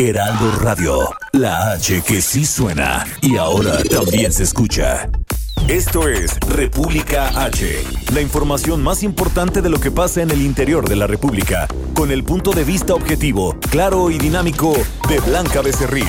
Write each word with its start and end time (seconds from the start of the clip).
Heraldo 0.00 0.52
Radio, 0.60 1.10
la 1.32 1.72
H 1.72 2.02
que 2.06 2.22
sí 2.22 2.46
suena 2.46 3.04
y 3.20 3.36
ahora 3.36 3.82
también 3.82 4.32
se 4.32 4.44
escucha. 4.44 5.10
Esto 5.66 6.08
es 6.08 6.38
República 6.48 7.44
H, 7.44 7.82
la 8.14 8.20
información 8.20 8.80
más 8.80 9.02
importante 9.02 9.60
de 9.60 9.70
lo 9.70 9.80
que 9.80 9.90
pasa 9.90 10.22
en 10.22 10.30
el 10.30 10.42
interior 10.42 10.88
de 10.88 10.94
la 10.94 11.08
República, 11.08 11.66
con 11.94 12.12
el 12.12 12.22
punto 12.22 12.52
de 12.52 12.62
vista 12.62 12.94
objetivo, 12.94 13.58
claro 13.72 14.08
y 14.12 14.18
dinámico 14.18 14.72
de 15.08 15.18
Blanca 15.18 15.62
Becerril. 15.62 16.06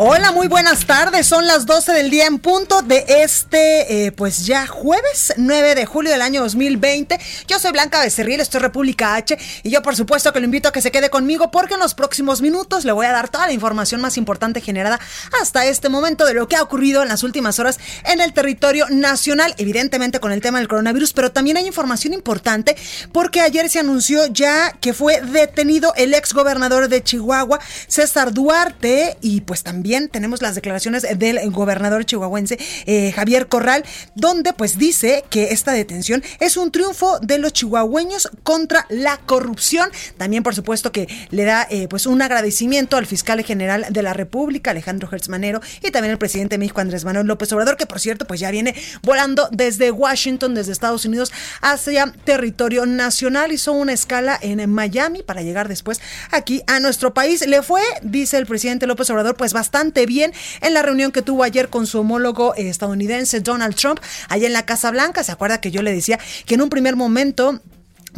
Hola, 0.00 0.30
muy 0.30 0.46
buenas 0.46 0.86
tardes. 0.86 1.26
Son 1.26 1.48
las 1.48 1.66
12 1.66 1.92
del 1.92 2.08
día 2.08 2.26
en 2.26 2.38
punto 2.38 2.82
de 2.82 3.04
este, 3.08 4.06
eh, 4.06 4.12
pues 4.12 4.46
ya 4.46 4.64
jueves 4.64 5.34
9 5.36 5.74
de 5.74 5.86
julio 5.86 6.12
del 6.12 6.22
año 6.22 6.40
2020. 6.40 7.18
Yo 7.48 7.58
soy 7.58 7.72
Blanca 7.72 8.00
Becerril, 8.00 8.38
esto 8.38 8.58
es 8.58 8.62
República 8.62 9.16
H 9.16 9.36
y 9.64 9.70
yo 9.70 9.82
por 9.82 9.96
supuesto 9.96 10.32
que 10.32 10.38
lo 10.38 10.44
invito 10.44 10.68
a 10.68 10.72
que 10.72 10.82
se 10.82 10.92
quede 10.92 11.10
conmigo 11.10 11.50
porque 11.50 11.74
en 11.74 11.80
los 11.80 11.94
próximos 11.94 12.40
minutos 12.42 12.84
le 12.84 12.92
voy 12.92 13.06
a 13.06 13.10
dar 13.10 13.28
toda 13.28 13.48
la 13.48 13.52
información 13.52 14.00
más 14.00 14.16
importante 14.16 14.60
generada 14.60 15.00
hasta 15.42 15.66
este 15.66 15.88
momento 15.88 16.26
de 16.26 16.34
lo 16.34 16.46
que 16.46 16.54
ha 16.54 16.62
ocurrido 16.62 17.02
en 17.02 17.08
las 17.08 17.24
últimas 17.24 17.58
horas 17.58 17.80
en 18.04 18.20
el 18.20 18.32
territorio 18.32 18.86
nacional, 18.90 19.52
evidentemente 19.58 20.20
con 20.20 20.30
el 20.30 20.40
tema 20.40 20.58
del 20.58 20.68
coronavirus, 20.68 21.12
pero 21.12 21.32
también 21.32 21.56
hay 21.56 21.66
información 21.66 22.14
importante 22.14 22.76
porque 23.10 23.40
ayer 23.40 23.68
se 23.68 23.80
anunció 23.80 24.26
ya 24.26 24.70
que 24.80 24.94
fue 24.94 25.20
detenido 25.22 25.92
el 25.96 26.14
ex 26.14 26.34
gobernador 26.34 26.88
de 26.88 27.02
Chihuahua, 27.02 27.58
César 27.88 28.32
Duarte, 28.32 29.18
y 29.20 29.40
pues 29.40 29.64
también 29.64 29.87
tenemos 30.10 30.42
las 30.42 30.54
declaraciones 30.54 31.06
del 31.18 31.50
gobernador 31.50 32.04
chihuahuense 32.04 32.58
eh, 32.84 33.10
Javier 33.12 33.48
Corral, 33.48 33.84
donde 34.14 34.52
pues 34.52 34.76
dice 34.76 35.24
que 35.30 35.44
esta 35.52 35.72
detención 35.72 36.22
es 36.40 36.56
un 36.56 36.70
triunfo 36.70 37.18
de 37.20 37.38
los 37.38 37.54
chihuahueños 37.54 38.30
contra 38.42 38.86
la 38.90 39.16
corrupción. 39.16 39.90
También 40.18 40.42
por 40.42 40.54
supuesto 40.54 40.92
que 40.92 41.08
le 41.30 41.44
da 41.44 41.66
eh, 41.70 41.88
pues 41.88 42.04
un 42.06 42.20
agradecimiento 42.20 42.96
al 42.98 43.06
fiscal 43.06 43.42
general 43.44 43.86
de 43.88 44.02
la 44.02 44.12
República, 44.12 44.72
Alejandro 44.72 45.08
Hertz 45.10 45.28
Manero, 45.30 45.62
y 45.82 45.90
también 45.90 46.12
al 46.12 46.18
presidente 46.18 46.56
de 46.56 46.58
México, 46.58 46.80
Andrés 46.82 47.04
Manuel 47.06 47.26
López 47.26 47.50
Obrador, 47.52 47.78
que 47.78 47.86
por 47.86 48.00
cierto 48.00 48.26
pues 48.26 48.40
ya 48.40 48.50
viene 48.50 48.74
volando 49.02 49.48
desde 49.52 49.90
Washington, 49.90 50.54
desde 50.54 50.72
Estados 50.72 51.06
Unidos 51.06 51.32
hacia 51.62 52.12
territorio 52.24 52.84
nacional. 52.84 53.52
Hizo 53.52 53.72
una 53.72 53.94
escala 53.94 54.38
en 54.40 54.68
Miami 54.70 55.22
para 55.22 55.40
llegar 55.40 55.68
después 55.68 56.00
aquí 56.30 56.62
a 56.66 56.78
nuestro 56.78 57.14
país. 57.14 57.46
Le 57.46 57.62
fue, 57.62 57.82
dice 58.02 58.36
el 58.36 58.44
presidente 58.44 58.86
López 58.86 59.08
Obrador, 59.08 59.34
pues 59.34 59.54
bastante 59.54 59.77
bien 60.06 60.32
en 60.60 60.74
la 60.74 60.82
reunión 60.82 61.12
que 61.12 61.22
tuvo 61.22 61.44
ayer 61.44 61.68
con 61.68 61.86
su 61.86 62.00
homólogo 62.00 62.54
estadounidense 62.54 63.40
Donald 63.40 63.74
Trump 63.74 64.00
allá 64.28 64.46
en 64.46 64.52
la 64.52 64.66
Casa 64.66 64.90
Blanca. 64.90 65.24
¿Se 65.24 65.32
acuerda 65.32 65.60
que 65.60 65.70
yo 65.70 65.82
le 65.82 65.92
decía 65.92 66.18
que 66.46 66.54
en 66.54 66.62
un 66.62 66.68
primer 66.68 66.96
momento 66.96 67.60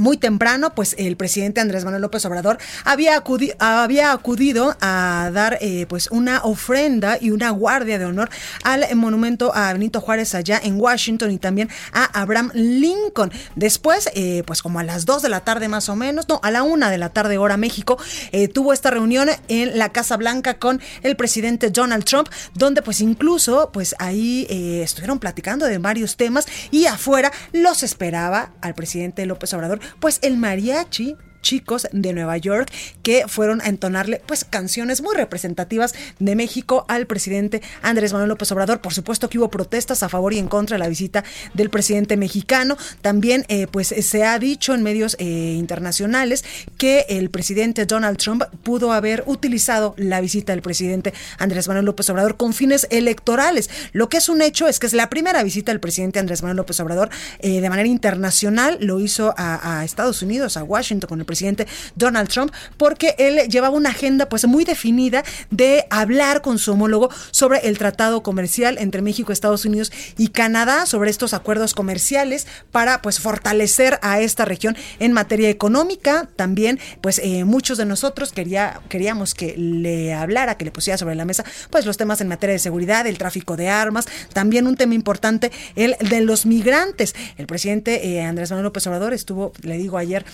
muy 0.01 0.17
temprano, 0.17 0.75
pues 0.75 0.97
el 0.99 1.17
presidente 1.17 1.61
Andrés 1.61 1.85
Manuel 1.85 2.03
López 2.03 2.25
Obrador 2.25 2.59
había, 2.85 3.23
había 3.59 4.13
acudido 4.13 4.77
a 4.81 5.31
dar 5.33 5.59
eh, 5.61 5.87
pues 5.89 6.09
una 6.11 6.43
ofrenda 6.43 7.19
y 7.21 7.31
una 7.31 7.51
guardia 7.51 7.99
de 7.99 8.07
honor 8.07 8.31
al 8.65 8.85
monumento 8.97 9.55
a 9.55 9.73
Benito 9.73 10.01
Juárez 10.01 10.35
allá 10.35 10.59
en 10.63 10.81
Washington 10.81 11.31
y 11.31 11.39
también 11.39 11.69
a 11.93 12.05
Abraham 12.21 12.51
Lincoln. 12.55 13.31
Después, 13.55 14.09
eh, 14.15 14.43
pues 14.47 14.63
como 14.63 14.79
a 14.79 14.85
las 14.85 15.05
2 15.05 15.23
de 15.23 15.29
la 15.29 15.41
tarde 15.41 15.69
más 15.69 15.89
o 15.89 15.97
menos, 15.97 16.29
no, 16.29 16.41
a 16.43 16.51
la 16.51 16.63
1 16.63 16.89
de 16.89 16.99
la 16.99 17.11
tarde 17.11 17.37
hora 17.37 17.59
México, 17.59 17.99
eh, 18.33 18.49
tuvo 18.49 18.73
esta 18.73 18.91
reunión 18.91 19.29
en 19.49 19.79
la 19.79 19.91
Casa 19.91 20.17
Blanca 20.17 20.59
con 20.59 20.81
el 21.03 21.15
presidente 21.15 21.71
Donald 21.71 22.05
Trump, 22.05 22.29
donde 22.55 22.81
pues 22.81 23.03
incluso 23.03 23.71
pues 23.71 23.95
ahí 23.99 24.47
estuvieron 24.83 25.19
platicando 25.19 25.67
de 25.67 25.77
varios 25.77 26.17
temas 26.17 26.47
y 26.71 26.87
afuera 26.87 27.31
los 27.53 27.83
esperaba 27.83 28.53
al 28.63 28.75
presidente 28.75 29.27
López 29.27 29.53
Obrador 29.53 29.81
pues 29.99 30.19
el 30.23 30.37
mariachi 30.37 31.17
chicos 31.43 31.89
de 31.93 32.13
Nueva 32.13 32.37
York 32.37 32.71
que 33.03 33.25
fueron 33.29 33.61
a 33.61 33.69
entonarle 33.69 34.23
pues 34.27 34.45
canciones 34.45 35.03
muy 35.03 35.15
representativas 35.17 35.95
de 36.19 36.37
México 36.37 36.85
al 36.89 37.07
presidente 37.07 37.63
Andrés 37.83 38.13
Manuel 38.13 38.29
López 38.29 38.51
Obrador. 38.53 38.81
Por 38.81 38.93
supuesto 38.93 39.29
que 39.29 39.39
hubo 39.39 39.51
protestas 39.51 40.03
a 40.03 40.09
favor 40.09 40.33
y 40.33 40.39
en 40.39 40.49
contra 40.49 40.77
de 40.77 40.79
la 40.79 40.89
visita 40.89 41.25
del 41.55 41.71
presidente 41.71 42.17
mexicano. 42.17 42.77
También 43.03 43.45
eh, 43.49 43.67
pues 43.71 43.89
se 43.89 44.25
ha 44.25 44.39
dicho 44.39 44.75
en 44.75 44.83
medios 44.83 45.17
eh, 45.19 45.55
internacionales 45.59 46.45
que 46.77 47.07
el 47.09 47.31
presidente 47.31 47.87
Donald 47.87 48.19
Trump 48.19 48.45
pudo 48.63 48.93
haber 48.93 49.25
utilizado 49.27 49.95
la 49.97 50.21
visita 50.21 50.53
del 50.53 50.63
presidente 50.63 51.13
Andrés 51.39 51.69
Manuel 51.69 51.87
López 51.87 52.09
Obrador 52.11 52.37
con 52.37 52.53
fines 52.53 52.87
electorales. 52.91 53.71
Lo 53.93 54.09
que 54.09 54.19
es 54.19 54.29
un 54.29 54.43
hecho 54.43 54.69
es 54.69 54.79
que 54.79 54.87
es 54.87 54.93
la 54.93 55.11
primera 55.11 55.43
visita 55.43 55.73
del 55.73 55.81
presidente 55.81 56.19
Andrés 56.19 56.43
Manuel 56.43 56.59
López 56.59 56.79
Obrador 56.81 57.11
eh, 57.41 57.61
de 57.61 57.71
manera 57.71 57.89
internacional. 57.89 58.79
Lo 58.81 59.01
hizo 59.01 59.35
a, 59.37 59.81
a 59.81 59.85
Estados 59.85 60.23
Unidos, 60.23 60.57
a 60.57 60.65
Washington 60.65 61.09
con 61.09 61.21
el 61.21 61.27
presidente 61.31 61.69
Donald 61.95 62.29
Trump, 62.29 62.53
porque 62.77 63.15
él 63.19 63.49
llevaba 63.49 63.77
una 63.77 63.91
agenda 63.91 64.29
pues 64.29 64.45
muy 64.47 64.65
definida 64.65 65.23
de 65.51 65.87
hablar 65.91 66.43
con 66.43 66.59
su 66.59 66.73
homólogo 66.73 67.09
sobre 67.31 67.69
el 67.69 67.79
tratado 67.79 68.23
comercial 68.23 68.79
entre 68.79 69.01
México, 69.01 69.33
Estados 69.33 69.65
Unidos 69.65 69.93
y 70.19 70.29
Canadá, 70.29 70.87
sobre 70.87 71.11
estos 71.11 71.33
acuerdos 71.33 71.75
comerciales 71.75 72.49
para 72.73 73.01
pues 73.01 73.21
fortalecer 73.21 74.01
a 74.03 74.21
esta 74.21 74.45
región 74.45 74.77
en 74.99 75.13
materia 75.13 75.49
económica. 75.49 76.29
También 76.35 76.81
pues 77.01 77.21
eh, 77.23 77.45
muchos 77.45 77.79
de 77.79 77.87
nosotros 77.87 78.33
quería, 78.33 78.81
queríamos 78.89 79.35
que 79.35 79.57
le 79.57 80.13
hablara, 80.13 80.57
que 80.57 80.65
le 80.65 80.73
pusiera 80.73 80.99
sobre 80.99 81.15
la 81.15 81.25
mesa 81.25 81.45
pues 81.71 81.87
los 81.87 81.97
temas 81.97 82.21
en 82.21 82.29
materia 82.29 82.55
de 82.55 82.59
seguridad, 82.59 83.07
el 83.07 83.19
tráfico 83.19 83.57
de 83.57 83.69
armas, 83.69 84.07
también 84.33 84.67
un 84.67 84.77
tema 84.77 84.95
importante, 84.95 85.53
el 85.77 85.97
de 86.01 86.21
los 86.23 86.45
migrantes. 86.45 87.15
El 87.37 87.47
presidente 87.47 88.09
eh, 88.09 88.23
Andrés 88.23 88.51
Manuel 88.51 88.65
López 88.65 88.87
Obrador 88.87 89.15
estuvo, 89.15 89.53
le 89.63 89.77
digo 89.79 89.99
ayer, 89.99 90.25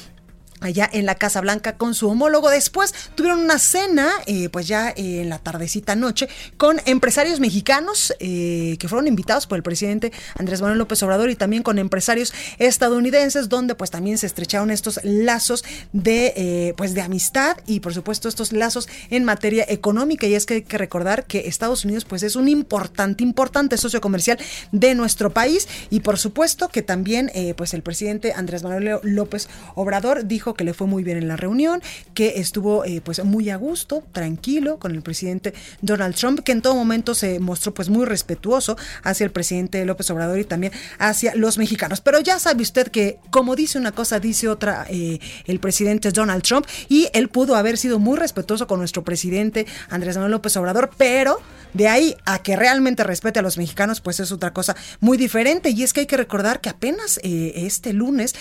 allá 0.61 0.89
en 0.93 1.06
la 1.06 1.15
Casa 1.15 1.41
Blanca 1.41 1.77
con 1.77 1.94
su 1.94 2.09
homólogo. 2.09 2.50
Después 2.50 2.94
tuvieron 3.15 3.41
una 3.41 3.59
cena, 3.59 4.11
eh, 4.27 4.49
pues 4.49 4.67
ya 4.67 4.93
en 4.97 5.28
la 5.28 5.39
tardecita 5.39 5.94
noche, 5.97 6.28
con 6.56 6.81
empresarios 6.87 7.41
mexicanos 7.41 8.15
eh, 8.21 8.77
que 8.78 8.89
fueron 8.89 9.06
invitados 9.06 9.47
por 9.47 9.56
el 9.56 9.62
presidente 9.62 10.12
Andrés 10.39 10.61
Manuel 10.61 10.78
López 10.78 11.03
Obrador 11.03 11.31
y 11.31 11.37
también 11.37 11.62
con 11.62 11.78
empresarios 11.78 12.33
estadounidenses, 12.59 13.49
donde 13.49 13.75
pues 13.75 13.91
también 13.91 14.19
se 14.19 14.27
estrecharon 14.27 14.71
estos 14.71 15.00
lazos 15.05 15.65
de, 15.93 16.33
eh, 16.37 16.75
pues 16.77 16.94
de 16.94 17.03
amistad 17.03 17.56
y 17.67 17.81
por 17.81 17.94
supuesto 17.94 18.28
estos 18.28 18.53
lazos 18.53 18.88
en 19.11 19.25
materia 19.25 19.65
económica. 19.69 20.27
Y 20.27 20.34
es 20.34 20.47
que 20.47 20.55
hay 20.55 20.62
que 20.62 20.78
recordar 20.78 21.27
que 21.27 21.49
Estados 21.49 21.84
Unidos 21.84 22.05
pues 22.05 22.23
es 22.23 22.37
un 22.37 22.49
importante, 22.49 23.23
importante 23.23 23.77
socio 23.77 24.00
comercial 24.00 24.38
de 24.73 24.94
nuestro 24.94 25.31
país 25.31 25.69
y 25.91 26.00
por 26.00 26.19
supuesto 26.19 26.69
que 26.69 26.83
también 26.83 27.31
pues 27.56 27.75
el 27.75 27.83
presidente 27.83 28.33
Andrés 28.33 28.62
Manuel 28.62 29.00
López 29.03 29.49
Obrador 29.75 30.27
dijo 30.27 30.45
que 30.54 30.64
le 30.64 30.74
fue 30.74 30.86
muy 30.86 31.02
bien 31.02 31.18
en 31.18 31.28
la 31.28 31.36
reunión, 31.36 31.82
que 32.14 32.34
estuvo 32.36 32.84
eh, 32.84 33.00
pues 33.02 33.24
muy 33.24 33.50
a 33.50 33.56
gusto, 33.56 34.04
tranquilo 34.12 34.78
con 34.78 34.94
el 34.94 35.02
presidente 35.02 35.54
Donald 35.80 36.14
Trump, 36.14 36.40
que 36.40 36.52
en 36.52 36.62
todo 36.62 36.74
momento 36.74 37.14
se 37.14 37.38
mostró 37.40 37.74
pues 37.74 37.88
muy 37.88 38.04
respetuoso 38.04 38.76
hacia 39.02 39.24
el 39.24 39.30
presidente 39.30 39.84
López 39.84 40.10
Obrador 40.10 40.38
y 40.38 40.44
también 40.44 40.72
hacia 40.98 41.34
los 41.34 41.58
mexicanos. 41.58 42.00
Pero 42.00 42.20
ya 42.20 42.38
sabe 42.38 42.62
usted 42.62 42.88
que 42.88 43.18
como 43.30 43.56
dice 43.56 43.78
una 43.78 43.93
cosa, 43.93 44.20
dice 44.20 44.48
otra 44.48 44.87
eh, 44.88 45.19
el 45.46 45.60
presidente 45.60 46.10
Donald 46.10 46.43
Trump 46.43 46.66
y 46.88 47.08
él 47.12 47.28
pudo 47.28 47.56
haber 47.56 47.78
sido 47.78 47.99
muy 47.99 48.16
respetuoso 48.16 48.66
con 48.66 48.78
nuestro 48.78 49.04
presidente 49.04 49.66
Andrés 49.90 50.16
Manuel 50.16 50.32
López 50.32 50.56
Obrador, 50.56 50.90
pero 50.96 51.40
de 51.75 51.88
ahí 51.88 52.16
a 52.25 52.42
que 52.42 52.56
realmente 52.56 53.04
respete 53.04 53.38
a 53.38 53.42
los 53.42 53.58
mexicanos, 53.58 54.00
pues 54.00 54.20
es 54.20 54.32
otra 54.32 54.52
cosa 54.52 54.76
muy 55.00 55.19
diferente. 55.19 55.70
Y 55.70 55.82
es 55.82 55.92
que 55.92 56.00
hay 56.00 56.06
que 56.06 56.16
recordar 56.16 56.60
que 56.60 56.70
apenas 56.70 57.20
eh, 57.22 57.52
este 57.56 57.92
lunes, 57.92 58.34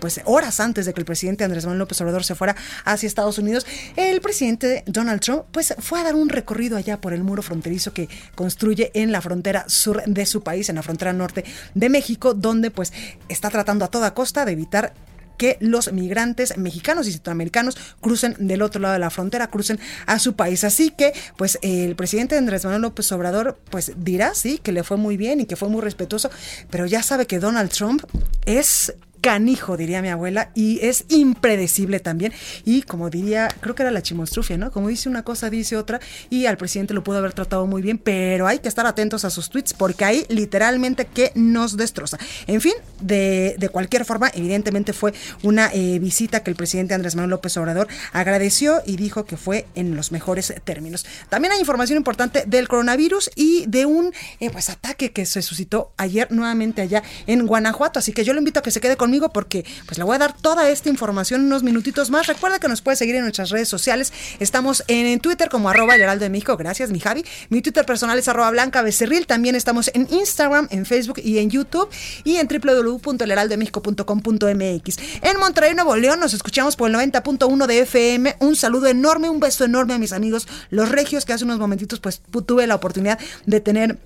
pues 0.00 0.20
horas 0.24 0.60
antes 0.60 0.86
de 0.86 0.94
que 0.94 1.00
el 1.00 1.04
presidente 1.04 1.37
Andrés 1.44 1.64
Manuel 1.64 1.80
López 1.80 2.00
Obrador 2.00 2.24
se 2.24 2.34
fuera 2.34 2.56
hacia 2.84 3.06
Estados 3.06 3.38
Unidos, 3.38 3.66
el 3.96 4.20
presidente 4.20 4.84
Donald 4.86 5.20
Trump 5.20 5.44
pues 5.52 5.74
fue 5.78 6.00
a 6.00 6.04
dar 6.04 6.14
un 6.14 6.28
recorrido 6.28 6.76
allá 6.76 7.00
por 7.00 7.12
el 7.12 7.22
muro 7.22 7.42
fronterizo 7.42 7.92
que 7.92 8.08
construye 8.34 8.90
en 8.94 9.12
la 9.12 9.20
frontera 9.20 9.64
sur 9.68 10.02
de 10.06 10.26
su 10.26 10.42
país, 10.42 10.68
en 10.68 10.76
la 10.76 10.82
frontera 10.82 11.12
norte 11.12 11.44
de 11.74 11.88
México, 11.88 12.34
donde 12.34 12.70
pues 12.70 12.92
está 13.28 13.50
tratando 13.50 13.84
a 13.84 13.88
toda 13.88 14.14
costa 14.14 14.44
de 14.44 14.52
evitar 14.52 14.94
que 15.38 15.56
los 15.60 15.92
migrantes 15.92 16.58
mexicanos 16.58 17.06
y 17.06 17.12
centroamericanos 17.12 17.78
crucen 18.00 18.34
del 18.38 18.60
otro 18.60 18.82
lado 18.82 18.94
de 18.94 18.98
la 18.98 19.08
frontera, 19.08 19.46
crucen 19.46 19.78
a 20.04 20.18
su 20.18 20.34
país. 20.34 20.64
Así 20.64 20.90
que, 20.90 21.14
pues, 21.36 21.58
el 21.62 21.94
presidente 21.96 22.36
Andrés 22.36 22.64
Manuel 22.64 22.82
López 22.82 23.10
Obrador, 23.12 23.56
pues 23.70 23.92
dirá, 23.96 24.34
sí, 24.34 24.58
que 24.58 24.72
le 24.72 24.82
fue 24.82 24.96
muy 24.96 25.16
bien 25.16 25.40
y 25.40 25.46
que 25.46 25.56
fue 25.56 25.68
muy 25.68 25.80
respetuoso, 25.80 26.28
pero 26.70 26.84
ya 26.84 27.02
sabe 27.02 27.26
que 27.26 27.38
Donald 27.38 27.70
Trump 27.70 28.02
es 28.44 28.92
canijo, 29.20 29.76
diría 29.76 30.02
mi 30.02 30.08
abuela, 30.08 30.50
y 30.54 30.80
es 30.82 31.04
impredecible 31.08 32.00
también. 32.00 32.32
Y 32.64 32.82
como 32.82 33.10
diría, 33.10 33.48
creo 33.60 33.74
que 33.74 33.82
era 33.82 33.90
la 33.90 34.02
chimonstrufia, 34.02 34.56
¿no? 34.56 34.70
Como 34.70 34.88
dice 34.88 35.08
una 35.08 35.22
cosa, 35.22 35.50
dice 35.50 35.76
otra, 35.76 36.00
y 36.30 36.46
al 36.46 36.56
presidente 36.56 36.94
lo 36.94 37.04
pudo 37.04 37.18
haber 37.18 37.32
tratado 37.32 37.66
muy 37.66 37.82
bien, 37.82 37.98
pero 37.98 38.46
hay 38.46 38.58
que 38.58 38.68
estar 38.68 38.86
atentos 38.86 39.24
a 39.24 39.30
sus 39.30 39.50
tweets 39.50 39.74
porque 39.74 40.04
ahí 40.04 40.26
literalmente 40.28 41.06
que 41.06 41.32
nos 41.34 41.76
destroza. 41.76 42.18
En 42.46 42.60
fin, 42.60 42.74
de, 43.00 43.56
de 43.58 43.68
cualquier 43.68 44.04
forma, 44.04 44.30
evidentemente 44.34 44.92
fue 44.92 45.12
una 45.42 45.70
eh, 45.72 45.98
visita 45.98 46.42
que 46.42 46.50
el 46.50 46.56
presidente 46.56 46.94
Andrés 46.94 47.14
Manuel 47.14 47.30
López 47.30 47.56
Obrador 47.56 47.88
agradeció 48.12 48.82
y 48.84 48.96
dijo 48.96 49.24
que 49.24 49.36
fue 49.36 49.66
en 49.74 49.96
los 49.96 50.12
mejores 50.12 50.52
términos. 50.64 51.06
También 51.28 51.52
hay 51.52 51.60
información 51.60 51.96
importante 51.96 52.44
del 52.46 52.68
coronavirus 52.68 53.30
y 53.34 53.66
de 53.66 53.86
un 53.86 54.12
eh, 54.40 54.50
pues 54.50 54.68
ataque 54.68 55.12
que 55.12 55.26
se 55.26 55.42
suscitó 55.42 55.92
ayer 55.96 56.30
nuevamente 56.30 56.82
allá 56.82 57.02
en 57.26 57.46
Guanajuato, 57.46 57.98
así 57.98 58.12
que 58.12 58.24
yo 58.24 58.32
lo 58.32 58.38
invito 58.38 58.60
a 58.60 58.62
que 58.62 58.70
se 58.70 58.80
quede 58.80 58.96
con 58.96 59.07
conmigo 59.08 59.30
porque 59.30 59.64
pues 59.86 59.96
le 59.96 60.04
voy 60.04 60.16
a 60.16 60.18
dar 60.18 60.36
toda 60.36 60.68
esta 60.68 60.90
información 60.90 61.46
unos 61.46 61.62
minutitos 61.62 62.10
más. 62.10 62.26
Recuerda 62.26 62.58
que 62.58 62.68
nos 62.68 62.82
puede 62.82 62.98
seguir 62.98 63.14
en 63.14 63.22
nuestras 63.22 63.48
redes 63.48 63.66
sociales. 63.66 64.12
Estamos 64.38 64.84
en 64.86 65.18
Twitter 65.20 65.48
como 65.48 65.70
arroba 65.70 65.94
el 65.94 66.02
heraldo 66.02 66.24
de 66.24 66.30
México. 66.30 66.58
Gracias, 66.58 66.90
mi 66.90 67.00
Javi. 67.00 67.24
Mi 67.48 67.62
Twitter 67.62 67.86
personal 67.86 68.18
es 68.18 68.28
arroba 68.28 68.50
blanca 68.50 68.82
becerril. 68.82 69.26
También 69.26 69.54
estamos 69.54 69.90
en 69.94 70.06
Instagram, 70.10 70.68
en 70.70 70.84
Facebook 70.84 71.20
y 71.24 71.38
en 71.38 71.48
YouTube 71.48 71.88
y 72.24 72.36
en 72.36 72.48
www.elheraldodemexico.com.mx. 72.48 74.98
En 75.22 75.38
Monterrey, 75.38 75.74
Nuevo 75.74 75.96
León, 75.96 76.20
nos 76.20 76.34
escuchamos 76.34 76.76
por 76.76 76.90
el 76.90 76.96
90.1 76.96 77.66
de 77.66 77.78
FM. 77.80 78.36
Un 78.40 78.56
saludo 78.56 78.88
enorme, 78.88 79.30
un 79.30 79.40
beso 79.40 79.64
enorme 79.64 79.94
a 79.94 79.98
mis 79.98 80.12
amigos, 80.12 80.46
los 80.68 80.90
regios, 80.90 81.24
que 81.24 81.32
hace 81.32 81.44
unos 81.44 81.58
momentitos 81.58 81.98
pues 82.00 82.20
tuve 82.46 82.66
la 82.66 82.74
oportunidad 82.74 83.18
de 83.46 83.60
tener 83.60 83.96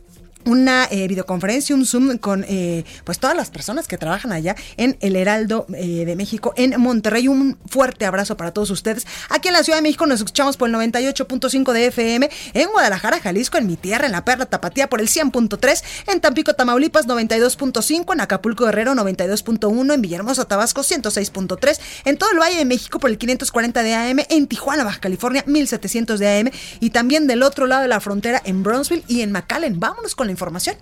una 0.44 0.86
eh, 0.90 1.08
videoconferencia, 1.08 1.74
un 1.74 1.86
Zoom 1.86 2.18
con 2.18 2.44
eh, 2.48 2.84
pues 3.04 3.18
todas 3.18 3.36
las 3.36 3.50
personas 3.50 3.88
que 3.88 3.98
trabajan 3.98 4.32
allá 4.32 4.56
en 4.76 4.96
el 5.00 5.16
Heraldo 5.16 5.66
eh, 5.74 6.04
de 6.04 6.16
México 6.16 6.52
en 6.56 6.80
Monterrey. 6.80 7.28
Un 7.28 7.58
fuerte 7.66 8.06
abrazo 8.06 8.36
para 8.36 8.52
todos 8.52 8.70
ustedes. 8.70 9.06
Aquí 9.28 9.48
en 9.48 9.54
la 9.54 9.62
Ciudad 9.62 9.78
de 9.78 9.82
México 9.82 10.06
nos 10.06 10.20
escuchamos 10.20 10.56
por 10.56 10.68
el 10.68 10.74
98.5 10.74 11.72
de 11.72 11.86
FM, 11.86 12.30
en 12.54 12.68
Guadalajara, 12.70 13.20
Jalisco, 13.20 13.58
en 13.58 13.66
mi 13.66 13.76
tierra, 13.76 14.06
en 14.06 14.12
la 14.12 14.24
Perla 14.24 14.46
Tapatía 14.46 14.88
por 14.88 15.00
el 15.00 15.08
100.3, 15.08 15.82
en 16.08 16.20
Tampico, 16.20 16.54
Tamaulipas 16.54 17.06
92.5, 17.06 18.12
en 18.12 18.20
Acapulco 18.20 18.64
Guerrero 18.64 18.94
92.1, 18.94 19.94
en 19.94 20.02
Villahermosa, 20.02 20.44
Tabasco 20.46 20.82
106.3, 20.82 21.80
en 22.04 22.18
todo 22.18 22.30
el 22.32 22.38
Valle 22.38 22.56
de 22.56 22.64
México 22.64 22.98
por 22.98 23.10
el 23.10 23.18
540 23.18 23.82
de 23.82 23.94
AM, 23.94 24.18
en 24.28 24.46
Tijuana, 24.46 24.84
Baja 24.84 25.00
California 25.00 25.44
1700 25.46 26.18
de 26.18 26.40
AM 26.40 26.50
y 26.80 26.90
también 26.90 27.26
del 27.26 27.42
otro 27.42 27.66
lado 27.66 27.82
de 27.82 27.88
la 27.88 28.00
frontera 28.00 28.42
en 28.44 28.62
Brownsville 28.62 29.04
y 29.08 29.22
en 29.22 29.32
McAllen. 29.32 29.78
Vámonos 29.78 30.14
con 30.14 30.26
la 30.26 30.31
información. 30.32 30.76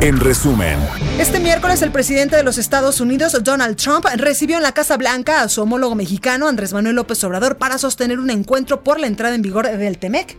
En 0.00 0.18
resumen, 0.18 0.78
Este 1.18 1.40
miércoles 1.40 1.82
el 1.82 1.92
presidente 1.92 2.34
de 2.34 2.42
los 2.42 2.56
Estados 2.56 3.02
Unidos, 3.02 3.36
Donald 3.42 3.76
Trump, 3.76 4.06
recibió 4.16 4.56
en 4.56 4.62
la 4.62 4.72
Casa 4.72 4.96
Blanca 4.96 5.42
a 5.42 5.48
su 5.50 5.60
homólogo 5.60 5.94
mexicano, 5.94 6.48
Andrés 6.48 6.72
Manuel 6.72 6.96
López 6.96 7.22
Obrador, 7.22 7.58
para 7.58 7.76
sostener 7.76 8.18
un 8.18 8.30
encuentro 8.30 8.82
por 8.82 8.98
la 8.98 9.08
entrada 9.08 9.34
en 9.34 9.42
vigor 9.42 9.70
del 9.70 9.98
TEMEC. 9.98 10.38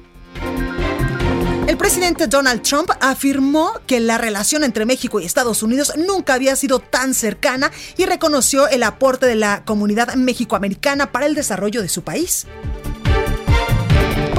El 1.68 1.78
presidente 1.78 2.26
Donald 2.26 2.64
Trump 2.64 2.90
afirmó 3.00 3.72
que 3.86 4.00
la 4.00 4.18
relación 4.18 4.64
entre 4.64 4.86
México 4.86 5.20
y 5.20 5.26
Estados 5.26 5.62
Unidos 5.62 5.94
nunca 5.96 6.34
había 6.34 6.56
sido 6.56 6.80
tan 6.80 7.14
cercana 7.14 7.72
y 7.98 8.06
reconoció 8.06 8.68
el 8.68 8.82
aporte 8.82 9.28
de 9.28 9.36
la 9.36 9.64
comunidad 9.64 10.16
mexicoamericana 10.16 11.12
para 11.12 11.28
el 11.28 11.36
desarrollo 11.36 11.84
de 11.84 11.90
su 11.90 12.04
país. 12.04 12.48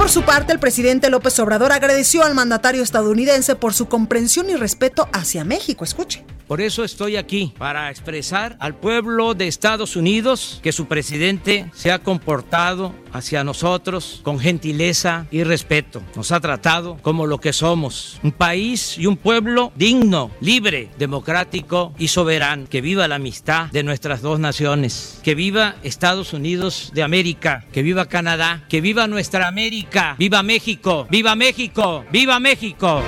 Por 0.03 0.09
su 0.09 0.23
parte, 0.23 0.51
el 0.51 0.59
presidente 0.59 1.09
López 1.09 1.39
Obrador 1.39 1.71
agradeció 1.71 2.25
al 2.25 2.35
mandatario 2.35 2.83
estadounidense 2.83 3.55
por 3.55 3.73
su 3.73 3.87
comprensión 3.87 4.49
y 4.49 4.55
respeto 4.55 5.07
hacia 5.13 5.45
México. 5.45 5.85
Escuche. 5.85 6.25
Por 6.45 6.59
eso 6.59 6.83
estoy 6.83 7.15
aquí, 7.15 7.53
para 7.57 7.89
expresar 7.89 8.57
al 8.59 8.75
pueblo 8.75 9.33
de 9.33 9.47
Estados 9.47 9.95
Unidos 9.95 10.59
que 10.61 10.73
su 10.73 10.87
presidente 10.87 11.71
se 11.73 11.89
ha 11.89 11.99
comportado 11.99 12.93
hacia 13.13 13.43
nosotros 13.43 14.19
con 14.23 14.39
gentileza 14.39 15.25
y 15.31 15.43
respeto. 15.43 16.03
Nos 16.15 16.31
ha 16.31 16.41
tratado 16.41 16.97
como 17.01 17.27
lo 17.27 17.39
que 17.39 17.53
somos, 17.53 18.19
un 18.23 18.31
país 18.31 18.97
y 18.97 19.05
un 19.05 19.15
pueblo 19.15 19.71
digno, 19.75 20.31
libre, 20.41 20.89
democrático 20.97 21.93
y 21.97 22.09
soberano. 22.09 22.65
Que 22.69 22.81
viva 22.81 23.07
la 23.07 23.15
amistad 23.15 23.67
de 23.71 23.83
nuestras 23.83 24.21
dos 24.21 24.39
naciones. 24.39 25.19
Que 25.23 25.35
viva 25.35 25.75
Estados 25.83 26.33
Unidos 26.33 26.91
de 26.93 27.03
América. 27.03 27.65
Que 27.71 27.83
viva 27.83 28.07
Canadá. 28.07 28.65
Que 28.67 28.81
viva 28.81 29.07
nuestra 29.07 29.47
América. 29.47 29.92
Viva 30.17 30.41
México. 30.41 31.07
Viva 31.09 31.35
México. 31.35 32.03
Viva 32.11 32.39
México. 32.39 33.01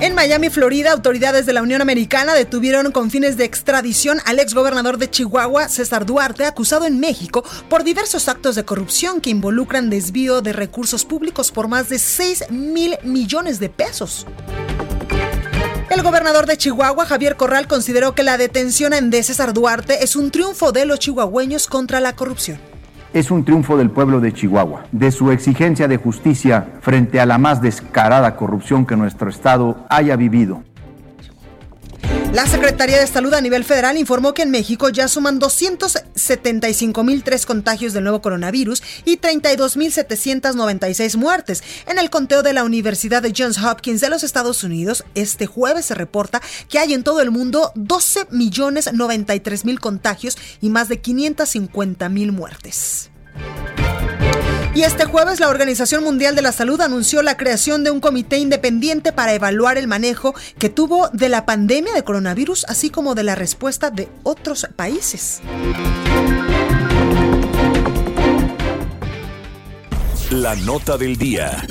En 0.00 0.14
Miami, 0.14 0.48
Florida, 0.50 0.92
autoridades 0.92 1.46
de 1.46 1.52
la 1.52 1.62
Unión 1.62 1.82
Americana 1.82 2.32
detuvieron 2.32 2.92
con 2.92 3.10
fines 3.10 3.36
de 3.36 3.44
extradición 3.44 4.20
al 4.26 4.38
exgobernador 4.38 4.98
de 4.98 5.10
Chihuahua, 5.10 5.68
César 5.68 6.06
Duarte, 6.06 6.44
acusado 6.44 6.86
en 6.86 7.00
México 7.00 7.42
por 7.68 7.82
diversos 7.82 8.28
actos 8.28 8.54
de 8.54 8.64
corrupción 8.64 9.20
que 9.20 9.30
involucran 9.30 9.90
desvío 9.90 10.40
de 10.40 10.52
recursos 10.52 11.04
públicos 11.04 11.50
por 11.50 11.66
más 11.66 11.88
de 11.88 11.98
6 11.98 12.50
mil 12.50 12.96
millones 13.02 13.58
de 13.58 13.68
pesos. 13.68 14.24
El 15.90 16.02
gobernador 16.02 16.46
de 16.46 16.56
Chihuahua, 16.56 17.06
Javier 17.06 17.34
Corral, 17.36 17.66
consideró 17.66 18.14
que 18.14 18.22
la 18.22 18.38
detención 18.38 19.10
de 19.10 19.22
César 19.24 19.52
Duarte 19.52 20.04
es 20.04 20.14
un 20.14 20.30
triunfo 20.30 20.70
de 20.70 20.84
los 20.84 21.00
chihuahueños 21.00 21.66
contra 21.66 21.98
la 21.98 22.14
corrupción 22.14 22.67
es 23.12 23.30
un 23.30 23.44
triunfo 23.44 23.76
del 23.76 23.90
pueblo 23.90 24.20
de 24.20 24.32
Chihuahua, 24.32 24.84
de 24.92 25.10
su 25.10 25.30
exigencia 25.30 25.88
de 25.88 25.96
justicia 25.96 26.66
frente 26.80 27.20
a 27.20 27.26
la 27.26 27.38
más 27.38 27.62
descarada 27.62 28.36
corrupción 28.36 28.86
que 28.86 28.96
nuestro 28.96 29.30
Estado 29.30 29.86
haya 29.88 30.16
vivido. 30.16 30.62
La 32.32 32.46
Secretaría 32.46 32.98
de 33.00 33.06
Salud 33.06 33.34
a 33.34 33.40
nivel 33.40 33.64
federal 33.64 33.96
informó 33.96 34.34
que 34.34 34.42
en 34.42 34.50
México 34.50 34.90
ya 34.90 35.08
suman 35.08 35.40
275.003 35.40 37.46
contagios 37.46 37.94
del 37.94 38.04
nuevo 38.04 38.20
coronavirus 38.20 38.82
y 39.04 39.16
32.796 39.16 41.16
muertes. 41.16 41.64
En 41.86 41.98
el 41.98 42.10
conteo 42.10 42.42
de 42.42 42.52
la 42.52 42.64
Universidad 42.64 43.22
de 43.22 43.32
Johns 43.36 43.58
Hopkins 43.58 44.02
de 44.02 44.10
los 44.10 44.22
Estados 44.22 44.62
Unidos, 44.62 45.04
este 45.14 45.46
jueves 45.46 45.86
se 45.86 45.94
reporta 45.94 46.42
que 46.68 46.78
hay 46.78 46.92
en 46.92 47.02
todo 47.02 47.22
el 47.22 47.30
mundo 47.30 47.72
12.093.000 47.74 49.78
contagios 49.78 50.36
y 50.60 50.68
más 50.68 50.88
de 50.88 51.00
550.000 51.02 52.30
muertes. 52.30 53.10
Y 54.78 54.84
este 54.84 55.06
jueves 55.06 55.40
la 55.40 55.48
Organización 55.48 56.04
Mundial 56.04 56.36
de 56.36 56.42
la 56.42 56.52
Salud 56.52 56.80
anunció 56.80 57.20
la 57.22 57.36
creación 57.36 57.82
de 57.82 57.90
un 57.90 57.98
comité 57.98 58.38
independiente 58.38 59.12
para 59.12 59.34
evaluar 59.34 59.76
el 59.76 59.88
manejo 59.88 60.36
que 60.56 60.68
tuvo 60.68 61.08
de 61.08 61.28
la 61.28 61.44
pandemia 61.44 61.92
de 61.94 62.04
coronavirus, 62.04 62.64
así 62.68 62.88
como 62.88 63.16
de 63.16 63.24
la 63.24 63.34
respuesta 63.34 63.90
de 63.90 64.08
otros 64.22 64.68
países. 64.76 65.40
La 70.30 70.54
nota 70.54 70.96
del 70.96 71.16
día. 71.16 71.66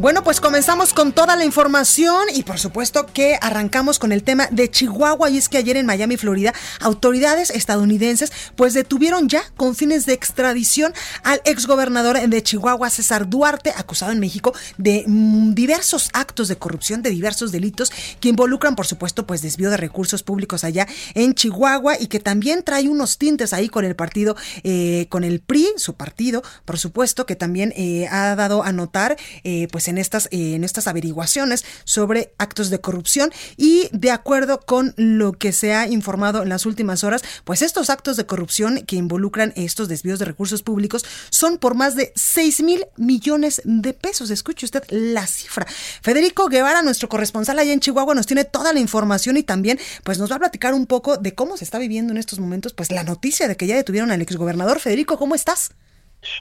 Bueno, 0.00 0.24
pues 0.24 0.40
comenzamos 0.40 0.92
con 0.92 1.12
toda 1.12 1.36
la 1.36 1.44
información 1.44 2.24
y 2.34 2.42
por 2.42 2.58
supuesto 2.58 3.06
que 3.06 3.38
arrancamos 3.40 4.00
con 4.00 4.10
el 4.10 4.24
tema 4.24 4.48
de 4.50 4.68
Chihuahua. 4.68 5.30
Y 5.30 5.38
es 5.38 5.48
que 5.48 5.56
ayer 5.56 5.76
en 5.76 5.86
Miami, 5.86 6.16
Florida, 6.16 6.52
autoridades 6.80 7.50
estadounidenses 7.50 8.32
pues 8.56 8.74
detuvieron 8.74 9.28
ya 9.28 9.42
con 9.56 9.76
fines 9.76 10.04
de 10.04 10.12
extradición 10.12 10.92
al 11.22 11.40
exgobernador 11.44 12.20
de 12.20 12.42
Chihuahua, 12.42 12.90
César 12.90 13.30
Duarte, 13.30 13.72
acusado 13.76 14.10
en 14.10 14.18
México 14.18 14.52
de 14.78 15.04
mm, 15.06 15.54
diversos 15.54 16.10
actos 16.12 16.48
de 16.48 16.56
corrupción, 16.56 17.02
de 17.02 17.10
diversos 17.10 17.52
delitos 17.52 17.92
que 18.20 18.28
involucran 18.28 18.74
por 18.74 18.86
supuesto 18.86 19.26
pues 19.26 19.42
desvío 19.42 19.70
de 19.70 19.76
recursos 19.76 20.24
públicos 20.24 20.64
allá 20.64 20.88
en 21.14 21.34
Chihuahua 21.34 22.00
y 22.00 22.08
que 22.08 22.18
también 22.18 22.64
trae 22.64 22.88
unos 22.88 23.16
tintes 23.16 23.52
ahí 23.52 23.68
con 23.68 23.84
el 23.84 23.94
partido, 23.94 24.36
eh, 24.64 25.06
con 25.08 25.22
el 25.22 25.40
PRI, 25.40 25.68
su 25.76 25.94
partido, 25.94 26.42
por 26.64 26.78
supuesto, 26.78 27.26
que 27.26 27.36
también 27.36 27.72
eh, 27.76 28.08
ha 28.10 28.34
dado 28.34 28.64
a 28.64 28.72
notar 28.72 29.16
eh, 29.44 29.68
pues 29.70 29.83
en 29.88 29.94
en 29.94 29.98
estas, 29.98 30.26
eh, 30.30 30.54
en 30.54 30.64
estas 30.64 30.86
averiguaciones 30.86 31.64
sobre 31.84 32.34
actos 32.38 32.70
de 32.70 32.80
corrupción 32.80 33.32
y 33.56 33.88
de 33.92 34.10
acuerdo 34.10 34.60
con 34.60 34.92
lo 34.96 35.32
que 35.32 35.52
se 35.52 35.74
ha 35.74 35.88
informado 35.88 36.42
en 36.42 36.48
las 36.48 36.66
últimas 36.66 37.04
horas, 37.04 37.22
pues 37.44 37.62
estos 37.62 37.90
actos 37.90 38.16
de 38.16 38.26
corrupción 38.26 38.82
que 38.86 38.96
involucran 38.96 39.52
estos 39.56 39.88
desvíos 39.88 40.18
de 40.18 40.24
recursos 40.24 40.62
públicos 40.62 41.04
son 41.30 41.58
por 41.58 41.74
más 41.74 41.94
de 41.94 42.12
6 42.16 42.62
mil 42.62 42.86
millones 42.96 43.62
de 43.64 43.92
pesos. 43.92 44.30
Escuche 44.30 44.66
usted 44.66 44.82
la 44.90 45.26
cifra. 45.26 45.66
Federico 46.02 46.48
Guevara, 46.48 46.82
nuestro 46.82 47.08
corresponsal 47.08 47.58
allá 47.58 47.72
en 47.72 47.80
Chihuahua, 47.80 48.14
nos 48.14 48.26
tiene 48.26 48.44
toda 48.44 48.72
la 48.72 48.80
información 48.80 49.36
y 49.36 49.42
también 49.42 49.78
pues 50.02 50.18
nos 50.18 50.30
va 50.30 50.36
a 50.36 50.40
platicar 50.40 50.74
un 50.74 50.86
poco 50.86 51.16
de 51.16 51.34
cómo 51.34 51.56
se 51.56 51.64
está 51.64 51.78
viviendo 51.78 52.12
en 52.12 52.18
estos 52.18 52.40
momentos 52.40 52.72
pues 52.72 52.90
la 52.90 53.04
noticia 53.04 53.46
de 53.48 53.56
que 53.56 53.66
ya 53.66 53.76
detuvieron 53.76 54.10
al 54.10 54.22
exgobernador. 54.22 54.80
Federico, 54.80 55.18
¿cómo 55.18 55.34
estás? 55.34 55.70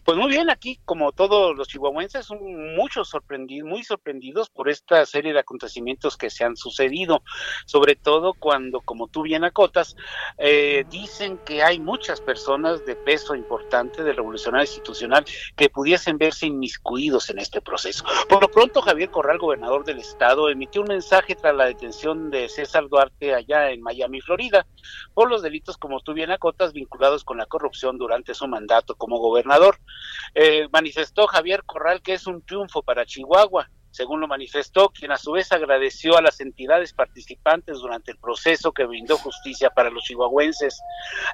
Pues 0.04 0.18
muy 0.18 0.30
bien, 0.30 0.50
aquí 0.50 0.80
como 0.86 1.12
todos 1.12 1.56
los 1.56 1.68
chihuahuenses, 1.68 2.26
son 2.26 2.76
muchos 2.76 3.10
sorprendidos, 3.10 3.70
muy 3.70 3.84
sorprendidos 3.84 4.50
por 4.50 4.70
esta 4.70 5.06
serie 5.06 5.34
de 5.34 5.40
acontecimientos 5.40 6.18
que 6.18 6.30
se 6.30 6.44
han 6.44 6.58
sucedido, 6.58 7.24
sobre 7.66 7.96
todo 7.96 8.34
cuando, 8.34 8.82
como 8.82 9.08
tú 9.08 9.22
bien 9.24 9.44
acotas, 9.44 9.96
eh, 10.38 10.86
dicen 10.90 11.38
que 11.40 11.64
hay 11.64 11.80
muchas 11.80 12.22
personas 12.22 12.86
de 12.86 12.96
peso 12.96 13.36
importante 13.36 14.04
del 14.04 14.16
revolucionario 14.16 14.66
institucional 14.66 15.26
que 15.56 15.70
pudiesen 15.70 16.18
verse 16.18 16.48
inmiscuidos 16.48 17.30
en 17.30 17.40
este 17.40 17.62
proceso. 17.62 18.04
Por 18.30 18.42
lo 18.42 18.50
pronto, 18.50 18.82
Javier 18.82 19.10
Corral, 19.10 19.38
gobernador 19.38 19.84
del 19.84 20.00
estado, 20.00 20.50
emitió 20.50 20.82
un 20.82 20.88
mensaje 20.88 21.36
tras 21.36 21.56
la 21.56 21.66
detención 21.66 22.30
de 22.30 22.50
César 22.50 22.88
Duarte 22.90 23.34
allá 23.34 23.72
en 23.72 23.82
Miami, 23.82 24.22
Florida, 24.22 24.66
por 25.14 25.30
los 25.30 25.42
delitos, 25.42 25.78
como 25.78 26.00
tú 26.02 26.14
bien 26.14 26.32
acotas, 26.32 26.74
vinculados 26.74 27.24
con 27.24 27.38
la 27.38 27.46
corrupción 27.46 27.98
durante 27.98 28.34
su 28.34 28.48
mandato 28.48 28.96
como 28.96 29.20
gobernador. 29.20 29.73
Eh, 30.36 30.68
manifestó 30.72 31.28
Javier 31.28 31.64
Corral 31.64 32.02
que 32.02 32.14
es 32.14 32.26
un 32.26 32.44
triunfo 32.44 32.82
para 32.82 33.06
Chihuahua 33.06 33.70
según 33.94 34.20
lo 34.20 34.28
manifestó, 34.28 34.90
quien 34.90 35.12
a 35.12 35.18
su 35.18 35.34
vez 35.34 35.52
agradeció 35.52 36.18
a 36.18 36.22
las 36.22 36.42
entidades 36.42 36.94
participantes 36.94 37.78
durante 37.78 38.12
el 38.12 38.18
proceso 38.18 38.72
que 38.72 38.86
brindó 38.86 39.18
justicia 39.18 39.70
para 39.70 39.92
los 39.92 40.04
chihuahuenses. 40.04 40.82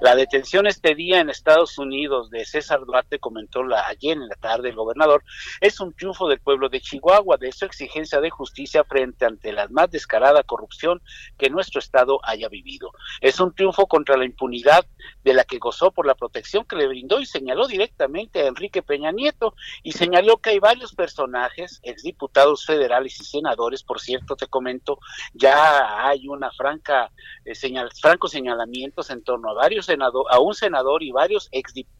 La 0.01 0.13
detención 0.13 0.67
este 0.67 0.93
día 0.93 1.21
en 1.21 1.29
Estados 1.29 1.77
Unidos 1.77 2.29
de 2.29 2.45
César 2.45 2.81
Duarte, 2.85 3.17
comentó 3.19 3.63
la, 3.63 3.87
ayer 3.87 4.17
en 4.17 4.27
la 4.27 4.35
tarde 4.35 4.69
el 4.69 4.75
gobernador, 4.75 5.23
es 5.61 5.79
un 5.79 5.93
triunfo 5.93 6.27
del 6.27 6.41
pueblo 6.41 6.67
de 6.67 6.81
Chihuahua, 6.81 7.37
de 7.37 7.53
su 7.53 7.63
exigencia 7.63 8.19
de 8.19 8.29
justicia 8.29 8.83
frente 8.83 9.25
ante 9.25 9.53
la 9.53 9.69
más 9.69 9.89
descarada 9.89 10.43
corrupción 10.43 11.01
que 11.37 11.49
nuestro 11.49 11.79
Estado 11.79 12.19
haya 12.23 12.49
vivido. 12.49 12.91
Es 13.21 13.39
un 13.39 13.55
triunfo 13.55 13.87
contra 13.87 14.17
la 14.17 14.25
impunidad 14.25 14.85
de 15.23 15.33
la 15.33 15.45
que 15.45 15.59
gozó 15.59 15.91
por 15.91 16.05
la 16.05 16.15
protección 16.15 16.65
que 16.65 16.75
le 16.75 16.87
brindó 16.87 17.21
y 17.21 17.25
señaló 17.25 17.67
directamente 17.67 18.41
a 18.41 18.47
Enrique 18.47 18.81
Peña 18.81 19.13
Nieto 19.13 19.55
y 19.81 19.93
señaló 19.93 20.37
que 20.37 20.51
hay 20.51 20.59
varios 20.59 20.93
personajes, 20.93 21.79
exdiputados, 21.83 22.48
federales 22.57 23.19
y 23.19 23.25
senadores, 23.25 23.83
por 23.83 23.99
cierto, 23.99 24.35
te 24.35 24.47
comento, 24.47 24.99
ya 25.33 26.07
hay 26.07 26.27
una 26.27 26.51
franca 26.51 27.11
eh, 27.45 27.55
señal, 27.55 27.91
francos 27.99 28.31
señalamientos 28.31 29.09
en 29.09 29.23
torno 29.23 29.49
a 29.51 29.53
varios 29.53 29.85
senadores, 29.85 30.33
a 30.33 30.39
un 30.39 30.53
senador 30.53 31.03
y 31.03 31.11
varios 31.11 31.47
exdiputados 31.51 31.98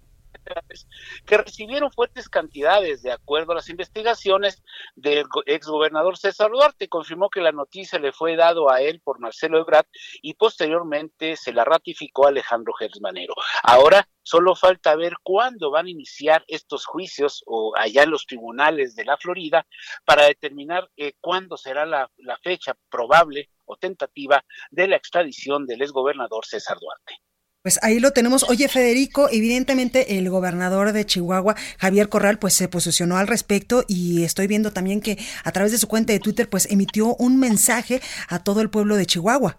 que 1.25 1.37
recibieron 1.37 1.91
fuertes 1.91 2.29
cantidades 2.29 3.01
de 3.01 3.11
acuerdo 3.11 3.51
a 3.51 3.55
las 3.55 3.69
investigaciones 3.69 4.61
del 4.95 5.25
exgobernador 5.45 6.17
César 6.17 6.51
Duarte. 6.51 6.89
Confirmó 6.89 7.29
que 7.29 7.41
la 7.41 7.51
noticia 7.51 7.99
le 7.99 8.11
fue 8.11 8.35
dado 8.35 8.71
a 8.71 8.81
él 8.81 9.01
por 9.01 9.19
Marcelo 9.19 9.59
Ebrard 9.59 9.87
y 10.21 10.33
posteriormente 10.33 11.35
se 11.35 11.53
la 11.53 11.63
ratificó 11.63 12.27
Alejandro 12.27 12.73
Gersmanero. 12.73 13.33
Ahora 13.63 14.07
solo 14.23 14.55
falta 14.55 14.95
ver 14.95 15.13
cuándo 15.23 15.71
van 15.71 15.87
a 15.87 15.89
iniciar 15.89 16.43
estos 16.47 16.85
juicios 16.85 17.43
o 17.47 17.73
allá 17.75 18.03
en 18.03 18.11
los 18.11 18.25
tribunales 18.25 18.95
de 18.95 19.05
la 19.05 19.17
Florida 19.17 19.65
para 20.05 20.25
determinar 20.25 20.89
eh, 20.97 21.13
cuándo 21.19 21.57
será 21.57 21.85
la, 21.85 22.09
fecha 22.43 22.75
probable 22.89 23.49
o 23.65 23.75
tentativa 23.75 24.43
de 24.71 24.87
la 24.87 24.95
extradición 24.95 25.65
del 25.65 25.81
exgobernador 25.81 26.45
César 26.45 26.77
Duarte. 26.79 27.15
Pues 27.61 27.77
ahí 27.83 27.99
lo 27.99 28.11
tenemos. 28.11 28.43
Oye, 28.49 28.69
Federico, 28.69 29.27
evidentemente 29.29 30.17
el 30.17 30.29
gobernador 30.29 30.93
de 30.93 31.05
Chihuahua, 31.05 31.55
Javier 31.77 32.07
Corral, 32.07 32.39
pues 32.39 32.53
se 32.53 32.69
posicionó 32.69 33.17
al 33.17 33.27
respecto 33.27 33.83
y 33.85 34.23
estoy 34.23 34.47
viendo 34.47 34.71
también 34.71 35.01
que 35.01 35.17
a 35.43 35.51
través 35.51 35.73
de 35.73 35.77
su 35.77 35.89
cuenta 35.89 36.13
de 36.13 36.21
Twitter, 36.21 36.49
pues 36.49 36.71
emitió 36.71 37.15
un 37.15 37.37
mensaje 37.37 38.01
a 38.29 38.43
todo 38.43 38.61
el 38.61 38.69
pueblo 38.69 38.95
de 38.95 39.05
Chihuahua. 39.05 39.57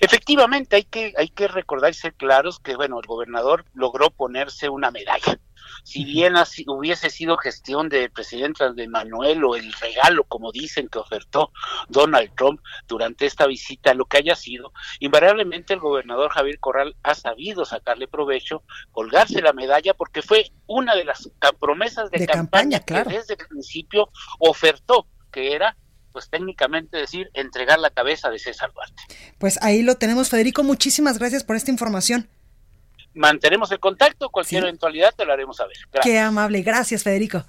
Efectivamente, 0.00 0.76
hay 0.76 0.84
que, 0.84 1.12
hay 1.16 1.28
que 1.28 1.48
recordar 1.48 1.90
y 1.90 1.94
ser 1.94 2.14
claros 2.14 2.60
que, 2.60 2.76
bueno, 2.76 3.00
el 3.00 3.06
gobernador 3.06 3.64
logró 3.74 4.10
ponerse 4.10 4.68
una 4.68 4.92
medalla 4.92 5.40
si 5.84 6.04
bien 6.04 6.36
así, 6.36 6.64
hubiese 6.68 7.10
sido 7.10 7.36
gestión 7.36 7.88
del 7.88 8.10
presidente 8.10 8.72
de 8.72 8.88
Manuel 8.88 9.44
o 9.44 9.56
el 9.56 9.72
regalo, 9.72 10.24
como 10.24 10.52
dicen 10.52 10.88
que 10.88 10.98
ofertó 10.98 11.52
Donald 11.88 12.30
Trump 12.36 12.60
durante 12.86 13.26
esta 13.26 13.46
visita, 13.46 13.94
lo 13.94 14.06
que 14.06 14.18
haya 14.18 14.34
sido, 14.34 14.72
invariablemente 15.00 15.74
el 15.74 15.80
gobernador 15.80 16.30
Javier 16.30 16.58
Corral 16.58 16.96
ha 17.02 17.14
sabido 17.14 17.64
sacarle 17.64 18.08
provecho, 18.08 18.62
colgarse 18.92 19.40
la 19.40 19.52
medalla, 19.52 19.94
porque 19.94 20.22
fue 20.22 20.50
una 20.66 20.94
de 20.94 21.04
las 21.04 21.30
promesas 21.60 22.10
de, 22.10 22.26
campaña, 22.26 22.80
que 22.80 23.04
desde 23.04 23.34
el 23.34 23.46
principio 23.48 24.08
ofertó, 24.38 25.06
que 25.32 25.54
era 25.54 25.76
pues 26.12 26.30
técnicamente 26.30 26.96
decir 26.96 27.30
entregar 27.34 27.78
la 27.78 27.90
cabeza 27.90 28.30
de 28.30 28.38
César 28.38 28.72
Duarte. 28.72 29.02
Pues 29.38 29.58
ahí 29.62 29.82
lo 29.82 29.96
tenemos, 29.96 30.30
Federico. 30.30 30.64
Muchísimas 30.64 31.18
gracias 31.18 31.44
por 31.44 31.54
esta 31.54 31.70
información 31.70 32.28
mantenemos 33.18 33.70
el 33.72 33.80
contacto, 33.80 34.30
cualquier 34.30 34.62
eventualidad 34.62 35.14
te 35.14 35.24
lo 35.24 35.32
haremos 35.32 35.56
saber. 35.56 35.76
Qué 36.02 36.18
amable, 36.18 36.62
gracias 36.62 37.02
Federico. 37.02 37.44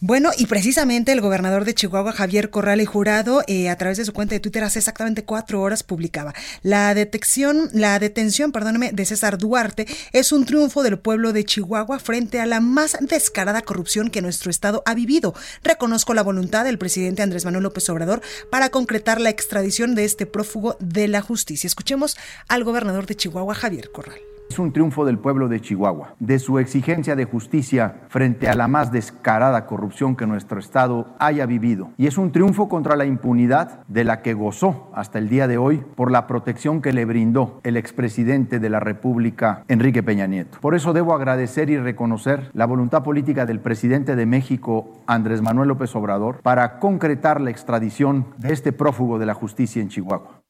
Bueno, 0.00 0.30
y 0.38 0.46
precisamente 0.46 1.10
el 1.10 1.20
gobernador 1.20 1.64
de 1.64 1.74
Chihuahua, 1.74 2.12
Javier 2.12 2.50
Corral 2.50 2.80
y 2.80 2.84
Jurado, 2.84 3.42
eh, 3.48 3.68
a 3.68 3.76
través 3.76 3.98
de 3.98 4.04
su 4.04 4.12
cuenta 4.12 4.36
de 4.36 4.38
Twitter 4.38 4.62
hace 4.62 4.78
exactamente 4.78 5.24
cuatro 5.24 5.60
horas 5.60 5.82
publicaba 5.82 6.34
la 6.62 6.94
detección, 6.94 7.68
la 7.72 7.98
detención, 7.98 8.52
perdóneme, 8.52 8.92
de 8.92 9.04
César 9.04 9.38
Duarte 9.38 9.88
es 10.12 10.30
un 10.30 10.44
triunfo 10.44 10.84
del 10.84 11.00
pueblo 11.00 11.32
de 11.32 11.44
Chihuahua 11.44 11.98
frente 11.98 12.38
a 12.38 12.46
la 12.46 12.60
más 12.60 12.96
descarada 13.00 13.62
corrupción 13.62 14.08
que 14.10 14.22
nuestro 14.22 14.52
estado 14.52 14.84
ha 14.86 14.94
vivido. 14.94 15.34
Reconozco 15.64 16.14
la 16.14 16.22
voluntad 16.22 16.64
del 16.64 16.78
presidente 16.78 17.22
Andrés 17.22 17.44
Manuel 17.44 17.64
López 17.64 17.90
Obrador 17.90 18.22
para 18.52 18.68
concretar 18.68 19.20
la 19.20 19.30
extradición 19.30 19.96
de 19.96 20.04
este 20.04 20.26
prófugo 20.26 20.76
de 20.78 21.08
la 21.08 21.22
justicia. 21.22 21.66
Escuchemos 21.66 22.16
al 22.46 22.62
gobernador 22.62 23.06
de 23.06 23.16
Chihuahua, 23.16 23.56
Javier 23.56 23.90
Corral. 23.90 24.20
Es 24.50 24.58
un 24.58 24.72
triunfo 24.72 25.04
del 25.04 25.18
pueblo 25.18 25.48
de 25.48 25.60
Chihuahua, 25.60 26.14
de 26.18 26.38
su 26.38 26.58
exigencia 26.58 27.14
de 27.14 27.26
justicia 27.26 28.00
frente 28.08 28.48
a 28.48 28.54
la 28.54 28.66
más 28.66 28.90
descarada 28.90 29.66
corrupción 29.66 30.16
que 30.16 30.26
nuestro 30.26 30.58
Estado 30.58 31.14
haya 31.18 31.44
vivido. 31.44 31.90
Y 31.98 32.06
es 32.06 32.16
un 32.16 32.32
triunfo 32.32 32.68
contra 32.68 32.96
la 32.96 33.04
impunidad 33.04 33.86
de 33.88 34.04
la 34.04 34.22
que 34.22 34.32
gozó 34.32 34.90
hasta 34.94 35.18
el 35.18 35.28
día 35.28 35.48
de 35.48 35.58
hoy 35.58 35.84
por 35.94 36.10
la 36.10 36.26
protección 36.26 36.80
que 36.80 36.94
le 36.94 37.04
brindó 37.04 37.60
el 37.62 37.76
expresidente 37.76 38.58
de 38.58 38.70
la 38.70 38.80
República, 38.80 39.64
Enrique 39.68 40.02
Peña 40.02 40.26
Nieto. 40.26 40.58
Por 40.60 40.74
eso 40.74 40.94
debo 40.94 41.14
agradecer 41.14 41.68
y 41.68 41.78
reconocer 41.78 42.50
la 42.54 42.66
voluntad 42.66 43.02
política 43.02 43.44
del 43.44 43.60
presidente 43.60 44.16
de 44.16 44.26
México, 44.26 45.02
Andrés 45.06 45.42
Manuel 45.42 45.68
López 45.68 45.94
Obrador, 45.94 46.40
para 46.40 46.78
concretar 46.78 47.40
la 47.40 47.50
extradición 47.50 48.26
de 48.38 48.54
este 48.54 48.72
prófugo 48.72 49.18
de 49.18 49.26
la 49.26 49.34
justicia 49.34 49.82
en 49.82 49.88
Chihuahua. 49.88 50.42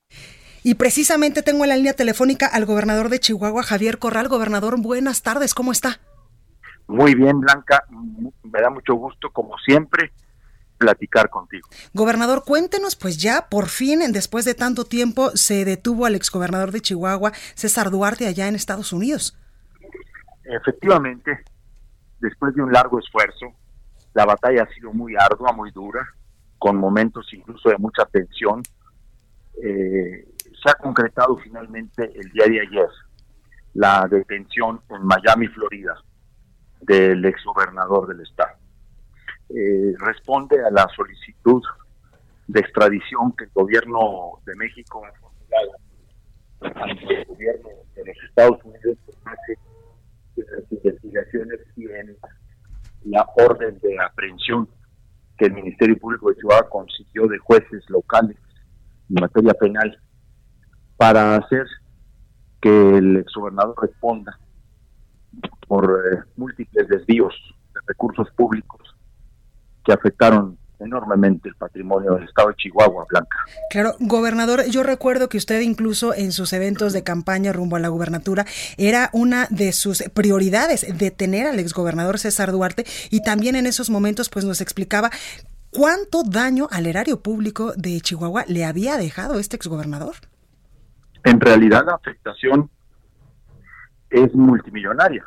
Y 0.69 0.75
precisamente 0.75 1.43
tengo 1.43 1.65
en 1.65 1.71
la 1.71 1.77
línea 1.77 1.95
telefónica 1.95 2.47
al 2.47 2.67
gobernador 2.67 3.09
de 3.09 3.19
Chihuahua, 3.19 3.63
Javier 3.63 3.99
Corral. 3.99 4.29
Gobernador, 4.29 4.79
buenas 4.79 5.23
tardes, 5.23 5.55
¿cómo 5.55 5.73
está? 5.73 5.99
Muy 6.87 7.15
bien, 7.15 7.41
Blanca. 7.41 7.85
Me 8.43 8.61
da 8.61 8.69
mucho 8.69 8.93
gusto, 8.93 9.31
como 9.31 9.57
siempre, 9.65 10.13
platicar 10.77 11.31
contigo. 11.31 11.67
Gobernador, 11.95 12.45
cuéntenos, 12.45 12.97
pues 12.97 13.17
ya 13.17 13.49
por 13.49 13.69
fin, 13.69 14.01
después 14.13 14.45
de 14.45 14.53
tanto 14.53 14.85
tiempo, 14.85 15.31
se 15.31 15.65
detuvo 15.65 16.05
al 16.05 16.15
exgobernador 16.15 16.71
de 16.71 16.83
Chihuahua, 16.83 17.33
César 17.55 17.91
Duarte, 17.91 18.27
allá 18.27 18.47
en 18.47 18.55
Estados 18.55 18.93
Unidos. 18.93 19.39
Efectivamente, 20.45 21.45
después 22.21 22.55
de 22.55 22.61
un 22.61 22.75
largo 22.75 22.99
esfuerzo, 22.99 23.55
la 24.13 24.27
batalla 24.27 24.65
ha 24.65 24.75
sido 24.75 24.93
muy 24.93 25.15
ardua, 25.17 25.51
muy 25.53 25.71
dura, 25.71 26.07
con 26.59 26.77
momentos 26.77 27.27
incluso 27.33 27.71
de 27.71 27.79
mucha 27.79 28.05
tensión. 28.05 28.61
Eh, 29.65 30.28
se 30.63 30.71
ha 30.71 30.75
concretado 30.75 31.37
finalmente 31.39 32.11
el 32.15 32.31
día 32.33 32.47
de 32.47 32.61
ayer 32.61 32.89
la 33.75 34.07
detención 34.11 34.81
en 34.89 35.03
Miami, 35.05 35.47
Florida, 35.49 35.95
del 36.81 37.25
exgobernador 37.25 38.09
del 38.09 38.21
estado. 38.21 38.57
Eh, 39.51 39.95
responde 39.99 40.63
a 40.65 40.71
la 40.71 40.89
solicitud 40.95 41.63
de 42.49 42.61
extradición 42.61 43.33
que 43.37 43.45
el 43.45 43.51
gobierno 43.55 44.41
de 44.45 44.55
México 44.57 45.03
ha 45.05 45.13
formulado 45.19 45.73
ante 46.61 47.21
el 47.21 47.25
gobierno 47.27 47.69
de 47.95 48.05
los 48.05 48.17
Estados 48.25 48.59
Unidos 48.65 48.99
por 49.07 49.15
de 50.37 50.45
las 50.45 50.73
investigaciones 50.73 51.61
y 51.77 51.85
en 51.87 52.17
la 53.05 53.27
orden 53.37 53.79
de 53.81 53.99
aprehensión 54.01 54.69
que 55.37 55.47
el 55.47 55.55
Ministerio 55.55 55.97
Público 55.99 56.31
de 56.31 56.37
Chihuahua 56.37 56.69
consiguió 56.69 57.27
de 57.27 57.39
jueces 57.39 57.89
locales 57.89 58.37
en 59.09 59.21
materia 59.21 59.55
penal 59.55 59.99
para 60.99 61.37
hacer 61.37 61.67
que 62.61 62.99
el 62.99 63.17
exgobernador 63.17 63.75
responda 63.81 64.39
por 65.67 66.03
eh, 66.13 66.19
múltiples 66.37 66.89
desvíos 66.89 67.35
de 67.73 67.81
recursos 67.87 68.29
públicos 68.37 68.95
que 69.85 69.93
afectaron 69.93 70.59
enormemente 70.81 71.49
el 71.49 71.55
patrimonio 71.55 72.15
del 72.15 72.25
estado 72.25 72.49
de 72.49 72.57
Chihuahua, 72.57 73.07
Blanca. 73.09 73.37
Claro, 73.71 73.95
gobernador, 74.01 74.65
yo 74.69 74.83
recuerdo 74.83 75.29
que 75.29 75.37
usted 75.37 75.61
incluso 75.61 76.15
en 76.15 76.33
sus 76.33 76.53
eventos 76.53 76.93
de 76.93 77.03
campaña 77.03 77.53
rumbo 77.53 77.77
a 77.77 77.81
la 77.81 77.89
gubernatura 77.89 78.45
era 78.77 79.11
una 79.13 79.47
de 79.51 79.73
sus 79.73 80.03
prioridades 80.15 80.99
detener 80.99 81.47
al 81.47 81.59
exgobernador 81.59 82.19
César 82.19 82.53
Duarte 82.53 82.85
y 83.11 83.23
también 83.23 83.57
en 83.57 83.67
esos 83.67 83.91
momentos 83.91 84.29
pues 84.29 84.45
nos 84.45 84.61
explicaba 84.61 85.11
cuánto 85.71 86.23
daño 86.23 86.69
al 86.71 86.87
erario 86.87 87.21
público 87.21 87.73
de 87.77 88.01
Chihuahua 88.01 88.45
le 88.47 88.65
había 88.65 88.97
dejado 88.97 89.39
este 89.39 89.57
exgobernador. 89.57 90.17
En 91.25 91.41
realidad 91.41 91.85
la 91.87 91.95
afectación 91.95 92.71
es 94.11 94.35
multimillonaria. 94.35 95.25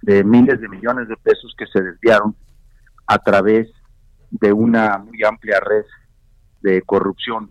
de 0.00 0.22
miles 0.22 0.60
de 0.60 0.68
millones 0.68 1.08
de 1.08 1.16
pesos 1.16 1.52
que 1.58 1.66
se 1.66 1.82
desviaron 1.82 2.34
a 3.04 3.18
través 3.18 3.68
de 4.30 4.52
una 4.52 4.96
muy 4.98 5.24
amplia 5.24 5.58
red 5.58 5.84
de 6.60 6.82
corrupción 6.82 7.50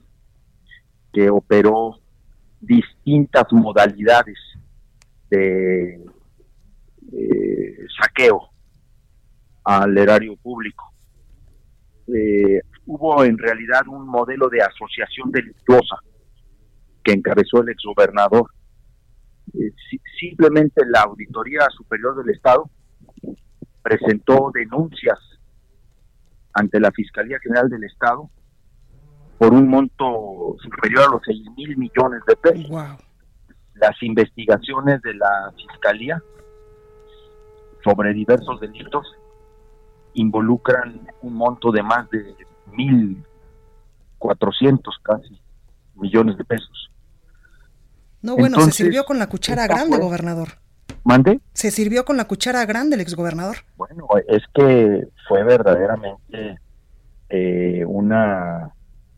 que 1.12 1.30
operó 1.30 2.00
distintas 2.62 3.52
modalidades 3.52 4.38
de, 5.30 6.06
saqueo 8.02 8.50
al 9.66 9.98
erario 9.98 10.38
público. 10.38 10.94
Eh, 12.08 12.62
hubo 12.86 13.26
en 13.26 13.38
realidad 13.38 13.88
un 13.88 14.08
modelo 14.08 14.48
de 14.48 14.62
asociación 14.62 15.32
delictuosa 15.32 15.98
que 17.08 17.14
encabezó 17.14 17.62
el 17.62 17.70
exgobernador. 17.70 18.52
Eh, 19.54 19.72
simplemente 20.20 20.82
la 20.86 21.04
Auditoría 21.04 21.62
Superior 21.70 22.18
del 22.18 22.36
Estado 22.36 22.70
presentó 23.82 24.52
denuncias 24.54 25.18
ante 26.52 26.82
la 26.82 26.92
Fiscalía 26.92 27.40
General 27.42 27.70
del 27.70 27.86
Estado 27.86 28.30
por 29.38 29.54
un 29.54 29.70
monto 29.70 30.58
superior 30.62 31.06
a 31.06 31.12
los 31.12 31.22
6 31.24 31.44
mil 31.56 31.78
millones 31.78 32.24
de 32.28 32.36
pesos. 32.36 33.00
Las 33.76 34.04
investigaciones 34.04 35.02
de 35.02 35.14
la 35.14 35.54
Fiscalía 35.56 36.22
sobre 37.86 38.14
diversos 38.14 38.60
delitos 38.60 39.08
involucran 40.16 41.08
un 41.22 41.36
monto 41.36 41.72
de 41.72 41.84
más 41.84 42.10
de 42.10 42.36
mil 42.74 43.24
cuatrocientos 44.18 44.98
casi 45.04 45.40
millones 45.96 46.38
de 46.38 46.44
pesos. 46.44 46.92
No, 48.28 48.36
bueno, 48.36 48.60
se 48.60 48.72
sirvió 48.72 49.06
con 49.06 49.20
la 49.20 49.28
cuchara 49.28 49.68
grande, 49.68 49.98
gobernador. 49.98 50.50
¿Mande? 51.06 51.40
Se 51.54 51.72
sirvió 51.72 52.04
con 52.04 52.18
la 52.18 52.26
cuchara 52.26 52.66
grande 52.66 52.96
el 52.96 53.02
exgobernador. 53.02 53.56
Bueno, 53.78 54.06
es 54.28 54.44
que 54.54 55.08
fue 55.30 55.46
verdaderamente 55.46 56.60
eh, 57.30 57.86
una 57.88 58.74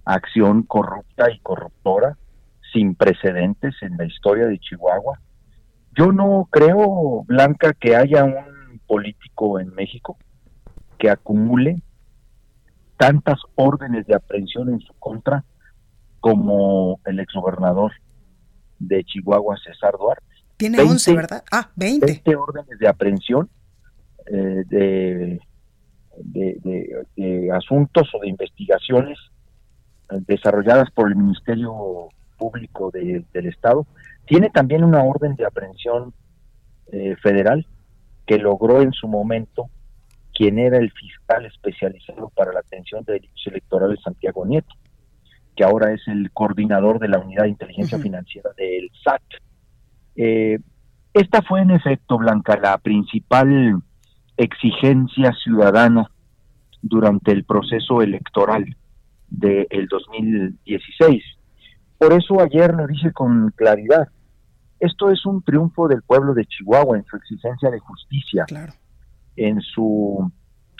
acción 0.06 0.62
corrupta 0.62 1.32
y 1.32 1.40
corruptora 1.40 2.20
sin 2.72 2.94
precedentes 2.94 3.74
en 3.82 3.98
la 3.98 4.06
historia 4.06 4.46
de 4.46 4.60
Chihuahua. 4.60 5.20
Yo 5.98 6.12
no 6.12 6.48
creo, 6.52 7.24
Blanca, 7.26 7.74
que 7.74 7.96
haya 7.96 8.24
un 8.26 8.80
político 8.86 9.60
en 9.60 9.74
México 9.74 10.20
que 11.00 11.10
acumule 11.10 11.82
tantas 12.98 13.40
órdenes 13.56 14.06
de 14.06 14.14
aprehensión 14.14 14.70
en 14.70 14.82
su 14.82 14.94
contra 15.00 15.44
como 16.20 17.00
el 17.06 17.20
exgobernador 17.20 17.92
de 18.80 19.04
Chihuahua, 19.04 19.58
César 19.58 19.96
Duarte. 20.00 20.26
Tiene 20.58 20.82
11, 20.82 21.14
¿verdad? 21.16 21.44
Ah, 21.52 21.70
20. 21.76 22.06
20 22.06 22.36
órdenes 22.36 22.80
de 22.80 22.88
aprehensión 22.88 23.50
eh, 24.28 24.64
de, 24.68 25.40
de, 26.18 27.52
asuntos 27.54 28.10
o 28.14 28.20
de 28.20 28.30
investigaciones 28.30 29.18
eh, 30.10 30.18
desarrolladas 30.28 30.92
por 30.92 31.08
el 31.08 31.16
Ministerio 31.16 32.10
Público 32.38 32.92
del 32.92 33.46
Estado. 33.46 33.86
Tiene 34.26 34.50
también 34.50 34.84
una 34.84 35.04
orden 35.04 35.36
de 35.36 35.46
aprehensión 35.46 36.14
eh, 36.92 37.16
federal 37.22 37.66
que 38.26 38.38
logró 38.38 38.82
en 38.82 38.94
su 38.94 39.08
momento 39.08 39.70
quien 40.34 40.60
era 40.60 40.78
el 40.78 40.92
fiscal 40.92 41.46
especializado 41.46 42.30
para 42.30 42.54
la 42.54 42.60
atención 42.60 43.04
de 43.04 43.14
delitos 43.14 43.48
electorales 43.48 44.00
Santiago 44.04 44.46
Nieto, 44.46 44.74
que 45.60 45.66
ahora 45.66 45.92
es 45.92 46.08
el 46.08 46.32
coordinador 46.32 47.00
de 47.00 47.10
la 47.10 47.20
unidad 47.20 47.44
de 47.44 47.50
inteligencia 47.50 48.00
financiera 48.00 48.52
del 48.56 48.90
SAT. 49.04 49.22
Eh, 50.16 50.60
esta 51.14 51.42
fue 51.42 51.60
en 51.60 51.72
efecto, 51.72 52.18
Blanca, 52.18 52.58
la 52.58 52.78
principal 52.78 53.84
exigencia 54.38 55.34
ciudadana 55.44 56.10
durante 56.82 57.34
el 57.34 57.44
proceso 57.44 58.02
electoral 58.02 58.74
del 59.28 59.88
2016. 59.90 61.24
Por 61.98 62.14
eso 62.14 62.40
ayer 62.40 62.74
lo 62.74 62.88
dije 62.88 63.12
con 63.12 63.52
claridad, 63.52 64.08
esto 64.80 65.12
es 65.12 65.26
un 65.26 65.44
triunfo 65.44 65.90
del 65.90 66.04
pueblo 66.04 66.34
de 66.34 66.46
Chihuahua 66.46 66.98
en 66.98 67.04
su 67.04 67.18
exigencia 67.18 67.70
de 67.70 67.80
justicia. 67.80 68.46
Claro 68.46 68.72
en 69.40 69.62
su 69.62 70.32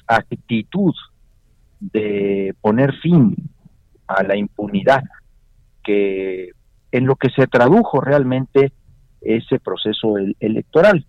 actitud 0.08 0.94
de 1.80 2.54
poner 2.62 2.94
fin 3.02 3.36
a 4.10 4.24
la 4.24 4.36
impunidad, 4.36 5.04
que 5.84 6.50
en 6.92 7.06
lo 7.06 7.16
que 7.16 7.30
se 7.30 7.48
tradujo 7.48 8.02
realmente 8.02 8.74
ese 9.22 9.60
proceso 9.60 10.16
electoral. 10.40 11.06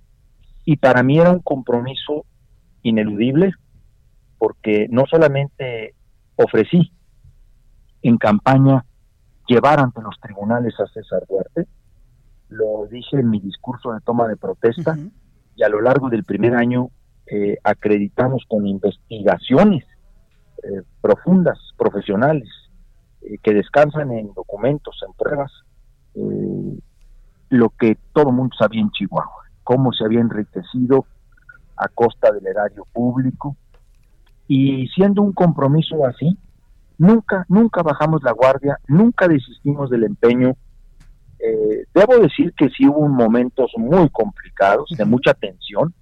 Y 0.65 0.77
para 0.77 1.03
mí 1.03 1.19
era 1.19 1.31
un 1.31 1.41
compromiso 1.41 2.27
ineludible, 2.83 3.53
porque 4.39 4.87
no 4.91 5.05
solamente 5.11 5.95
ofrecí 6.37 6.93
en 8.03 8.19
campaña 8.19 8.85
llevar 9.47 9.81
ante 9.81 10.03
los 10.03 10.19
tribunales 10.21 10.75
a 10.79 10.87
César 10.87 11.25
Duarte, 11.29 11.67
lo 12.49 12.87
dije 12.91 13.17
en 13.17 13.31
mi 13.31 13.41
discurso 13.41 13.93
de 13.93 14.01
toma 14.01 14.29
de 14.29 14.37
protesta, 14.37 14.97
y 15.57 15.63
a 15.63 15.69
lo 15.69 15.81
largo 15.81 16.09
del 16.09 16.25
primer 16.25 16.55
año 16.55 16.91
eh, 17.27 17.57
acreditamos 17.63 18.45
con 18.49 18.67
investigaciones 18.67 19.85
eh, 20.63 20.83
profundas, 21.01 21.59
profesionales, 21.77 22.49
eh, 23.23 23.39
que 23.43 23.55
descansan 23.55 24.13
en 24.13 24.33
documentos, 24.35 24.99
en 25.07 25.13
pruebas, 25.15 25.53
lo 27.51 27.71
que 27.71 27.97
todo 28.13 28.31
el 28.31 28.37
mundo 28.37 28.55
sabía 28.59 28.81
en 28.81 28.91
Chihuahua, 28.91 29.45
cómo 29.63 29.93
se 29.93 30.05
había 30.05 30.21
enriquecido 30.21 31.07
a 31.77 31.89
costa 31.89 32.33
del 32.33 32.47
erario 32.47 32.85
público, 32.93 33.57
y 34.49 34.89
siendo 34.89 35.23
un 35.23 35.33
compromiso 35.33 36.05
así, 36.05 36.37
nunca, 36.99 37.47
nunca 37.49 37.83
bajamos 37.83 38.23
la 38.23 38.33
guardia, 38.33 38.79
nunca 38.89 39.29
desistimos 39.29 39.89
del 39.91 40.05
empeño. 40.05 40.57
debo 41.95 42.19
decir 42.19 42.53
que 42.55 42.69
sí 42.71 42.87
hubo 42.89 43.09
momentos 43.09 43.71
muy 43.77 44.09
complicados, 44.11 44.91
de 44.97 45.05
mucha 45.05 45.33
tensión, 45.35 45.95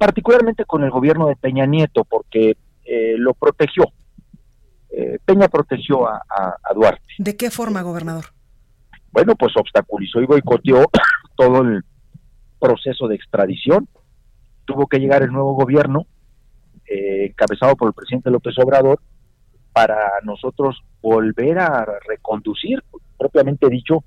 particularmente 0.00 0.64
con 0.64 0.82
el 0.82 0.90
gobierno 0.90 1.26
de 1.26 1.36
Peña 1.36 1.66
Nieto, 1.66 2.04
porque 2.04 2.56
eh, 2.86 3.16
lo 3.18 3.34
protegió. 3.34 3.84
Eh, 4.92 5.18
Peña 5.24 5.48
protegió 5.48 6.08
a, 6.08 6.22
Duarte. 6.74 7.02
¿De 7.18 7.36
qué 7.36 7.50
forma, 7.50 7.82
gobernador? 7.82 8.26
Bueno, 9.12 9.34
pues 9.36 9.56
obstaculizó 9.56 10.20
y 10.20 10.26
boicoteó 10.26 10.84
todo 11.36 11.62
el 11.62 11.84
proceso 12.58 13.08
de 13.08 13.16
extradición. 13.16 13.88
Tuvo 14.64 14.86
que 14.86 14.98
llegar 14.98 15.22
el 15.22 15.32
nuevo 15.32 15.54
gobierno, 15.54 16.06
eh, 16.86 17.26
encabezado 17.26 17.76
por 17.76 17.88
el 17.88 17.94
presidente 17.94 18.30
López 18.30 18.54
Obrador, 18.58 19.00
para 19.72 19.96
nosotros 20.24 20.82
volver 21.00 21.58
a 21.58 21.86
reconducir, 22.06 22.82
propiamente 23.18 23.68
dicho, 23.68 24.04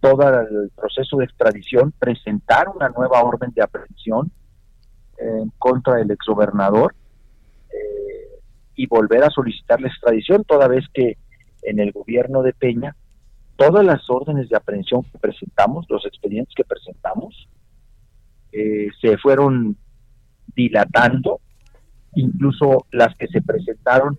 todo 0.00 0.22
el 0.40 0.70
proceso 0.74 1.18
de 1.18 1.26
extradición, 1.26 1.92
presentar 1.98 2.68
una 2.68 2.88
nueva 2.88 3.22
orden 3.22 3.52
de 3.54 3.62
aprehensión, 3.62 4.32
en 5.18 5.52
contra 5.58 5.96
del 5.96 6.10
exgobernador 6.10 6.94
eh, 6.94 6.99
y 8.80 8.86
volver 8.86 9.22
a 9.22 9.28
solicitar 9.28 9.78
la 9.78 9.88
extradición, 9.88 10.42
toda 10.44 10.66
vez 10.66 10.86
que 10.94 11.18
en 11.64 11.80
el 11.80 11.92
gobierno 11.92 12.42
de 12.42 12.54
Peña 12.54 12.96
todas 13.56 13.84
las 13.84 14.08
órdenes 14.08 14.48
de 14.48 14.56
aprehensión 14.56 15.02
que 15.02 15.18
presentamos, 15.18 15.84
los 15.90 16.06
expedientes 16.06 16.54
que 16.56 16.64
presentamos, 16.64 17.46
eh, 18.52 18.88
se 19.02 19.18
fueron 19.18 19.76
dilatando, 20.56 21.40
incluso 22.14 22.86
las 22.90 23.14
que 23.16 23.28
se 23.28 23.42
presentaron, 23.42 24.18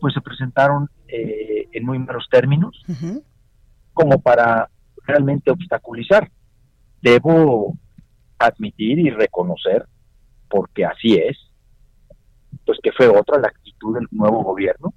pues 0.00 0.14
se 0.14 0.20
presentaron 0.20 0.88
eh, 1.08 1.66
en 1.72 1.84
muy 1.84 1.98
menos 1.98 2.28
términos, 2.30 2.80
como 3.94 4.20
para 4.20 4.70
realmente 5.08 5.50
obstaculizar. 5.50 6.30
Debo 7.02 7.76
admitir 8.38 9.00
y 9.00 9.10
reconocer 9.10 9.86
porque 10.48 10.84
así 10.84 11.14
es, 11.14 11.36
pues 12.64 12.78
que 12.80 12.92
fue 12.92 13.08
otra 13.08 13.40
la 13.40 13.48
actitud 13.78 13.94
del 13.94 14.08
nuevo 14.10 14.42
gobierno 14.42 14.92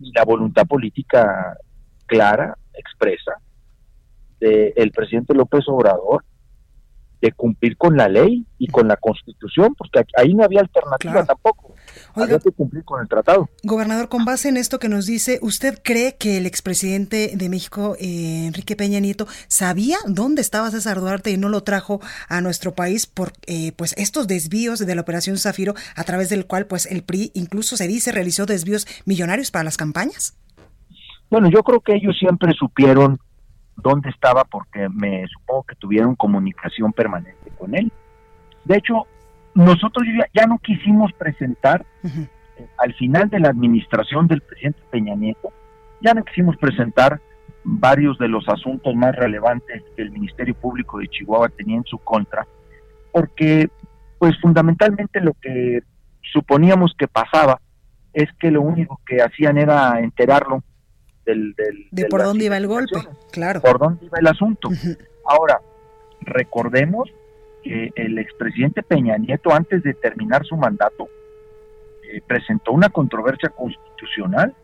y 0.00 0.12
la 0.12 0.24
voluntad 0.24 0.66
política 0.66 1.56
clara, 2.06 2.56
expresa, 2.72 3.32
del 4.40 4.92
presidente 4.92 5.34
López 5.34 5.64
Obrador 5.66 6.24
de 7.20 7.32
cumplir 7.32 7.76
con 7.76 7.96
la 7.96 8.08
ley 8.08 8.46
y 8.58 8.68
con 8.68 8.88
la 8.88 8.96
constitución, 8.96 9.74
porque 9.76 10.04
ahí 10.16 10.34
no 10.34 10.44
había 10.44 10.60
alternativa 10.60 11.24
tampoco. 11.24 11.74
había 12.14 12.38
que 12.38 12.50
cumplir 12.50 12.84
con 12.84 13.00
el 13.00 13.08
tratado. 13.08 13.48
Gobernador, 13.62 14.08
con 14.08 14.24
base 14.24 14.48
en 14.48 14.56
esto 14.56 14.78
que 14.78 14.88
nos 14.88 15.06
dice, 15.06 15.38
¿usted 15.42 15.80
cree 15.82 16.16
que 16.16 16.36
el 16.38 16.46
expresidente 16.46 17.32
de 17.34 17.48
México, 17.48 17.96
eh, 17.98 18.46
Enrique 18.46 18.76
Peña 18.76 19.00
Nieto, 19.00 19.26
sabía 19.48 19.96
dónde 20.06 20.42
estaba 20.42 20.70
César 20.70 21.00
Duarte 21.00 21.30
y 21.30 21.36
no 21.36 21.48
lo 21.48 21.62
trajo 21.62 22.00
a 22.28 22.40
nuestro 22.40 22.74
país 22.74 23.06
por 23.06 23.32
eh, 23.46 23.72
pues 23.72 23.94
estos 23.96 24.26
desvíos 24.28 24.78
de 24.78 24.94
la 24.94 25.00
operación 25.00 25.38
Zafiro, 25.38 25.74
a 25.96 26.04
través 26.04 26.28
del 26.28 26.46
cual 26.46 26.66
pues 26.66 26.86
el 26.86 27.02
PRI 27.02 27.32
incluso 27.34 27.76
se 27.76 27.88
dice 27.88 28.12
realizó 28.12 28.46
desvíos 28.46 28.86
millonarios 29.04 29.50
para 29.50 29.64
las 29.64 29.76
campañas? 29.76 30.36
Bueno, 31.30 31.50
yo 31.50 31.62
creo 31.62 31.80
que 31.80 31.94
ellos 31.94 32.16
siempre 32.18 32.52
supieron 32.54 33.18
dónde 33.82 34.10
estaba 34.10 34.44
porque 34.44 34.88
me 34.88 35.26
supongo 35.28 35.62
que 35.64 35.74
tuvieron 35.76 36.16
comunicación 36.16 36.92
permanente 36.92 37.50
con 37.58 37.74
él. 37.74 37.90
De 38.64 38.76
hecho, 38.76 39.06
nosotros 39.54 40.06
ya, 40.34 40.46
no 40.46 40.58
quisimos 40.58 41.12
presentar, 41.12 41.84
al 42.78 42.94
final 42.94 43.30
de 43.30 43.40
la 43.40 43.48
administración 43.48 44.26
del 44.26 44.40
presidente 44.40 44.80
Peña 44.90 45.14
Nieto, 45.14 45.52
ya 46.00 46.12
no 46.14 46.24
quisimos 46.24 46.56
presentar 46.56 47.20
varios 47.64 48.18
de 48.18 48.28
los 48.28 48.48
asuntos 48.48 48.94
más 48.94 49.14
relevantes 49.14 49.82
que 49.96 50.02
el 50.02 50.10
Ministerio 50.10 50.54
Público 50.54 50.98
de 50.98 51.08
Chihuahua 51.08 51.48
tenía 51.48 51.76
en 51.76 51.84
su 51.84 51.98
contra, 51.98 52.46
porque 53.12 53.68
pues 54.18 54.38
fundamentalmente 54.40 55.20
lo 55.20 55.34
que 55.34 55.80
suponíamos 56.32 56.94
que 56.98 57.08
pasaba 57.08 57.60
es 58.12 58.28
que 58.40 58.50
lo 58.50 58.62
único 58.62 59.00
que 59.06 59.22
hacían 59.22 59.58
era 59.58 60.00
enterarlo 60.00 60.62
del... 61.36 61.88
de 61.90 62.06
por 62.06 62.22
dónde 62.22 62.44
iba 62.44 62.56
el 62.56 62.66
golpe, 62.66 62.96
claro. 63.30 63.60
Por 63.60 63.78
dónde 63.78 64.06
iba 64.06 64.18
el 64.18 64.26
asunto. 64.26 64.68
Ahora, 65.24 65.60
recordemos 66.20 67.10
que 67.62 67.90
el 67.96 68.18
expresidente 68.18 68.82
Peña 68.82 69.16
Nieto, 69.18 69.52
antes 69.52 69.82
de 69.82 69.94
terminar 69.94 70.44
su 70.44 70.56
mandato, 70.56 71.08
eh, 72.10 72.20
presentó 72.26 72.72
una 72.72 72.88
controversia 72.88 73.50
constitucional 73.50 74.54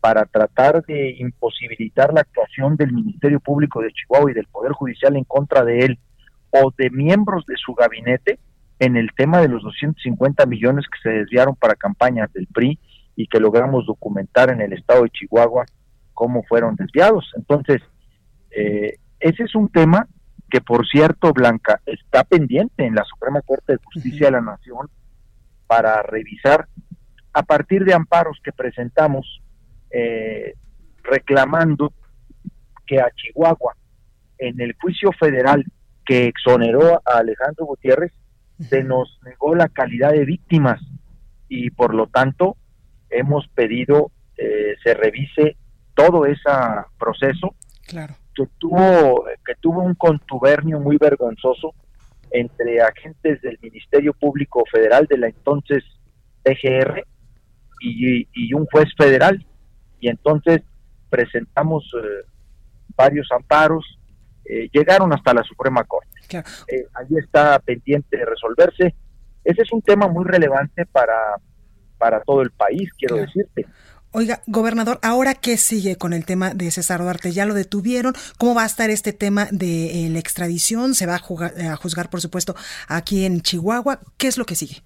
para 0.00 0.24
tratar 0.24 0.84
de 0.84 1.14
imposibilitar 1.18 2.12
la 2.12 2.22
actuación 2.22 2.76
del 2.76 2.92
Ministerio 2.92 3.40
Público 3.40 3.80
de 3.80 3.92
Chihuahua 3.92 4.30
y 4.30 4.34
del 4.34 4.46
Poder 4.46 4.72
Judicial 4.72 5.16
en 5.16 5.24
contra 5.24 5.64
de 5.64 5.78
él 5.80 5.98
o 6.50 6.72
de 6.76 6.90
miembros 6.90 7.46
de 7.46 7.54
su 7.56 7.72
gabinete 7.74 8.38
en 8.78 8.96
el 8.96 9.10
tema 9.16 9.40
de 9.40 9.48
los 9.48 9.62
250 9.62 10.44
millones 10.46 10.86
que 10.92 11.08
se 11.08 11.16
desviaron 11.16 11.54
para 11.54 11.76
campañas 11.76 12.32
del 12.32 12.48
PRI 12.48 12.78
y 13.14 13.28
que 13.28 13.38
logramos 13.38 13.86
documentar 13.86 14.50
en 14.50 14.60
el 14.60 14.72
estado 14.72 15.04
de 15.04 15.10
Chihuahua 15.10 15.64
cómo 16.14 16.42
fueron 16.44 16.76
desviados. 16.76 17.30
Entonces, 17.36 17.82
eh, 18.50 18.98
ese 19.20 19.44
es 19.44 19.54
un 19.54 19.68
tema 19.68 20.06
que, 20.50 20.60
por 20.60 20.86
cierto, 20.86 21.32
Blanca, 21.32 21.80
está 21.86 22.24
pendiente 22.24 22.84
en 22.84 22.94
la 22.94 23.04
Suprema 23.04 23.40
Corte 23.40 23.72
de 23.72 23.78
Justicia 23.84 24.26
de 24.26 24.32
la 24.32 24.40
Nación 24.40 24.88
para 25.66 26.02
revisar 26.02 26.68
a 27.32 27.42
partir 27.42 27.84
de 27.84 27.94
amparos 27.94 28.38
que 28.44 28.52
presentamos 28.52 29.40
eh, 29.90 30.54
reclamando 31.02 31.92
que 32.86 33.00
a 33.00 33.10
Chihuahua, 33.14 33.74
en 34.38 34.60
el 34.60 34.74
juicio 34.80 35.12
federal 35.12 35.64
que 36.04 36.26
exoneró 36.26 37.00
a 37.06 37.18
Alejandro 37.18 37.66
Gutiérrez, 37.66 38.12
se 38.58 38.84
nos 38.84 39.18
negó 39.24 39.54
la 39.54 39.68
calidad 39.68 40.12
de 40.12 40.24
víctimas 40.24 40.80
y 41.48 41.70
por 41.70 41.94
lo 41.94 42.06
tanto 42.06 42.56
hemos 43.10 43.48
pedido 43.48 44.10
eh, 44.36 44.76
se 44.82 44.94
revise 44.94 45.56
todo 45.94 46.26
ese 46.26 46.50
proceso 46.98 47.54
que 48.34 48.46
tuvo 48.58 49.24
que 49.44 49.54
tuvo 49.60 49.82
un 49.82 49.94
contubernio 49.94 50.80
muy 50.80 50.96
vergonzoso 50.96 51.74
entre 52.30 52.80
agentes 52.80 53.42
del 53.42 53.58
Ministerio 53.60 54.14
Público 54.14 54.64
Federal 54.70 55.06
de 55.06 55.18
la 55.18 55.28
entonces 55.28 55.84
PGR 56.42 57.04
y 57.80 58.54
un 58.54 58.66
juez 58.66 58.88
federal 58.96 59.44
y 60.02 60.08
entonces 60.08 60.62
presentamos 61.08 61.84
eh, 61.94 62.26
varios 62.96 63.30
amparos, 63.30 63.84
eh, 64.44 64.68
llegaron 64.72 65.12
hasta 65.12 65.32
la 65.32 65.44
Suprema 65.44 65.84
Corte. 65.84 66.08
Eh, 66.66 66.86
ahí 66.94 67.18
está 67.18 67.58
pendiente 67.60 68.16
de 68.16 68.24
resolverse. 68.24 68.94
Ese 69.44 69.62
es 69.62 69.72
un 69.72 69.80
tema 69.80 70.08
muy 70.08 70.24
relevante 70.24 70.86
para, 70.86 71.36
para 71.98 72.20
todo 72.22 72.42
el 72.42 72.50
país, 72.50 72.90
quiero 72.98 73.16
decirte. 73.16 73.66
Oiga, 74.14 74.42
gobernador, 74.46 74.98
¿ahora 75.02 75.34
qué 75.34 75.56
sigue 75.56 75.96
con 75.96 76.12
el 76.12 76.26
tema 76.26 76.50
de 76.50 76.70
César 76.70 77.00
Duarte? 77.00 77.32
¿Ya 77.32 77.46
lo 77.46 77.54
detuvieron? 77.54 78.12
¿Cómo 78.36 78.54
va 78.54 78.64
a 78.64 78.66
estar 78.66 78.90
este 78.90 79.14
tema 79.14 79.46
de 79.50 80.08
la 80.10 80.18
extradición? 80.18 80.94
¿Se 80.94 81.06
va 81.06 81.14
a, 81.14 81.72
a 81.72 81.76
juzgar, 81.76 82.10
por 82.10 82.20
supuesto, 82.20 82.54
aquí 82.88 83.24
en 83.24 83.40
Chihuahua? 83.40 84.00
¿Qué 84.18 84.28
es 84.28 84.36
lo 84.36 84.44
que 84.44 84.54
sigue? 84.54 84.82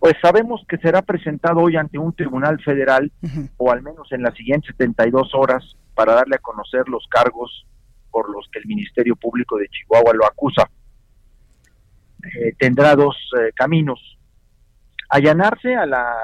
pues 0.00 0.16
sabemos 0.22 0.64
que 0.66 0.78
será 0.78 1.02
presentado 1.02 1.60
hoy 1.60 1.76
ante 1.76 1.98
un 1.98 2.14
tribunal 2.14 2.58
federal 2.62 3.12
o 3.58 3.70
al 3.70 3.82
menos 3.82 4.10
en 4.12 4.22
las 4.22 4.34
siguientes 4.34 4.74
72 4.78 5.34
horas 5.34 5.76
para 5.94 6.14
darle 6.14 6.36
a 6.36 6.38
conocer 6.38 6.88
los 6.88 7.06
cargos 7.08 7.66
por 8.10 8.30
los 8.30 8.48
que 8.50 8.60
el 8.60 8.66
Ministerio 8.66 9.14
Público 9.14 9.58
de 9.58 9.68
Chihuahua 9.68 10.14
lo 10.14 10.24
acusa. 10.24 10.70
Eh, 12.24 12.54
tendrá 12.58 12.96
dos 12.96 13.14
eh, 13.38 13.52
caminos. 13.54 14.00
Allanarse 15.10 15.76
a 15.76 15.84
la, 15.84 16.16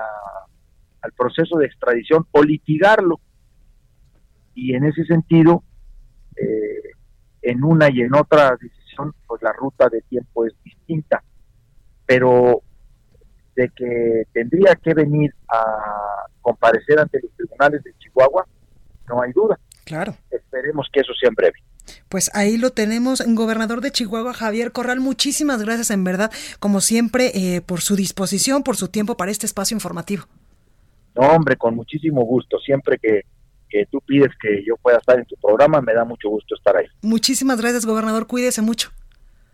al 1.06 1.12
proceso 1.12 1.56
de 1.58 1.66
extradición 1.66 2.26
o 2.32 2.42
litigarlo. 2.42 3.20
Y 4.54 4.74
en 4.74 4.84
ese 4.84 5.04
sentido, 5.04 5.62
eh, 6.36 6.90
en 7.42 7.62
una 7.62 7.88
y 7.90 8.00
en 8.00 8.14
otra 8.14 8.56
decisión, 8.60 9.14
pues 9.26 9.40
la 9.42 9.52
ruta 9.52 9.88
de 9.88 10.02
tiempo 10.02 10.44
es 10.46 10.54
distinta. 10.64 11.22
Pero 12.06 12.62
de 13.54 13.70
que 13.70 14.24
tendría 14.32 14.74
que 14.74 14.94
venir 14.94 15.34
a 15.48 16.26
comparecer 16.40 16.98
ante 16.98 17.20
los 17.20 17.32
tribunales 17.36 17.82
de 17.84 17.94
Chihuahua, 17.98 18.46
no 19.08 19.22
hay 19.22 19.32
duda. 19.32 19.58
Claro. 19.84 20.14
Esperemos 20.30 20.88
que 20.92 21.00
eso 21.00 21.12
sea 21.18 21.28
en 21.28 21.34
breve. 21.34 21.58
Pues 22.08 22.30
ahí 22.34 22.56
lo 22.56 22.70
tenemos, 22.70 23.22
gobernador 23.26 23.80
de 23.80 23.92
Chihuahua, 23.92 24.34
Javier 24.34 24.72
Corral. 24.72 25.00
Muchísimas 25.00 25.62
gracias, 25.62 25.90
en 25.90 26.02
verdad, 26.02 26.32
como 26.58 26.80
siempre, 26.80 27.30
eh, 27.34 27.60
por 27.60 27.80
su 27.80 27.94
disposición, 27.94 28.62
por 28.62 28.76
su 28.76 28.88
tiempo 28.88 29.16
para 29.16 29.30
este 29.30 29.46
espacio 29.46 29.76
informativo. 29.76 30.24
No, 31.16 31.28
hombre, 31.28 31.56
con 31.56 31.74
muchísimo 31.74 32.24
gusto. 32.24 32.58
Siempre 32.58 32.98
que, 32.98 33.22
que 33.68 33.86
tú 33.90 34.00
pides 34.00 34.30
que 34.40 34.62
yo 34.66 34.76
pueda 34.76 34.98
estar 34.98 35.18
en 35.18 35.24
tu 35.24 35.36
programa, 35.36 35.80
me 35.80 35.94
da 35.94 36.04
mucho 36.04 36.28
gusto 36.28 36.54
estar 36.54 36.76
ahí. 36.76 36.86
Muchísimas 37.02 37.60
gracias, 37.60 37.86
gobernador. 37.86 38.26
Cuídese 38.26 38.62
mucho. 38.62 38.90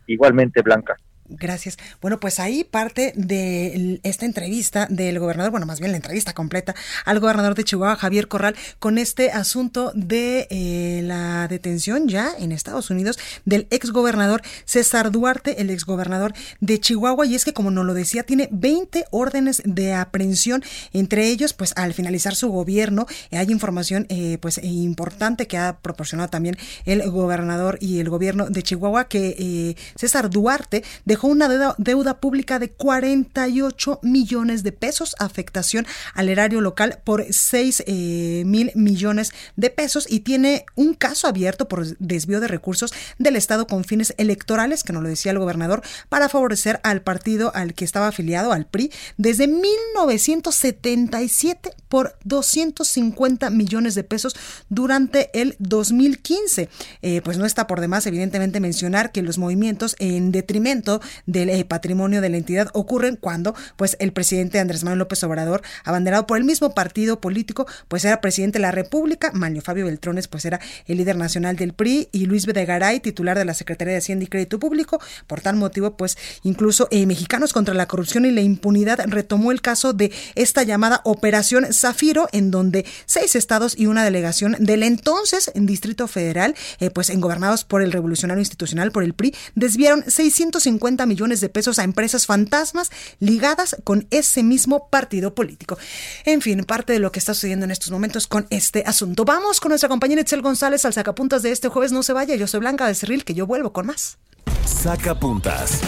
Igualmente, 0.06 0.62
Blanca. 0.62 0.96
Gracias. 1.38 1.78
Bueno, 2.00 2.20
pues 2.20 2.38
ahí 2.38 2.64
parte 2.64 3.12
de 3.16 4.00
esta 4.02 4.26
entrevista 4.26 4.86
del 4.90 5.18
gobernador, 5.18 5.50
bueno, 5.50 5.66
más 5.66 5.80
bien 5.80 5.92
la 5.92 5.96
entrevista 5.96 6.32
completa 6.34 6.74
al 7.04 7.20
gobernador 7.20 7.54
de 7.54 7.64
Chihuahua, 7.64 7.96
Javier 7.96 8.28
Corral, 8.28 8.54
con 8.78 8.98
este 8.98 9.30
asunto 9.30 9.92
de 9.94 10.46
eh, 10.50 11.00
la 11.04 11.48
detención 11.48 12.08
ya 12.08 12.32
en 12.38 12.52
Estados 12.52 12.90
Unidos 12.90 13.18
del 13.44 13.66
exgobernador 13.70 14.42
César 14.64 15.10
Duarte, 15.10 15.60
el 15.60 15.70
exgobernador 15.70 16.34
de 16.60 16.78
Chihuahua. 16.78 17.26
Y 17.26 17.34
es 17.34 17.44
que, 17.44 17.52
como 17.52 17.70
nos 17.70 17.86
lo 17.86 17.94
decía, 17.94 18.24
tiene 18.24 18.48
20 18.52 19.06
órdenes 19.10 19.62
de 19.64 19.94
aprehensión. 19.94 20.62
Entre 20.92 21.28
ellos, 21.28 21.52
pues 21.52 21.72
al 21.76 21.94
finalizar 21.94 22.34
su 22.34 22.50
gobierno, 22.50 23.06
hay 23.30 23.50
información 23.50 24.06
eh, 24.08 24.38
pues 24.40 24.60
importante 24.62 25.46
que 25.46 25.58
ha 25.58 25.78
proporcionado 25.78 26.28
también 26.28 26.56
el 26.84 27.08
gobernador 27.10 27.78
y 27.80 28.00
el 28.00 28.08
gobierno 28.10 28.50
de 28.50 28.62
Chihuahua, 28.62 29.08
que 29.08 29.36
eh, 29.38 29.76
César 29.96 30.30
Duarte 30.30 30.84
dejó 31.04 31.21
una 31.26 31.48
deuda, 31.48 32.20
pública 32.20 32.58
de 32.58 32.70
48 32.70 34.00
millones 34.02 34.62
de 34.62 34.72
pesos, 34.72 35.16
afectación 35.18 35.86
al 36.14 36.28
erario 36.28 36.60
local 36.60 37.00
por 37.04 37.24
6 37.28 37.84
eh, 37.86 38.42
mil 38.46 38.70
millones 38.74 39.32
de 39.56 39.70
pesos 39.70 40.06
y 40.08 40.20
tiene 40.20 40.64
un 40.74 40.94
caso 40.94 41.28
abierto 41.28 41.68
por 41.68 41.86
desvío 41.98 42.40
de 42.40 42.48
recursos 42.48 42.92
del 43.18 43.36
Estado 43.36 43.66
con 43.66 43.84
fines 43.84 44.14
electorales, 44.18 44.84
que 44.84 44.92
nos 44.92 45.02
lo 45.02 45.08
decía 45.08 45.32
el 45.32 45.38
gobernador, 45.38 45.82
para 46.08 46.28
favorecer 46.28 46.80
al 46.82 47.02
partido 47.02 47.52
al 47.54 47.74
que 47.74 47.84
estaba 47.84 48.08
afiliado, 48.08 48.52
al 48.52 48.66
PRI, 48.66 48.90
desde 49.16 49.46
1977 49.46 51.70
por 51.88 52.18
250 52.24 53.50
millones 53.50 53.94
de 53.94 54.04
pesos 54.04 54.34
durante 54.68 55.30
el 55.38 55.56
2015. 55.58 56.68
Eh, 57.02 57.20
pues 57.22 57.38
no 57.38 57.44
está 57.44 57.66
por 57.66 57.80
demás, 57.80 58.06
evidentemente, 58.06 58.60
mencionar 58.60 59.12
que 59.12 59.22
los 59.22 59.38
movimientos 59.38 59.96
en 59.98 60.32
detrimento 60.32 61.00
del 61.26 61.50
eh, 61.50 61.64
patrimonio 61.64 62.20
de 62.20 62.28
la 62.28 62.36
entidad 62.36 62.68
ocurren 62.72 63.16
cuando 63.16 63.54
pues 63.76 63.96
el 64.00 64.12
presidente 64.12 64.58
Andrés 64.58 64.84
Manuel 64.84 65.00
López 65.00 65.22
Obrador, 65.24 65.62
abanderado 65.84 66.26
por 66.26 66.38
el 66.38 66.44
mismo 66.44 66.74
partido 66.74 67.20
político, 67.20 67.66
pues 67.88 68.04
era 68.04 68.20
presidente 68.20 68.58
de 68.58 68.62
la 68.62 68.70
República, 68.70 69.30
Manlio 69.32 69.62
Fabio 69.62 69.86
Beltrones 69.86 70.28
pues 70.28 70.44
era 70.44 70.60
el 70.86 70.98
líder 70.98 71.16
nacional 71.16 71.56
del 71.56 71.72
PRI 71.72 72.08
y 72.12 72.26
Luis 72.26 72.46
Videgaray, 72.46 73.00
titular 73.00 73.38
de 73.38 73.44
la 73.44 73.54
Secretaría 73.54 73.92
de 73.92 73.98
Hacienda 73.98 74.24
y 74.24 74.28
Crédito 74.28 74.58
Público. 74.58 75.00
Por 75.26 75.40
tal 75.40 75.56
motivo, 75.56 75.96
pues 75.96 76.16
incluso 76.42 76.88
eh, 76.90 77.06
Mexicanos 77.06 77.52
contra 77.52 77.74
la 77.74 77.86
Corrupción 77.86 78.24
y 78.24 78.30
la 78.30 78.40
Impunidad 78.40 79.00
retomó 79.06 79.52
el 79.52 79.60
caso 79.60 79.92
de 79.92 80.12
esta 80.34 80.62
llamada 80.62 81.00
Operación 81.04 81.72
Zafiro, 81.72 82.28
en 82.32 82.50
donde 82.50 82.84
seis 83.06 83.36
estados 83.36 83.78
y 83.78 83.86
una 83.86 84.04
delegación 84.04 84.56
del 84.58 84.82
entonces 84.82 85.50
en 85.54 85.66
Distrito 85.66 86.08
Federal, 86.08 86.54
eh, 86.80 86.90
pues 86.90 87.10
en 87.10 87.20
gobernados 87.20 87.64
por 87.64 87.82
el 87.82 87.92
Revolucionario 87.92 88.40
Institucional, 88.40 88.92
por 88.92 89.04
el 89.04 89.14
PRI, 89.14 89.34
desviaron 89.54 90.04
650 90.06 90.91
millones 91.06 91.40
de 91.40 91.48
pesos 91.48 91.78
a 91.78 91.84
empresas 91.84 92.26
fantasmas 92.26 92.90
ligadas 93.18 93.76
con 93.84 94.06
ese 94.10 94.42
mismo 94.42 94.88
partido 94.88 95.34
político. 95.34 95.78
En 96.24 96.40
fin, 96.40 96.64
parte 96.64 96.92
de 96.92 96.98
lo 96.98 97.12
que 97.12 97.18
está 97.18 97.34
sucediendo 97.34 97.64
en 97.64 97.70
estos 97.70 97.90
momentos 97.90 98.26
con 98.26 98.46
este 98.50 98.84
asunto. 98.86 99.24
Vamos 99.24 99.60
con 99.60 99.70
nuestra 99.70 99.88
compañera 99.88 100.20
Itzel 100.20 100.42
González 100.42 100.84
al 100.84 100.92
sacapuntas 100.92 101.42
de 101.42 101.52
este 101.52 101.68
jueves. 101.68 101.92
No 101.92 102.02
se 102.02 102.12
vaya, 102.12 102.34
yo 102.36 102.46
soy 102.46 102.60
Blanca 102.60 102.86
de 102.86 102.94
Cerril, 102.94 103.24
que 103.24 103.34
yo 103.34 103.46
vuelvo 103.46 103.72
con 103.72 103.86
más. 103.86 104.18
Sacapuntas. 104.64 105.80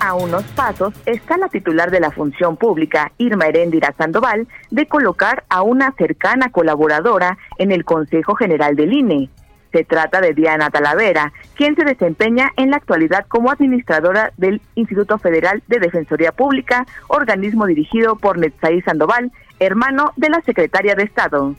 A 0.00 0.14
unos 0.14 0.44
pasos 0.54 0.94
está 1.06 1.36
la 1.38 1.48
titular 1.48 1.90
de 1.90 1.98
la 1.98 2.12
función 2.12 2.56
pública, 2.56 3.10
Irma 3.18 3.46
Heréndira 3.46 3.92
Sandoval, 3.98 4.46
de 4.70 4.86
colocar 4.86 5.44
a 5.48 5.62
una 5.62 5.92
cercana 5.98 6.52
colaboradora 6.52 7.36
en 7.58 7.72
el 7.72 7.84
Consejo 7.84 8.36
General 8.36 8.76
del 8.76 8.92
INE. 8.92 9.28
Se 9.72 9.84
trata 9.84 10.20
de 10.20 10.34
Diana 10.34 10.70
Talavera, 10.70 11.32
quien 11.54 11.76
se 11.76 11.84
desempeña 11.84 12.50
en 12.56 12.70
la 12.70 12.76
actualidad 12.76 13.26
como 13.28 13.50
administradora 13.50 14.32
del 14.36 14.62
Instituto 14.74 15.18
Federal 15.18 15.62
de 15.66 15.78
Defensoría 15.78 16.32
Pública, 16.32 16.86
organismo 17.08 17.66
dirigido 17.66 18.16
por 18.16 18.38
Netzaí 18.38 18.80
Sandoval, 18.82 19.30
hermano 19.58 20.12
de 20.16 20.30
la 20.30 20.40
secretaria 20.42 20.94
de 20.94 21.02
Estado. 21.02 21.54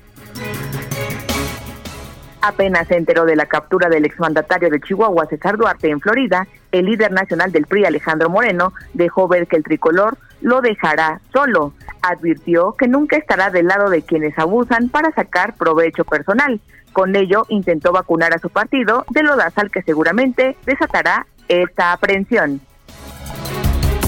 Apenas 2.41 2.87
se 2.87 2.95
enteró 2.95 3.25
de 3.25 3.35
la 3.35 3.47
captura 3.47 3.89
del 3.89 4.05
exmandatario 4.05 4.69
de 4.69 4.79
Chihuahua, 4.79 5.25
César 5.25 5.57
Duarte, 5.57 5.89
en 5.89 5.99
Florida, 5.99 6.47
el 6.71 6.85
líder 6.85 7.11
nacional 7.11 7.51
del 7.51 7.65
PRI, 7.65 7.85
Alejandro 7.85 8.29
Moreno, 8.29 8.73
dejó 8.93 9.27
ver 9.27 9.47
que 9.47 9.57
el 9.57 9.63
tricolor 9.63 10.17
lo 10.41 10.61
dejará 10.61 11.19
solo. 11.33 11.73
Advirtió 12.01 12.75
que 12.77 12.87
nunca 12.87 13.17
estará 13.17 13.49
del 13.49 13.67
lado 13.67 13.89
de 13.89 14.03
quienes 14.03 14.39
abusan 14.39 14.87
para 14.87 15.11
sacar 15.11 15.55
provecho 15.55 16.05
personal. 16.05 16.61
Con 16.93 17.15
ello, 17.15 17.45
intentó 17.49 17.91
vacunar 17.91 18.33
a 18.33 18.39
su 18.39 18.49
partido 18.49 19.05
de 19.09 19.23
lodazal 19.23 19.71
que 19.71 19.81
seguramente 19.81 20.57
desatará 20.65 21.27
esta 21.47 21.93
aprehensión. 21.93 22.61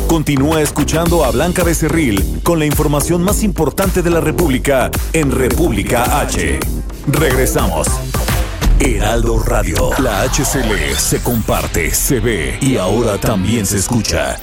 Continúa 0.08 0.62
escuchando 0.62 1.24
a 1.24 1.32
Blanca 1.32 1.64
Becerril 1.64 2.42
con 2.44 2.60
la 2.60 2.66
información 2.66 3.24
más 3.24 3.44
importante 3.44 4.02
de 4.02 4.10
la 4.10 4.20
República 4.20 4.92
en 5.14 5.32
República 5.32 6.20
H. 6.20 6.60
Regresamos. 7.08 7.88
Heraldo 8.80 9.40
Radio. 9.44 9.92
La 10.00 10.24
HCL 10.24 10.96
se 10.98 11.22
comparte, 11.22 11.92
se 11.92 12.20
ve 12.20 12.58
y 12.62 12.78
ahora 12.78 13.18
también 13.20 13.66
se 13.66 13.78
escucha. 13.78 14.38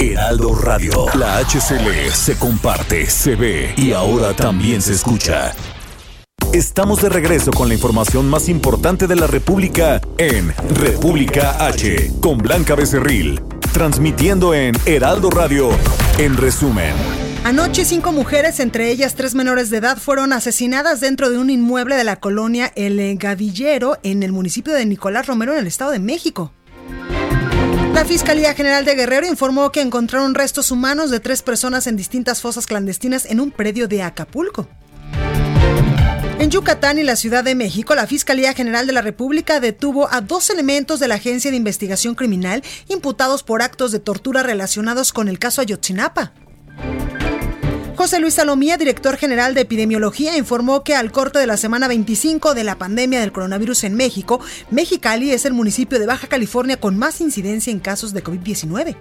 Heraldo 0.00 0.54
Radio. 0.54 1.04
La 1.14 1.36
HCL 1.40 2.10
se 2.14 2.38
comparte, 2.38 3.04
se 3.10 3.36
ve 3.36 3.74
y 3.76 3.92
ahora 3.92 4.34
también 4.34 4.80
se 4.80 4.94
escucha. 4.94 5.52
Estamos 6.54 7.02
de 7.02 7.10
regreso 7.10 7.50
con 7.50 7.68
la 7.68 7.74
información 7.74 8.26
más 8.26 8.48
importante 8.48 9.06
de 9.06 9.16
la 9.16 9.26
República 9.26 10.00
en 10.16 10.54
República 10.74 11.66
H, 11.66 12.12
con 12.22 12.38
Blanca 12.38 12.76
Becerril, 12.76 13.42
transmitiendo 13.74 14.54
en 14.54 14.74
Heraldo 14.86 15.28
Radio, 15.28 15.68
en 16.16 16.34
resumen. 16.38 16.94
Anoche 17.44 17.84
cinco 17.84 18.10
mujeres, 18.10 18.58
entre 18.58 18.90
ellas 18.90 19.14
tres 19.16 19.34
menores 19.34 19.68
de 19.68 19.76
edad, 19.76 19.98
fueron 19.98 20.32
asesinadas 20.32 21.00
dentro 21.00 21.28
de 21.28 21.36
un 21.36 21.50
inmueble 21.50 21.96
de 21.96 22.04
la 22.04 22.16
colonia 22.16 22.72
El 22.74 23.18
Gavillero 23.18 23.98
en 24.02 24.22
el 24.22 24.32
municipio 24.32 24.72
de 24.72 24.86
Nicolás 24.86 25.26
Romero 25.26 25.52
en 25.52 25.58
el 25.58 25.66
Estado 25.66 25.90
de 25.90 25.98
México. 25.98 26.54
La 28.00 28.06
Fiscalía 28.06 28.54
General 28.54 28.82
de 28.86 28.94
Guerrero 28.94 29.26
informó 29.26 29.70
que 29.72 29.82
encontraron 29.82 30.34
restos 30.34 30.70
humanos 30.70 31.10
de 31.10 31.20
tres 31.20 31.42
personas 31.42 31.86
en 31.86 31.98
distintas 31.98 32.40
fosas 32.40 32.66
clandestinas 32.66 33.26
en 33.26 33.40
un 33.40 33.50
predio 33.50 33.88
de 33.88 34.02
Acapulco. 34.02 34.70
En 36.38 36.50
Yucatán 36.50 36.98
y 36.98 37.02
la 37.02 37.14
Ciudad 37.14 37.44
de 37.44 37.54
México, 37.54 37.94
la 37.94 38.06
Fiscalía 38.06 38.54
General 38.54 38.86
de 38.86 38.94
la 38.94 39.02
República 39.02 39.60
detuvo 39.60 40.10
a 40.10 40.22
dos 40.22 40.48
elementos 40.48 40.98
de 40.98 41.08
la 41.08 41.16
Agencia 41.16 41.50
de 41.50 41.58
Investigación 41.58 42.14
Criminal 42.14 42.64
imputados 42.88 43.42
por 43.42 43.60
actos 43.60 43.92
de 43.92 43.98
tortura 43.98 44.42
relacionados 44.42 45.12
con 45.12 45.28
el 45.28 45.38
caso 45.38 45.60
Ayotzinapa. 45.60 46.32
José 48.00 48.18
Luis 48.18 48.32
Salomía, 48.32 48.78
director 48.78 49.18
general 49.18 49.52
de 49.52 49.60
epidemiología, 49.60 50.38
informó 50.38 50.82
que 50.82 50.94
al 50.94 51.12
corte 51.12 51.38
de 51.38 51.46
la 51.46 51.58
semana 51.58 51.86
25 51.86 52.54
de 52.54 52.64
la 52.64 52.78
pandemia 52.78 53.20
del 53.20 53.30
coronavirus 53.30 53.84
en 53.84 53.94
México, 53.94 54.40
Mexicali 54.70 55.32
es 55.32 55.44
el 55.44 55.52
municipio 55.52 55.98
de 55.98 56.06
Baja 56.06 56.26
California 56.26 56.80
con 56.80 56.96
más 56.96 57.20
incidencia 57.20 57.70
en 57.70 57.78
casos 57.78 58.14
de 58.14 58.24
COVID-19. 58.24 58.96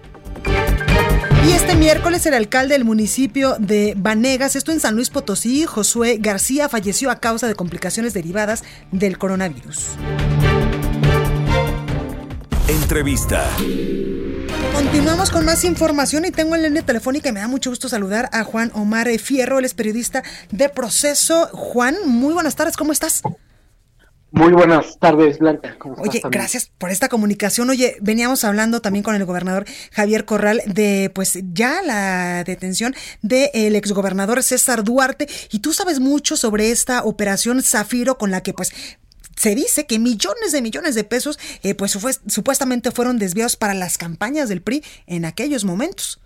Y 1.48 1.52
este 1.54 1.76
miércoles 1.76 2.26
el 2.26 2.34
alcalde 2.34 2.74
del 2.74 2.84
municipio 2.84 3.56
de 3.58 3.94
Banegas, 3.96 4.58
esto 4.58 4.74
en 4.74 4.82
San 4.82 4.96
Luis 4.96 5.10
Potosí, 5.10 5.66
Josué 5.66 6.18
García, 6.20 6.68
falleció 6.68 7.10
a 7.10 7.22
causa 7.22 7.48
de 7.48 7.56
complicaciones 7.56 8.14
derivadas 8.14 8.66
del 8.92 9.18
coronavirus. 9.18 9.92
Entrevista. 12.68 13.50
Continuamos 14.80 15.30
con 15.30 15.44
más 15.44 15.66
información 15.66 16.24
y 16.24 16.32
tengo 16.32 16.56
en 16.56 16.62
línea 16.62 16.82
telefónica 16.82 17.28
y 17.28 17.32
me 17.34 17.42
da 17.42 17.50
mucho 17.50 17.70
gusto 17.70 17.90
saludar 17.90 18.30
a 18.32 18.46
Juan 18.46 18.72
Omar 18.74 19.10
Fierro, 19.20 19.60
él 19.60 19.66
es 19.66 19.74
periodista 19.74 20.24
de 20.52 20.70
Proceso. 20.70 21.48
Juan, 21.52 21.98
muy 22.06 22.34
buenas 22.34 22.56
tardes, 22.56 22.78
¿cómo 22.78 22.94
estás? 22.94 23.22
Muy 24.32 24.54
buenas 24.54 24.98
tardes, 24.98 25.40
Blanca. 25.40 25.76
Oye, 25.98 26.22
gracias 26.32 26.72
por 26.78 26.92
esta 26.92 27.10
comunicación. 27.10 27.70
Oye, 27.70 27.98
veníamos 28.00 28.46
hablando 28.46 28.80
también 28.80 29.04
con 29.04 29.16
el 29.16 29.26
gobernador 29.26 29.66
Javier 29.92 30.24
Corral 30.24 30.62
de, 30.66 31.12
pues, 31.14 31.38
ya 31.52 31.82
la 31.82 32.46
detención 32.46 32.96
del 33.22 33.76
exgobernador 33.76 34.42
César 34.44 34.86
Duarte. 34.86 35.28
Y 35.52 35.60
tú 35.60 35.74
sabes 35.74 36.00
mucho 36.00 36.38
sobre 36.38 36.72
esta 36.72 37.04
operación 37.04 37.62
Zafiro 37.64 38.18
con 38.18 38.32
la 38.32 38.44
que, 38.44 38.54
pues, 38.54 38.72
se 39.40 39.56
dice 39.56 39.86
que 39.86 40.00
millones 40.00 40.52
de 40.52 40.62
millones 40.62 40.96
de 40.96 41.06
pesos, 41.06 41.40
eh, 41.64 41.74
pues 41.74 41.98
supuestamente 42.28 42.92
fueron 42.92 43.18
desviados 43.18 43.56
para 43.56 43.74
las 43.74 43.98
campañas 43.98 44.50
del 44.50 44.62
PRI 44.62 44.84
en 45.08 45.24
aquellos 45.24 45.64
momentos. 45.64 46.20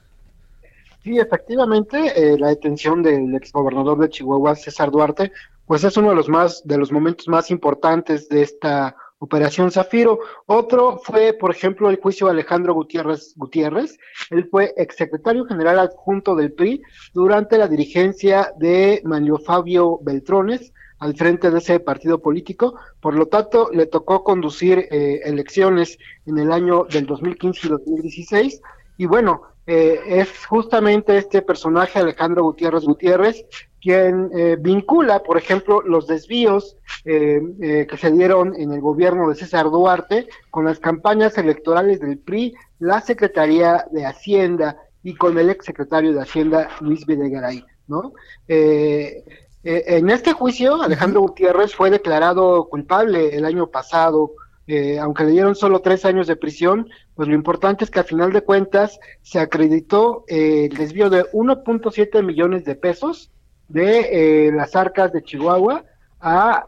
Sí, 1.03 1.19
efectivamente, 1.19 2.11
eh, 2.15 2.39
la 2.39 2.47
detención 2.47 3.03
del 3.03 3.35
exgobernador 3.35 3.99
de 3.99 4.09
Chihuahua, 4.09 4.55
César 4.55 4.89
Duarte, 4.89 5.31
pues 5.67 5.83
es 5.83 5.95
uno 5.95 6.09
de 6.09 6.15
los 6.15 6.27
más, 6.27 6.63
de 6.65 6.75
los 6.79 6.91
momentos 6.91 7.27
más 7.27 7.51
importantes 7.51 8.27
de 8.29 8.41
esta 8.41 8.95
Operación 9.19 9.69
Zafiro. 9.69 10.19
Otro 10.47 10.99
fue, 11.03 11.33
por 11.33 11.51
ejemplo, 11.51 11.91
el 11.91 12.01
juicio 12.01 12.25
de 12.25 12.33
Alejandro 12.33 12.73
Gutiérrez 12.73 13.35
Gutiérrez. 13.35 13.99
Él 14.31 14.47
fue 14.49 14.73
exsecretario 14.75 15.45
general 15.45 15.77
adjunto 15.77 16.35
del 16.35 16.51
PRI 16.51 16.81
durante 17.13 17.59
la 17.59 17.67
dirigencia 17.67 18.51
de 18.57 19.03
Manlio 19.05 19.37
Fabio 19.37 19.99
Beltrones 20.01 20.73
al 21.03 21.15
frente 21.15 21.51
de 21.51 21.57
ese 21.57 21.81
partido 21.81 22.19
político. 22.19 22.75
Por 23.01 23.15
lo 23.15 23.25
tanto, 23.25 23.69
le 23.73 23.87
tocó 23.87 24.23
conducir 24.23 24.87
eh, 24.89 25.19
elecciones 25.25 25.97
en 26.25 26.37
el 26.37 26.51
año 26.51 26.85
del 26.85 27.05
2015 27.05 27.67
y 27.67 27.69
2016. 27.69 28.61
Y 28.97 29.05
bueno, 29.05 29.41
eh, 29.67 29.99
es 30.07 30.45
justamente 30.45 31.17
este 31.17 31.41
personaje, 31.41 31.99
Alejandro 31.99 32.43
Gutiérrez 32.43 32.85
Gutiérrez, 32.85 33.45
quien 33.81 34.29
eh, 34.33 34.55
vincula, 34.57 35.23
por 35.23 35.37
ejemplo, 35.37 35.81
los 35.81 36.07
desvíos 36.07 36.77
que 37.03 37.97
se 37.99 38.11
dieron 38.11 38.55
en 38.55 38.71
el 38.71 38.79
gobierno 38.79 39.27
de 39.27 39.35
César 39.35 39.65
Duarte 39.65 40.29
con 40.51 40.63
las 40.63 40.79
campañas 40.79 41.37
electorales 41.37 41.99
del 41.99 42.17
PRI, 42.17 42.53
la 42.79 43.01
Secretaría 43.01 43.85
de 43.91 44.05
Hacienda 44.05 44.77
y 45.03 45.15
con 45.15 45.37
el 45.37 45.49
exsecretario 45.49 46.13
de 46.13 46.21
Hacienda, 46.21 46.69
Luis 46.79 47.05
Videgaray, 47.05 47.65
¿no? 47.87 48.13
Eh, 48.47 49.23
en 49.63 50.09
este 50.09 50.33
juicio, 50.33 50.81
Alejandro 50.81 51.21
Gutiérrez 51.21 51.73
fue 51.73 51.89
declarado 51.89 52.67
culpable 52.69 53.35
el 53.35 53.45
año 53.45 53.67
pasado, 53.67 54.31
eh, 54.67 54.99
aunque 54.99 55.23
le 55.23 55.31
dieron 55.31 55.55
solo 55.55 55.81
tres 55.81 56.05
años 56.05 56.27
de 56.27 56.35
prisión, 56.35 56.89
pues 57.15 57.27
lo 57.27 57.35
importante 57.35 57.83
es 57.83 57.91
que 57.91 57.99
a 57.99 58.03
final 58.03 58.31
de 58.31 58.41
cuentas 58.41 58.99
se 59.21 59.39
acreditó 59.39 60.25
eh, 60.27 60.69
el 60.71 60.77
desvío 60.77 61.09
de 61.09 61.23
1.7 61.31 62.23
millones 62.23 62.65
de 62.65 62.75
pesos 62.75 63.31
de 63.67 64.51
las 64.53 64.75
arcas 64.75 65.11
de 65.13 65.23
Chihuahua 65.23 65.83
a, 66.19 66.65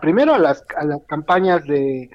primero 0.00 0.34
a 0.34 0.38
las, 0.38 0.64
a 0.76 0.84
las 0.84 1.00
campañas 1.06 1.64
de, 1.64 2.10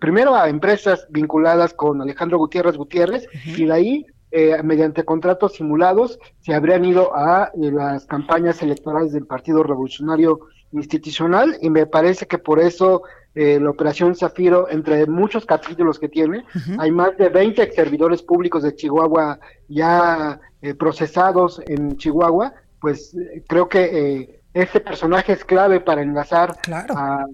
primero 0.00 0.34
a 0.34 0.48
empresas 0.48 1.06
vinculadas 1.10 1.74
con 1.74 2.00
Alejandro 2.00 2.38
Gutiérrez 2.38 2.76
Gutiérrez 2.76 3.26
y 3.44 3.66
de 3.66 3.72
ahí 3.72 4.06
eh, 4.30 4.62
mediante 4.62 5.06
contratos 5.06 5.54
simulados, 5.54 6.18
se 6.40 6.52
habrían 6.52 6.84
ido 6.84 7.16
a 7.16 7.50
eh, 7.54 7.70
las 7.72 8.04
campañas 8.04 8.62
electorales 8.62 9.12
del 9.12 9.26
Partido 9.26 9.62
Revolucionario 9.62 10.40
Institucional 10.72 11.56
y 11.62 11.70
me 11.70 11.86
parece 11.86 12.26
que 12.26 12.36
por 12.36 12.60
eso 12.60 13.04
eh, 13.34 13.58
la 13.58 13.70
operación 13.70 14.14
Zafiro, 14.14 14.68
entre 14.68 15.06
muchos 15.06 15.46
capítulos 15.46 15.98
que 15.98 16.10
tiene, 16.10 16.44
hay 16.78 16.90
más 16.90 17.16
de 17.16 17.30
20 17.30 17.72
servidores 17.72 18.20
públicos 18.20 18.62
de 18.62 18.74
Chihuahua 18.74 19.38
ya 19.68 20.38
procesados 20.78 21.62
en 21.66 21.96
Chihuahua, 21.96 22.52
pues 22.80 23.16
creo 23.46 23.68
que 23.68 24.42
este 24.52 24.80
personaje 24.80 25.32
es 25.32 25.44
clave 25.44 25.80
para 25.80 26.02
enlazar 26.02 26.54
a, 26.70 27.24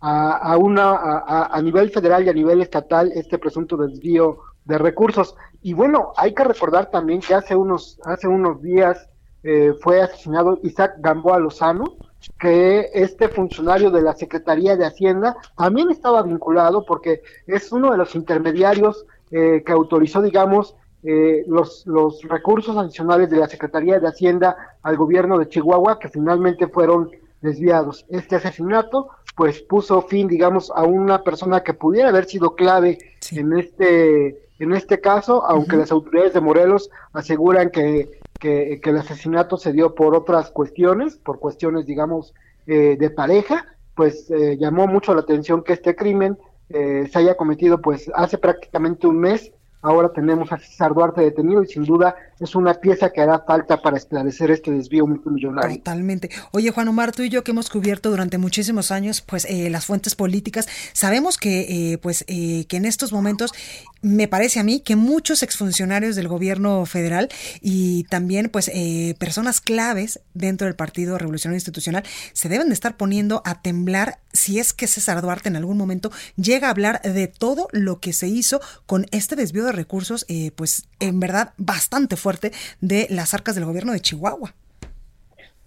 a, 0.00 0.56
una, 0.58 0.90
a, 0.90 1.56
a, 1.56 1.62
nivel 1.62 1.90
federal 1.90 2.26
y 2.26 2.28
a 2.28 2.34
nivel 2.34 2.60
estatal 2.60 3.10
este 3.14 3.38
presunto 3.38 3.76
desvío 3.76 4.38
de 4.66 4.78
recursos. 4.78 5.36
Y 5.62 5.72
bueno, 5.72 6.12
hay 6.16 6.34
que 6.34 6.44
recordar 6.44 6.90
también 6.90 7.20
que 7.20 7.34
hace 7.34 7.56
unos, 7.56 7.98
hace 8.04 8.28
unos 8.28 8.62
días 8.62 9.08
eh, 9.42 9.72
fue 9.80 10.02
asesinado 10.02 10.58
Isaac 10.62 10.96
Gamboa 10.98 11.38
Lozano, 11.38 11.96
que 12.38 12.90
este 12.92 13.28
funcionario 13.28 13.90
de 13.90 14.02
la 14.02 14.14
Secretaría 14.14 14.76
de 14.76 14.84
Hacienda 14.84 15.36
también 15.56 15.90
estaba 15.90 16.22
vinculado 16.22 16.84
porque 16.84 17.22
es 17.46 17.70
uno 17.72 17.92
de 17.92 17.98
los 17.98 18.14
intermediarios 18.14 19.06
eh, 19.30 19.62
que 19.64 19.72
autorizó, 19.72 20.20
digamos, 20.20 20.74
eh, 21.02 21.44
los, 21.46 21.86
los 21.86 22.20
recursos 22.22 22.76
adicionales 22.76 23.30
de 23.30 23.36
la 23.36 23.48
Secretaría 23.48 24.00
de 24.00 24.08
Hacienda 24.08 24.56
al 24.82 24.96
gobierno 24.96 25.38
de 25.38 25.48
Chihuahua, 25.48 26.00
que 26.00 26.08
finalmente 26.08 26.66
fueron 26.66 27.10
desviados. 27.40 28.06
Este 28.08 28.36
asesinato, 28.36 29.10
pues, 29.36 29.62
puso 29.62 30.02
fin, 30.02 30.28
digamos, 30.28 30.72
a 30.74 30.84
una 30.84 31.22
persona 31.22 31.62
que 31.62 31.74
pudiera 31.74 32.08
haber 32.08 32.26
sido 32.26 32.54
clave 32.54 32.98
en 33.32 33.58
este 33.58 34.46
en 34.58 34.72
este 34.72 35.00
caso, 35.02 35.44
aunque 35.44 35.76
las 35.76 35.92
autoridades 35.92 36.32
de 36.32 36.40
Morelos 36.40 36.88
aseguran 37.12 37.68
que, 37.68 38.20
que, 38.40 38.80
el 38.82 38.96
asesinato 38.96 39.58
se 39.58 39.72
dio 39.72 39.94
por 39.94 40.14
otras 40.14 40.50
cuestiones, 40.50 41.16
por 41.18 41.38
cuestiones, 41.38 41.84
digamos, 41.84 42.32
eh, 42.66 42.96
de 42.98 43.10
pareja, 43.10 43.66
pues 43.94 44.30
eh, 44.30 44.56
llamó 44.58 44.86
mucho 44.86 45.14
la 45.14 45.20
atención 45.20 45.62
que 45.62 45.74
este 45.74 45.94
crimen 45.94 46.38
eh, 46.68 47.08
se 47.10 47.18
haya 47.18 47.36
cometido 47.36 47.80
pues 47.80 48.10
hace 48.14 48.38
prácticamente 48.38 49.06
un 49.06 49.20
mes 49.20 49.52
Ahora 49.86 50.10
tenemos 50.12 50.50
a 50.50 50.58
César 50.58 50.92
Duarte 50.94 51.20
detenido 51.20 51.62
y 51.62 51.68
sin 51.68 51.84
duda 51.84 52.16
es 52.40 52.56
una 52.56 52.74
pieza 52.74 53.10
que 53.10 53.20
hará 53.20 53.44
falta 53.46 53.80
para 53.80 53.96
esclarecer 53.96 54.50
este 54.50 54.72
desvío 54.72 55.06
multimillonario. 55.06 55.76
Totalmente. 55.76 56.28
Oye, 56.50 56.72
Juan 56.72 56.88
Omar, 56.88 57.12
tú 57.12 57.22
y 57.22 57.28
yo 57.28 57.44
que 57.44 57.52
hemos 57.52 57.70
cubierto 57.70 58.10
durante 58.10 58.36
muchísimos 58.36 58.90
años 58.90 59.20
pues 59.20 59.44
eh, 59.44 59.70
las 59.70 59.86
fuentes 59.86 60.16
políticas, 60.16 60.66
sabemos 60.92 61.38
que 61.38 61.92
eh, 61.92 61.98
pues 61.98 62.24
eh, 62.26 62.64
que 62.66 62.78
en 62.78 62.84
estos 62.84 63.12
momentos 63.12 63.52
me 64.02 64.26
parece 64.26 64.58
a 64.58 64.64
mí 64.64 64.80
que 64.80 64.96
muchos 64.96 65.44
exfuncionarios 65.44 66.16
del 66.16 66.26
gobierno 66.26 66.84
federal 66.84 67.28
y 67.60 68.04
también 68.04 68.48
pues 68.50 68.70
personas 69.18 69.60
claves 69.60 70.20
dentro 70.34 70.66
del 70.66 70.76
Partido 70.76 71.16
Revolucionario 71.16 71.56
Institucional 71.56 72.04
se 72.32 72.48
deben 72.48 72.68
de 72.68 72.74
estar 72.74 72.96
poniendo 72.96 73.42
a 73.44 73.62
temblar 73.62 74.18
si 74.36 74.58
es 74.58 74.72
que 74.72 74.86
César 74.86 75.20
Duarte 75.22 75.48
en 75.48 75.56
algún 75.56 75.76
momento 75.76 76.10
llega 76.36 76.68
a 76.68 76.70
hablar 76.70 77.02
de 77.02 77.26
todo 77.26 77.68
lo 77.72 77.98
que 77.98 78.12
se 78.12 78.28
hizo 78.28 78.60
con 78.86 79.06
este 79.10 79.36
desvío 79.36 79.64
de 79.64 79.72
recursos, 79.72 80.24
eh, 80.28 80.52
pues 80.54 80.88
en 81.00 81.18
verdad 81.18 81.54
bastante 81.56 82.16
fuerte 82.16 82.52
de 82.80 83.06
las 83.10 83.34
arcas 83.34 83.54
del 83.54 83.64
gobierno 83.64 83.92
de 83.92 84.00
Chihuahua. 84.00 84.54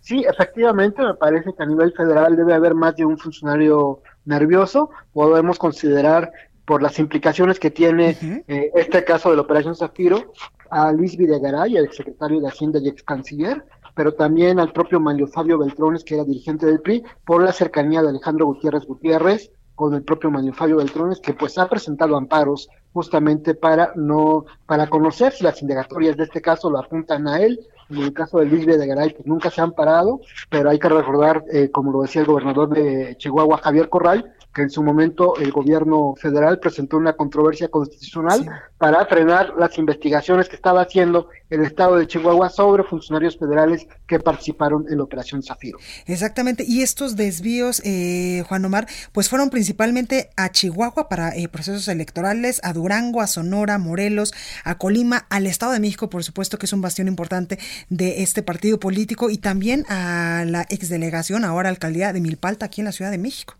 Sí, 0.02 0.26
efectivamente, 0.28 1.04
me 1.04 1.14
parece 1.14 1.54
que 1.54 1.62
a 1.62 1.66
nivel 1.66 1.94
federal 1.94 2.36
debe 2.36 2.54
haber 2.54 2.74
más 2.74 2.96
de 2.96 3.06
un 3.06 3.18
funcionario 3.18 4.02
nervioso. 4.26 4.90
Podemos 5.14 5.60
considerar 5.60 6.32
por 6.66 6.82
las 6.82 6.98
implicaciones 7.00 7.60
que 7.60 7.72
tiene 7.72 8.16
eh, 8.48 8.72
este 8.76 9.04
caso 9.04 9.30
de 9.30 9.36
la 9.36 9.42
Operación 9.42 9.76
Zafiro 9.76 10.34
a 10.70 10.92
Luis 10.92 11.18
Videgaray, 11.18 11.78
el 11.78 11.92
secretario 11.92 12.40
de 12.40 12.48
Hacienda 12.48 12.80
y 12.80 12.90
ex 12.90 13.04
canciller, 13.04 13.64
pero 14.00 14.14
también 14.14 14.62
al 14.62 14.72
propio 14.72 15.02
Mario 15.02 15.28
Fabio 15.28 15.58
Beltrones, 15.58 16.06
que 16.06 16.16
era 16.16 16.24
dirigente 16.24 16.66
del 16.66 16.80
PRI, 16.80 17.04
por 17.26 17.44
la 17.44 17.52
cercanía 17.52 18.02
de 18.02 18.08
Alejandro 18.08 18.46
Gutiérrez 18.46 18.86
Gutiérrez 18.86 19.52
con 19.76 19.94
el 19.94 20.04
propio 20.04 20.32
Mario 20.32 20.54
Fabio 20.54 20.78
Beltrones, 20.78 21.20
que 21.20 21.34
pues 21.34 21.58
ha 21.58 21.68
presentado 21.68 22.16
amparos 22.16 22.70
justamente 22.94 23.56
para 23.56 23.92
no 23.98 24.46
para 24.66 24.88
conocer 24.88 25.34
si 25.34 25.44
las 25.44 25.62
indagatorias 25.62 26.16
de 26.16 26.24
este 26.24 26.42
caso 26.42 26.70
lo 26.70 26.80
apuntan 26.80 27.28
a 27.28 27.42
él. 27.42 27.60
En 27.90 27.98
el 27.98 28.14
caso 28.14 28.40
de 28.40 28.46
Luis 28.46 28.66
Videgaray, 28.66 29.14
pues 29.14 29.28
nunca 29.28 29.50
se 29.50 29.60
han 29.60 29.74
parado, 29.74 30.22
pero 30.50 30.70
hay 30.70 30.80
que 30.80 30.88
recordar, 30.88 31.44
eh, 31.52 31.70
como 31.70 31.92
lo 31.92 32.04
decía 32.04 32.22
el 32.22 32.28
gobernador 32.28 32.70
de 32.70 33.18
Chihuahua, 33.18 33.58
Javier 33.58 33.90
Corral, 33.90 34.34
que 34.54 34.64
en 34.64 34.70
su 34.70 34.82
momento 34.82 35.36
el 35.38 35.52
gobierno 35.52 36.16
federal 36.20 36.60
presentó 36.60 36.98
una 36.98 37.14
controversia 37.14 37.68
constitucional 37.68 38.50
para 38.78 39.06
frenar 39.06 39.54
las 39.58 39.78
investigaciones 39.78 40.50
que 40.50 40.56
estaba 40.56 40.82
haciendo 40.82 41.28
el 41.50 41.62
estado 41.62 41.98
de 41.98 42.08
Chihuahua 42.08 42.50
sobre 42.50 42.84
funcionarios 42.84 43.38
federales 43.38 43.88
que 44.08 44.20
participaron 44.20 44.86
en 44.90 44.98
la 44.98 45.04
operación 45.04 45.44
Zafiro. 45.44 45.78
Exactamente, 46.06 46.64
y 46.68 46.82
estos 46.82 47.16
desvíos, 47.16 47.82
eh, 47.86 48.44
Juan 48.48 48.66
Omar, 48.66 48.88
pues 49.12 49.30
fueron 49.30 49.50
principalmente 49.50 50.30
a 50.36 50.50
Chihuahua 50.50 51.10
para 51.10 51.36
eh, 51.36 51.48
procesos 51.48 51.88
electorales, 51.88 52.60
a 52.64 52.74
Durango, 52.74 53.22
a 53.22 53.28
Sonora, 53.28 53.78
Morelos, 53.78 54.34
a 54.64 54.78
Colima, 54.78 55.28
al 55.30 55.46
Estado 55.46 55.74
de 55.74 55.80
México, 55.80 56.10
por 56.10 56.24
supuesto 56.24 56.58
que 56.58 56.66
es 56.66 56.74
un 56.74 56.82
bastión 56.82 57.08
importante 57.08 57.60
de 57.90 58.24
este 58.24 58.42
partido 58.42 58.80
político, 58.80 59.30
y 59.30 59.38
también 59.38 59.86
a 59.90 60.44
la 60.48 60.64
exdelegación, 60.70 61.46
ahora 61.46 61.70
alcaldía 61.70 62.14
de 62.14 62.22
Milpalta, 62.22 62.66
aquí 62.66 62.82
en 62.82 62.86
la 62.86 62.92
Ciudad 62.92 63.12
de 63.12 63.18
México. 63.20 63.59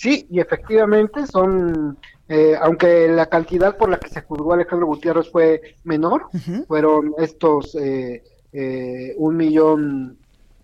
Sí, 0.00 0.26
y 0.30 0.40
efectivamente 0.40 1.26
son, 1.26 1.98
eh, 2.26 2.56
aunque 2.58 3.06
la 3.08 3.26
cantidad 3.26 3.76
por 3.76 3.90
la 3.90 3.98
que 3.98 4.08
se 4.08 4.22
juzgó 4.22 4.54
Alejandro 4.54 4.86
Gutiérrez 4.86 5.30
fue 5.30 5.76
menor, 5.84 6.28
fueron 6.66 7.12
estos 7.18 7.74
eh, 7.74 8.24
eh, 8.54 9.14
un 9.18 9.36
millón 9.36 10.16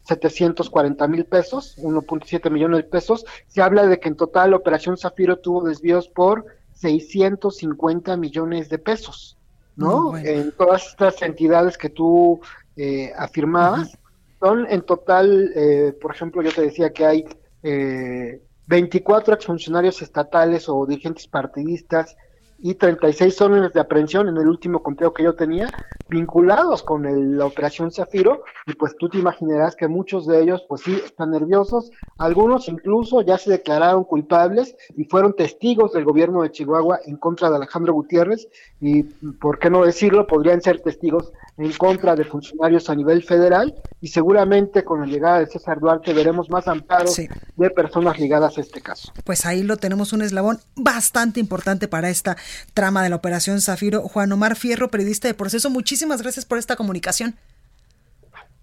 setecientos 0.05 0.71
cuarenta 0.71 1.07
mil 1.07 1.27
pesos, 1.27 1.77
1.7 1.77 2.51
millones 2.51 2.79
de 2.79 2.85
pesos, 2.85 3.27
se 3.47 3.61
habla 3.61 3.87
de 3.87 4.01
que 4.01 4.09
en 4.09 4.17
total 4.17 4.53
la 4.53 4.57
Operación 4.57 4.97
Zafiro 4.97 5.37
tuvo 5.37 5.69
desvíos 5.69 6.09
por 6.09 6.47
650 6.73 8.17
millones 8.17 8.71
de 8.71 8.79
pesos, 8.79 9.37
¿no? 9.77 10.17
En 10.17 10.53
todas 10.53 10.87
estas 10.87 11.21
entidades 11.21 11.77
que 11.77 11.91
tú 11.91 12.41
eh, 12.79 13.13
afirmabas, 13.19 13.99
son 14.41 14.67
en 14.71 14.81
total, 14.81 15.53
eh, 15.55 15.95
por 16.01 16.15
ejemplo, 16.15 16.41
yo 16.41 16.53
te 16.53 16.63
decía 16.63 16.91
que 16.91 17.05
hay 17.05 17.27
eh, 17.63 18.41
24 18.67 19.35
exfuncionarios 19.35 20.03
estatales 20.03 20.69
o 20.69 20.85
dirigentes 20.87 21.29
partidistas 21.29 22.17
y 22.59 22.75
36 22.75 23.41
órdenes 23.41 23.73
de 23.73 23.81
aprehensión 23.81 24.29
en 24.29 24.37
el 24.37 24.49
último 24.49 24.83
conteo 24.83 25.13
que 25.13 25.23
yo 25.23 25.35
tenía, 25.35 25.69
vinculados 26.09 26.83
con 26.83 27.37
la 27.37 27.45
operación 27.45 27.91
Zafiro, 27.91 28.45
y 28.67 28.75
pues 28.75 28.97
tú 28.99 29.09
te 29.09 29.19
imaginarás 29.19 29.77
que 29.77 29.89
muchos 29.89 30.27
de 30.27 30.43
ellos 30.43 30.65
pues 30.69 30.83
sí 30.83 31.01
están 31.05 31.31
nerviosos, 31.31 31.91
algunos 32.19 32.69
incluso 32.69 33.23
ya 33.23 33.39
se 33.39 33.51
declararon 33.51 34.05
culpables 34.05 34.77
y 34.97 35.05
fueron 35.05 35.35
testigos 35.35 35.93
del 35.93 36.05
gobierno 36.05 36.43
de 36.43 36.51
Chihuahua 36.51 37.01
en 37.07 37.17
contra 37.17 37.51
de 37.51 37.57
Alejandro 37.57 37.93
Gutiérrez, 37.93 38.49
y 38.81 39.03
por 39.03 39.59
qué 39.59 39.71
no 39.71 39.85
decirlo, 39.85 40.27
podrían 40.27 40.63
ser 40.63 40.81
testigos 40.81 41.33
en 41.59 41.73
contra 41.73 42.15
de 42.15 42.25
funcionarios 42.25 42.91
a 42.91 42.95
nivel 42.95 43.23
federal 43.23 43.75
y 44.01 44.09
seguramente 44.09 44.85
con 44.85 45.01
la 45.01 45.07
llegada 45.07 45.41
de 45.41 45.47
César 45.47 45.81
Duarte 45.81 46.13
veremos 46.13 46.51
más 46.51 46.69
amparos 46.69 47.17
de 47.17 47.71
personas 47.71 48.19
ligadas 48.19 48.59
a 48.59 48.61
este 48.61 48.81
caso. 48.81 49.13
Pues 49.25 49.47
ahí 49.47 49.63
lo 49.63 49.77
tenemos 49.77 50.13
un 50.13 50.23
eslabón 50.23 50.59
bastante 50.77 51.41
importante 51.41 51.89
para 51.89 52.11
esta 52.11 52.37
trama 52.75 53.03
de 53.03 53.09
la 53.09 53.17
Operación 53.17 53.61
Zafiro. 53.61 54.03
Juan 54.09 54.33
Omar 54.33 54.57
Fierro, 54.57 54.91
periodista 54.91 55.29
de 55.29 55.35
proceso, 55.35 55.71
muchísimas 55.71 56.23
gracias 56.23 56.45
por 56.45 56.59
esta 56.59 56.77
comunicación. 56.77 57.37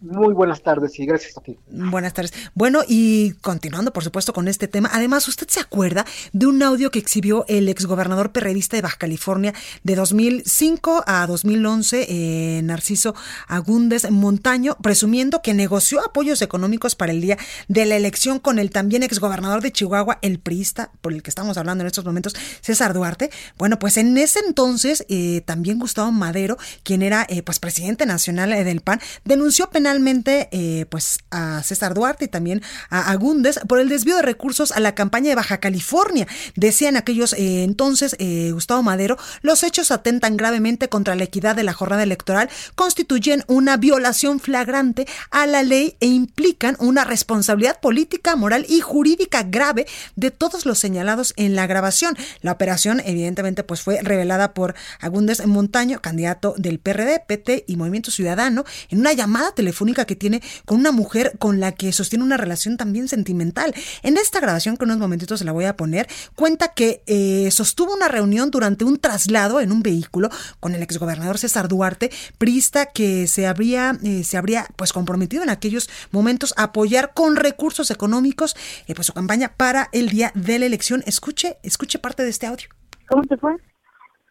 Muy 0.03 0.33
buenas 0.33 0.61
tardes 0.61 0.99
y 0.99 1.05
gracias 1.05 1.37
a 1.37 1.41
ti. 1.41 1.57
Buenas 1.69 2.13
tardes. 2.13 2.33
Bueno, 2.55 2.81
y 2.85 3.31
continuando, 3.39 3.93
por 3.93 4.03
supuesto, 4.03 4.33
con 4.33 4.49
este 4.49 4.67
tema, 4.67 4.89
además, 4.91 5.25
¿usted 5.29 5.47
se 5.47 5.61
acuerda 5.61 6.05
de 6.33 6.45
un 6.45 6.61
audio 6.61 6.91
que 6.91 6.99
exhibió 6.99 7.45
el 7.47 7.69
exgobernador 7.69 8.33
perredista 8.33 8.75
de 8.75 8.81
Baja 8.81 8.97
California 8.97 9.53
de 9.83 9.95
2005 9.95 11.05
a 11.07 11.25
2011, 11.25 12.07
eh, 12.09 12.61
Narciso 12.63 13.15
Agúndez 13.47 14.11
Montaño, 14.11 14.75
presumiendo 14.81 15.41
que 15.41 15.53
negoció 15.53 16.01
apoyos 16.05 16.41
económicos 16.41 16.95
para 16.95 17.13
el 17.13 17.21
día 17.21 17.37
de 17.69 17.85
la 17.85 17.95
elección 17.95 18.39
con 18.39 18.59
el 18.59 18.71
también 18.71 19.03
exgobernador 19.03 19.61
de 19.61 19.71
Chihuahua, 19.71 20.19
el 20.21 20.37
priista, 20.37 20.91
por 20.99 21.13
el 21.13 21.23
que 21.23 21.29
estamos 21.29 21.57
hablando 21.57 21.83
en 21.83 21.87
estos 21.87 22.03
momentos, 22.03 22.35
César 22.59 22.93
Duarte? 22.93 23.31
Bueno, 23.57 23.79
pues 23.79 23.95
en 23.95 24.17
ese 24.17 24.39
entonces, 24.45 25.05
eh, 25.07 25.39
también 25.45 25.79
Gustavo 25.79 26.11
Madero, 26.11 26.57
quien 26.83 27.03
era 27.03 27.25
eh, 27.29 27.41
pues 27.41 27.59
presidente 27.59 28.05
nacional 28.05 28.49
del 28.49 28.81
PAN, 28.81 28.99
denunció 29.23 29.69
penal 29.69 29.92
finalmente 29.93 30.49
eh, 30.51 30.87
pues 30.89 31.19
a 31.29 31.61
César 31.61 31.93
Duarte 31.93 32.25
y 32.25 32.27
también 32.27 32.63
a 32.89 33.11
Agúndez 33.11 33.59
por 33.67 33.79
el 33.79 33.89
desvío 33.89 34.15
de 34.15 34.23
recursos 34.23 34.71
a 34.71 34.79
la 34.79 34.95
campaña 34.95 35.29
de 35.29 35.35
Baja 35.35 35.59
California. 35.59 36.27
Decían 36.55 36.97
aquellos 36.97 37.33
eh, 37.33 37.63
entonces 37.63 38.15
eh, 38.17 38.49
Gustavo 38.53 38.81
Madero, 38.81 39.19
los 39.43 39.61
hechos 39.61 39.91
atentan 39.91 40.35
gravemente 40.35 40.89
contra 40.89 41.13
la 41.13 41.25
equidad 41.25 41.55
de 41.55 41.61
la 41.61 41.73
jornada 41.73 42.01
electoral, 42.01 42.49
constituyen 42.73 43.43
una 43.45 43.77
violación 43.77 44.39
flagrante 44.39 45.05
a 45.29 45.45
la 45.45 45.61
ley 45.61 45.95
e 45.99 46.07
implican 46.07 46.75
una 46.79 47.03
responsabilidad 47.03 47.79
política, 47.79 48.35
moral 48.35 48.65
y 48.67 48.81
jurídica 48.81 49.43
grave 49.43 49.85
de 50.15 50.31
todos 50.31 50.65
los 50.65 50.79
señalados 50.79 51.35
en 51.37 51.55
la 51.55 51.67
grabación. 51.67 52.17
La 52.41 52.53
operación 52.53 52.99
evidentemente 53.05 53.63
pues 53.63 53.81
fue 53.81 54.01
revelada 54.01 54.55
por 54.55 54.73
Agúndez 54.99 55.45
Montaño, 55.45 56.01
candidato 56.01 56.55
del 56.57 56.79
PRD, 56.79 57.19
PT 57.27 57.65
y 57.67 57.75
Movimiento 57.75 58.09
Ciudadano, 58.09 58.65
en 58.89 58.99
una 58.99 59.13
llamada 59.13 59.53
telefónica 59.53 59.82
única 59.83 60.05
que 60.05 60.15
tiene 60.15 60.41
con 60.65 60.79
una 60.79 60.91
mujer 60.91 61.33
con 61.39 61.59
la 61.59 61.73
que 61.73 61.91
sostiene 61.91 62.23
una 62.23 62.37
relación 62.37 62.77
también 62.77 63.07
sentimental. 63.07 63.73
En 64.01 64.17
esta 64.17 64.39
grabación, 64.39 64.77
que 64.77 64.85
unos 64.85 64.97
momentitos 64.97 65.39
se 65.39 65.45
la 65.45 65.51
voy 65.51 65.65
a 65.65 65.75
poner, 65.75 66.07
cuenta 66.35 66.73
que 66.73 67.01
eh, 67.05 67.51
sostuvo 67.51 67.93
una 67.93 68.07
reunión 68.07 68.51
durante 68.51 68.85
un 68.85 68.97
traslado 68.97 69.61
en 69.61 69.71
un 69.71 69.83
vehículo 69.83 70.29
con 70.59 70.75
el 70.75 70.81
exgobernador 70.81 71.37
César 71.37 71.67
Duarte, 71.67 72.09
prista 72.37 72.87
que 72.87 73.27
se 73.27 73.45
habría, 73.45 73.97
eh, 74.03 74.23
se 74.23 74.37
habría 74.37 74.65
pues 74.75 74.93
comprometido 74.93 75.43
en 75.43 75.49
aquellos 75.49 75.89
momentos 76.11 76.53
a 76.57 76.63
apoyar 76.63 77.13
con 77.13 77.35
recursos 77.35 77.91
económicos 77.91 78.55
eh, 78.87 78.95
pues 78.95 79.07
su 79.07 79.13
campaña 79.13 79.53
para 79.55 79.89
el 79.91 80.09
día 80.09 80.31
de 80.35 80.59
la 80.59 80.65
elección. 80.65 81.03
Escuche, 81.05 81.57
escuche 81.63 81.99
parte 81.99 82.23
de 82.23 82.29
este 82.29 82.47
audio. 82.47 82.67
¿Cómo 83.09 83.23
te 83.23 83.37
fue? 83.37 83.55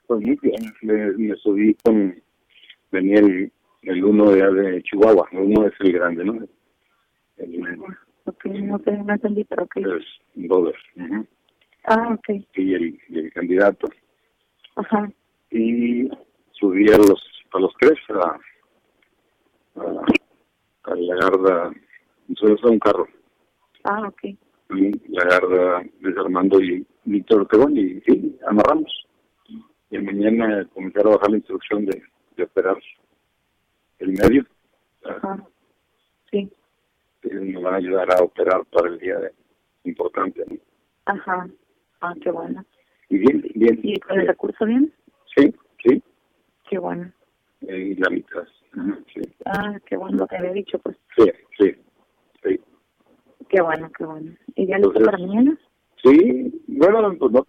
Pues 0.06 0.20
muy 0.20 0.38
bien, 0.42 0.74
me, 0.82 1.34
subí 1.36 1.74
con, 1.82 2.14
venía 2.90 3.20
el 3.20 3.52
el 3.82 4.04
uno 4.04 4.30
de, 4.30 4.52
de 4.52 4.82
Chihuahua, 4.82 5.28
el 5.32 5.38
uno 5.38 5.66
es 5.66 5.72
el 5.80 5.92
grande, 5.92 6.24
¿no? 6.24 6.38
El, 7.36 7.78
ok, 8.24 8.44
no, 8.46 8.78
no 8.78 9.12
entendí, 9.12 9.44
pero 9.44 9.64
ok. 9.64 9.76
Es 9.76 10.04
brother. 10.34 10.76
Ah, 11.84 12.14
ok. 12.14 12.44
Y 12.54 12.74
el, 12.74 13.00
el 13.10 13.32
candidato. 13.32 13.88
Ajá. 14.76 15.10
y 15.50 16.08
subí 16.52 16.90
a 16.90 16.96
los, 16.96 17.22
a 17.52 17.58
los 17.58 17.74
tres 17.78 17.98
a, 18.08 18.38
a, 19.80 20.94
la 20.94 21.14
garda, 21.16 21.72
subí 22.36 22.56
a 22.62 22.68
un 22.68 22.78
carro. 22.78 23.06
Ah, 23.84 24.08
ok. 24.08 24.36
La 25.08 25.24
garda 25.24 25.82
de 26.00 26.20
Armando 26.20 26.60
y 26.62 26.86
Víctor 27.04 27.40
Ortegón 27.42 27.76
y 27.76 28.00
sí, 28.02 28.38
amarramos. 28.46 29.06
Y 29.90 29.98
mañana 29.98 30.66
comenzar 30.72 31.06
a 31.06 31.10
bajar 31.10 31.30
la 31.30 31.36
instrucción 31.36 31.84
de, 31.84 32.02
de 32.36 32.44
operar 32.44 32.78
el 34.02 34.12
medio. 34.12 34.44
Ajá. 35.04 35.44
Sí. 36.30 36.50
Nos 37.30 37.62
van 37.62 37.74
a 37.74 37.76
ayudar 37.76 38.12
a 38.12 38.22
operar 38.22 38.64
para 38.66 38.88
el 38.88 38.98
día 38.98 39.18
de, 39.18 39.32
importante. 39.84 40.44
¿no? 40.48 40.56
Ajá. 41.06 41.48
Ah, 42.00 42.14
qué 42.22 42.30
bueno. 42.30 42.64
Y 43.08 43.18
bien, 43.18 43.44
bien. 43.54 43.80
¿Y 43.82 43.98
con 44.00 44.18
el 44.18 44.26
recurso 44.26 44.64
bien? 44.64 44.92
Sí, 45.36 45.54
sí. 45.84 46.02
Qué 46.68 46.78
bueno. 46.78 47.12
Y 47.60 47.94
la 47.94 48.10
mitad. 48.10 48.44
Sí. 49.14 49.20
Ah, 49.44 49.78
qué 49.86 49.96
bueno 49.96 50.18
lo 50.18 50.26
que 50.26 50.36
había 50.36 50.52
dicho, 50.52 50.78
pues. 50.78 50.96
Sí, 51.16 51.30
sí, 51.58 51.74
sí. 52.42 52.60
Qué 53.48 53.60
bueno, 53.60 53.90
qué 53.96 54.04
bueno. 54.04 54.32
¿Y 54.56 54.66
ya 54.66 54.78
listo 54.78 55.00
para 55.04 55.18
mañana? 55.18 55.56
Sí, 56.02 56.62
bueno, 56.66 57.14
pues 57.18 57.32
no, 57.32 57.46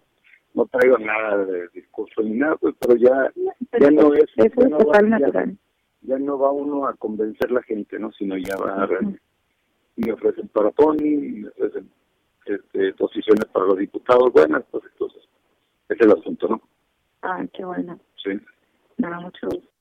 no 0.54 0.66
traigo 0.66 0.98
nada 0.98 1.44
de 1.44 1.68
discurso 1.68 2.22
ni 2.22 2.32
nada, 2.32 2.56
pues, 2.56 2.74
pero 2.78 2.96
ya, 2.96 3.32
ya 3.80 3.90
no 3.90 4.14
es... 4.14 4.24
Eso 4.36 4.60
es 4.60 4.70
no 4.70 4.78
total 4.78 5.10
natural. 5.10 5.58
Ya, 6.04 6.18
no 6.18 6.38
va 6.38 6.50
uno 6.50 6.86
a 6.86 6.94
convencer 6.94 7.50
la 7.50 7.62
gente, 7.62 7.98
¿no? 7.98 8.12
Sino 8.12 8.36
ya 8.36 8.56
va 8.56 8.84
a... 8.84 8.88
Me 9.96 10.12
ofrecen 10.12 10.48
para 10.48 10.70
Pony, 10.70 11.42
me 11.42 11.48
ofrecen 11.48 11.90
este, 12.46 12.92
posiciones 12.94 13.44
para 13.46 13.66
los 13.66 13.78
diputados 13.78 14.32
buenas, 14.32 14.64
pues 14.70 14.84
entonces, 14.92 15.22
ese 15.88 16.04
es 16.04 16.06
el 16.06 16.18
asunto, 16.18 16.48
¿no? 16.48 16.60
Ah, 17.22 17.44
qué 17.52 17.64
bueno. 17.64 17.98
Sí. 18.22 18.30
Me 18.98 19.08
da 19.08 19.20
mucho 19.20 19.46
gusto. 19.46 19.73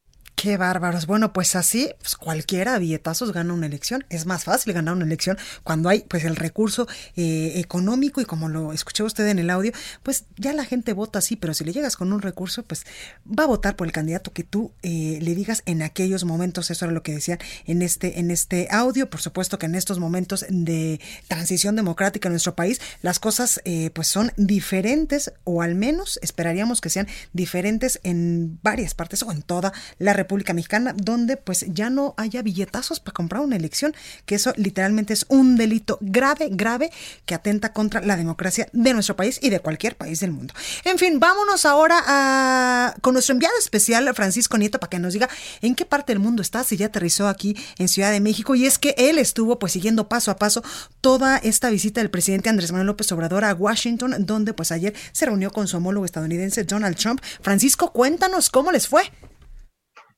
Qué 0.44 0.58
bárbaros. 0.58 1.06
Bueno, 1.06 1.32
pues 1.32 1.56
así, 1.56 1.90
pues 2.02 2.18
cualquiera 2.18 2.78
billetazos 2.78 3.32
gana 3.32 3.54
una 3.54 3.66
elección. 3.66 4.04
Es 4.10 4.26
más 4.26 4.44
fácil 4.44 4.74
ganar 4.74 4.94
una 4.94 5.06
elección 5.06 5.38
cuando 5.64 5.88
hay 5.88 6.02
pues 6.02 6.26
el 6.26 6.36
recurso 6.36 6.86
eh, 7.16 7.54
económico 7.56 8.20
y 8.20 8.26
como 8.26 8.50
lo 8.50 8.74
escuchó 8.74 9.06
usted 9.06 9.26
en 9.30 9.40
el 9.40 9.50
audio, 9.50 9.72
pues 10.04 10.26
ya 10.36 10.52
la 10.52 10.66
gente 10.66 10.92
vota 10.92 11.20
así, 11.20 11.38
pero 11.38 11.54
si 11.54 11.64
le 11.64 11.72
llegas 11.72 11.96
con 11.96 12.12
un 12.12 12.22
recurso, 12.22 12.64
pues 12.64 12.86
va 13.26 13.46
a 13.46 13.48
votar 13.48 13.78
por 13.78 13.88
el 13.88 13.94
candidato 13.94 14.34
que 14.34 14.44
tú 14.44 14.74
eh, 14.82 15.18
le 15.22 15.34
digas 15.34 15.64
en 15.66 15.82
aquellos 15.82 16.26
momentos. 16.26 16.70
Eso 16.70 16.84
era 16.84 16.94
lo 16.94 17.04
que 17.04 17.14
decían 17.14 17.40
en 17.66 17.82
este, 17.82 18.20
en 18.20 18.30
este 18.30 18.68
audio. 18.70 19.10
Por 19.10 19.22
supuesto 19.22 19.58
que 19.58 19.68
en 19.68 19.76
estos 19.76 20.00
momentos 20.00 20.46
de 20.50 21.00
transición 21.30 21.78
democrática 21.78 22.28
en 22.28 22.34
nuestro 22.34 22.54
país, 22.54 22.82
las 23.02 23.18
cosas 23.18 23.62
eh, 23.64 23.92
pues 23.94 24.10
son 24.10 24.34
diferentes 24.36 25.32
o 25.46 25.62
al 25.62 25.76
menos 25.76 26.20
esperaríamos 26.22 26.82
que 26.82 26.90
sean 26.90 27.08
diferentes 27.32 28.02
en 28.04 28.60
varias 28.62 28.94
partes 28.94 29.24
o 29.24 29.32
en 29.32 29.42
toda 29.42 29.72
la 30.00 30.12
República 30.12 30.33
Mexicana, 30.54 30.94
donde 30.96 31.38
pues 31.38 31.66
ya 31.70 31.90
no 31.90 32.14
haya 32.18 32.42
billetazos 32.42 33.00
para 33.00 33.14
comprar 33.14 33.42
una 33.42 33.56
elección, 33.56 33.94
que 34.26 34.36
eso 34.36 34.54
literalmente 34.58 35.14
es 35.14 35.26
un 35.30 35.56
delito 35.56 35.98
grave, 36.02 36.50
grave, 36.52 36.92
que 37.26 37.36
atenta 37.36 37.74
contra 37.74 38.02
la 38.02 38.18
democracia 38.18 38.68
de 38.74 38.94
nuestro 38.94 39.16
país 39.16 39.40
y 39.42 39.50
de 39.50 39.60
cualquier 39.60 39.96
país 39.96 40.20
del 40.20 40.32
mundo. 40.32 40.54
En 40.84 40.98
fin, 40.98 41.20
vámonos 41.20 41.66
ahora 41.66 42.04
a, 42.06 42.96
con 43.02 43.14
nuestro 43.14 43.34
enviado 43.34 43.56
especial, 43.60 44.10
Francisco 44.16 44.58
Nieto, 44.58 44.80
para 44.80 44.90
que 44.90 45.00
nos 45.00 45.14
diga 45.14 45.30
en 45.62 45.76
qué 45.76 45.86
parte 45.86 46.14
del 46.14 46.20
mundo 46.20 46.42
está, 46.42 46.64
si 46.64 46.78
ya 46.78 46.88
aterrizó 46.88 47.28
aquí 47.28 47.56
en 47.78 47.88
Ciudad 47.88 48.12
de 48.12 48.20
México, 48.20 48.56
y 48.56 48.66
es 48.66 48.80
que 48.80 48.96
él 48.98 49.20
estuvo 49.20 49.60
pues 49.60 49.74
siguiendo 49.74 50.10
paso 50.10 50.32
a 50.32 50.38
paso 50.38 50.64
toda 51.02 51.38
esta 51.38 51.70
visita 51.70 52.02
del 52.02 52.10
presidente 52.10 52.50
Andrés 52.50 52.72
Manuel 52.72 52.88
López 52.88 53.12
Obrador 53.12 53.46
a 53.46 53.54
Washington, 53.54 54.16
donde 54.20 54.54
pues 54.54 54.72
ayer 54.72 54.94
se 55.12 55.26
reunió 55.26 55.52
con 55.52 55.68
su 55.68 55.78
homólogo 55.78 56.06
estadounidense 56.06 56.64
Donald 56.64 56.98
Trump. 56.98 57.22
Francisco, 57.42 57.92
cuéntanos 57.92 58.50
cómo 58.50 58.72
les 58.72 58.88
fue. 58.88 59.04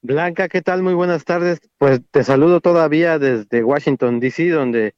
Blanca, 0.05 0.47
¿qué 0.49 0.61
tal? 0.61 0.83
Muy 0.83 0.93
buenas 0.93 1.25
tardes. 1.25 1.59
Pues 1.79 1.99
te 2.11 2.23
saludo 2.23 2.61
todavía 2.61 3.17
desde 3.17 3.63
Washington, 3.63 4.19
D.C., 4.19 4.49
donde 4.49 4.93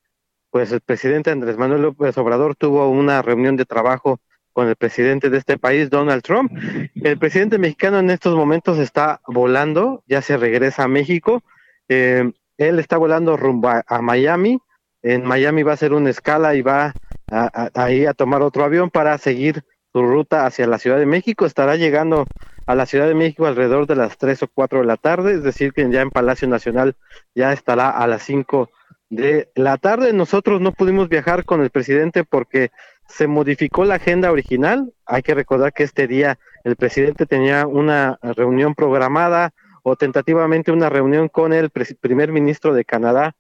pues 0.49 0.73
el 0.73 0.81
presidente 0.81 1.31
Andrés 1.31 1.57
Manuel 1.57 1.83
López 1.83 2.17
Obrador 2.17 2.55
tuvo 2.57 2.89
una 2.89 3.21
reunión 3.21 3.55
de 3.55 3.63
trabajo 3.63 4.19
con 4.51 4.67
el 4.67 4.75
presidente 4.75 5.29
de 5.29 5.37
este 5.37 5.57
país, 5.57 5.89
Donald 5.89 6.23
Trump. 6.23 6.51
El 6.95 7.17
presidente 7.17 7.57
mexicano 7.57 7.99
en 7.99 8.09
estos 8.09 8.35
momentos 8.35 8.79
está 8.79 9.21
volando, 9.27 10.03
ya 10.07 10.21
se 10.21 10.35
regresa 10.35 10.83
a 10.83 10.87
México. 10.89 11.41
Eh, 11.87 12.29
él 12.57 12.79
está 12.79 12.97
volando 12.97 13.37
rumbo 13.37 13.69
a, 13.69 14.01
Miami. 14.01 14.59
En 15.03 15.23
Miami 15.23 15.63
va 15.63 15.71
a 15.71 15.75
hacer 15.75 15.93
una 15.93 16.09
escala 16.09 16.55
y 16.55 16.61
va 16.61 16.93
a, 17.31 17.69
a 17.73 18.13
tomar 18.13 18.41
otro 18.41 18.65
avión 18.65 18.89
para 18.89 19.17
seguir 19.19 19.63
su 19.93 20.01
ruta 20.01 20.45
hacia 20.45 20.67
la 20.67 20.79
Ciudad 20.79 20.97
de 20.97 21.05
México. 21.05 21.45
Estará 21.45 21.77
llegando 21.77 22.25
a 22.67 22.75
la 22.75 22.85
Ciudad 22.85 23.07
de 23.07 23.15
México 23.15 23.47
alrededor 23.47 23.87
de 23.87 23.95
las 23.95 24.17
3 24.17 24.43
o 24.43 24.47
4 24.47 24.81
de 24.81 24.85
la 24.85 24.97
tarde, 24.97 25.33
es 25.33 25.43
decir, 25.43 25.73
que 25.73 25.89
ya 25.89 26.01
en 26.01 26.11
Palacio 26.11 26.47
Nacional 26.47 26.95
ya 27.33 27.53
estará 27.53 27.89
a 27.89 28.05
las 28.07 28.23
5 28.23 28.69
de 29.09 29.49
la 29.55 29.77
tarde. 29.77 30.11
Nosotros 30.11 30.59
no 30.59 30.73
pudimos 30.73 31.07
viajar 31.07 31.45
con 31.45 31.61
el 31.61 31.69
presidente 31.69 32.25
porque 32.25 32.71
se 33.07 33.25
modificó 33.27 33.85
la 33.85 33.95
agenda 33.95 34.31
original. 34.31 34.91
Hay 35.05 35.23
que 35.23 35.33
recordar 35.33 35.71
que 35.71 35.83
este 35.83 36.07
día 36.07 36.37
el 36.65 36.75
presidente 36.75 37.25
tenía 37.25 37.65
una 37.65 38.19
reunión 38.21 38.75
programada 38.75 39.53
o 39.81 39.95
tentativamente 39.95 40.73
una 40.73 40.89
reunión 40.89 41.29
con 41.29 41.53
el 41.53 41.69
primer 41.69 42.33
ministro 42.33 42.73
de 42.73 42.83
Canadá, 42.83 43.33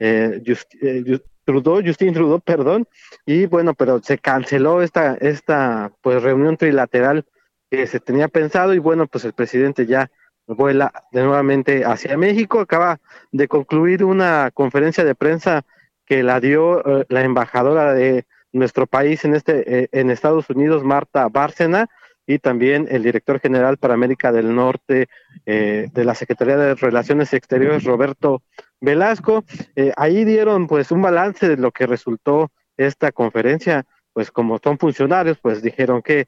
eh, 0.00 0.42
Just, 0.44 0.74
eh, 0.82 1.20
Trudeau, 1.44 1.80
Justin 1.84 2.14
Trudeau, 2.14 2.40
perdón, 2.40 2.88
y 3.24 3.46
bueno, 3.46 3.74
pero 3.74 4.02
se 4.02 4.18
canceló 4.18 4.82
esta, 4.82 5.14
esta 5.20 5.92
pues 6.00 6.20
reunión 6.20 6.56
trilateral 6.56 7.24
que 7.72 7.86
se 7.86 8.00
tenía 8.00 8.28
pensado 8.28 8.74
y 8.74 8.78
bueno, 8.78 9.06
pues 9.06 9.24
el 9.24 9.32
presidente 9.32 9.86
ya 9.86 10.10
vuela 10.46 10.92
de 11.10 11.22
nuevamente 11.22 11.86
hacia 11.86 12.18
México. 12.18 12.60
Acaba 12.60 13.00
de 13.30 13.48
concluir 13.48 14.04
una 14.04 14.50
conferencia 14.52 15.04
de 15.04 15.14
prensa 15.14 15.64
que 16.04 16.22
la 16.22 16.38
dio 16.38 17.00
eh, 17.00 17.06
la 17.08 17.22
embajadora 17.22 17.94
de 17.94 18.26
nuestro 18.52 18.86
país 18.86 19.24
en 19.24 19.34
este 19.34 19.84
eh, 19.84 19.88
en 19.92 20.10
Estados 20.10 20.50
Unidos, 20.50 20.84
Marta 20.84 21.28
Bárcena, 21.28 21.88
y 22.26 22.38
también 22.40 22.88
el 22.90 23.04
director 23.04 23.40
general 23.40 23.78
para 23.78 23.94
América 23.94 24.32
del 24.32 24.54
Norte 24.54 25.08
eh, 25.46 25.88
de 25.94 26.04
la 26.04 26.14
Secretaría 26.14 26.58
de 26.58 26.74
Relaciones 26.74 27.32
Exteriores, 27.32 27.84
Roberto 27.84 28.42
Velasco. 28.82 29.46
Eh, 29.76 29.94
ahí 29.96 30.26
dieron 30.26 30.66
pues 30.66 30.90
un 30.90 31.00
balance 31.00 31.48
de 31.48 31.56
lo 31.56 31.70
que 31.70 31.86
resultó 31.86 32.52
esta 32.76 33.12
conferencia, 33.12 33.86
pues 34.12 34.30
como 34.30 34.58
son 34.62 34.76
funcionarios, 34.76 35.38
pues 35.40 35.62
dijeron 35.62 36.02
que 36.02 36.26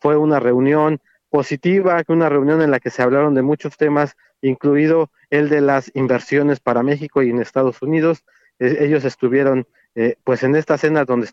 fue 0.00 0.16
una 0.16 0.40
reunión 0.40 1.00
positiva, 1.30 2.02
una 2.08 2.28
reunión 2.28 2.60
en 2.60 2.70
la 2.70 2.78
que 2.78 2.90
se 2.90 3.02
hablaron 3.02 3.34
de 3.34 3.42
muchos 3.42 3.76
temas, 3.76 4.16
incluido 4.42 5.10
el 5.30 5.48
de 5.48 5.62
las 5.62 5.90
inversiones 5.94 6.60
para 6.60 6.82
México 6.82 7.22
y 7.22 7.30
en 7.30 7.40
Estados 7.40 7.80
Unidos. 7.80 8.24
Eh, 8.58 8.78
ellos 8.80 9.04
estuvieron 9.04 9.66
eh, 9.94 10.16
pues 10.24 10.42
en 10.42 10.54
esta 10.56 10.78
cena 10.78 11.04
donde, 11.04 11.28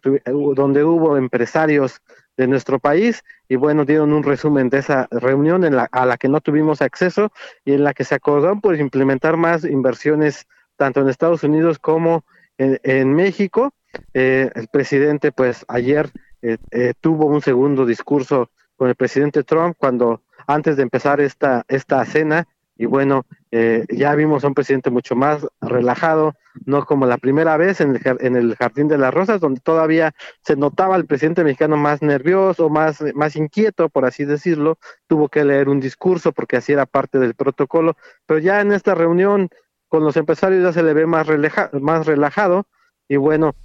donde 0.56 0.84
hubo 0.84 1.18
empresarios 1.18 2.02
de 2.38 2.48
nuestro 2.48 2.80
país 2.80 3.24
y 3.48 3.58
bueno, 3.58 3.84
dieron 3.84 4.14
un 4.14 4.24
resumen 4.24 4.70
de 4.70 4.80
esa 4.80 5.08
reunión 5.12 5.66
en 5.66 5.76
la, 5.76 5.90
a 5.92 6.06
la 6.06 6.18
que 6.18 6.30
no 6.30 6.40
tuvimos 6.40 6.82
acceso 6.82 7.32
y 7.66 7.74
en 7.74 7.84
la 7.84 7.94
que 7.94 8.06
se 8.06 8.16
acordó 8.16 8.58
pues 8.62 8.80
implementar 8.80 9.36
más 9.36 9.66
inversiones 9.66 10.48
tanto 10.78 11.02
en 11.02 11.10
Estados 11.10 11.44
Unidos 11.44 11.80
como 11.80 12.24
en, 12.58 12.80
en 12.84 13.14
México. 13.14 13.74
Eh, 14.14 14.50
el 14.56 14.68
presidente 14.68 15.32
pues 15.32 15.66
ayer 15.68 16.10
eh, 16.42 16.58
eh, 16.72 16.94
tuvo 17.00 17.26
un 17.26 17.42
segundo 17.42 17.86
discurso 17.86 18.50
con 18.76 18.90
el 18.90 18.96
presidente 18.96 19.44
Trump 19.44 19.76
cuando 19.78 20.22
antes 20.48 20.78
de 20.78 20.84
empezar 20.84 21.20
esta, 21.22 21.66
esta 21.68 22.04
cena 22.06 22.48
y 22.80 22.86
bueno, 22.86 23.26
eh, 23.52 23.86
ya 23.90 24.16
vimos 24.16 24.46
a 24.46 24.48
un 24.48 24.54
presidente 24.54 24.90
mucho 24.90 25.14
más 25.14 25.46
relajado, 25.60 26.36
no 26.66 26.86
como 26.86 27.06
la 27.06 27.18
primera 27.18 27.58
vez 27.58 27.82
en 27.82 27.98
el, 27.98 28.02
en 28.22 28.38
el 28.38 28.56
Jardín 28.56 28.88
de 28.88 28.98
las 28.98 29.14
Rosas, 29.14 29.42
donde 29.42 29.60
todavía 29.60 30.14
se 30.44 30.56
notaba 30.56 30.96
al 30.96 31.06
presidente 31.06 31.44
mexicano 31.44 31.76
más 31.76 32.02
nervioso, 32.02 32.70
más, 32.70 33.04
más 33.16 33.36
inquieto, 33.36 33.90
por 33.90 34.06
así 34.06 34.24
decirlo, 34.24 34.78
tuvo 35.08 35.28
que 35.28 35.44
leer 35.44 35.68
un 35.68 35.82
discurso 35.82 36.32
porque 36.32 36.56
así 36.56 36.72
era 36.72 36.86
parte 36.86 37.20
del 37.20 37.34
protocolo, 37.34 37.98
pero 38.26 38.40
ya 38.40 38.62
en 38.62 38.72
esta 38.72 38.96
reunión 38.96 39.50
con 39.90 40.06
los 40.06 40.16
empresarios 40.16 40.64
ya 40.64 40.72
se 40.72 40.82
le 40.82 40.94
ve 40.94 41.06
más, 41.06 41.28
relaja, 41.28 41.70
más 41.74 42.06
relajado. 42.06 42.66
Y 43.10 43.18
bueno, 43.18 43.56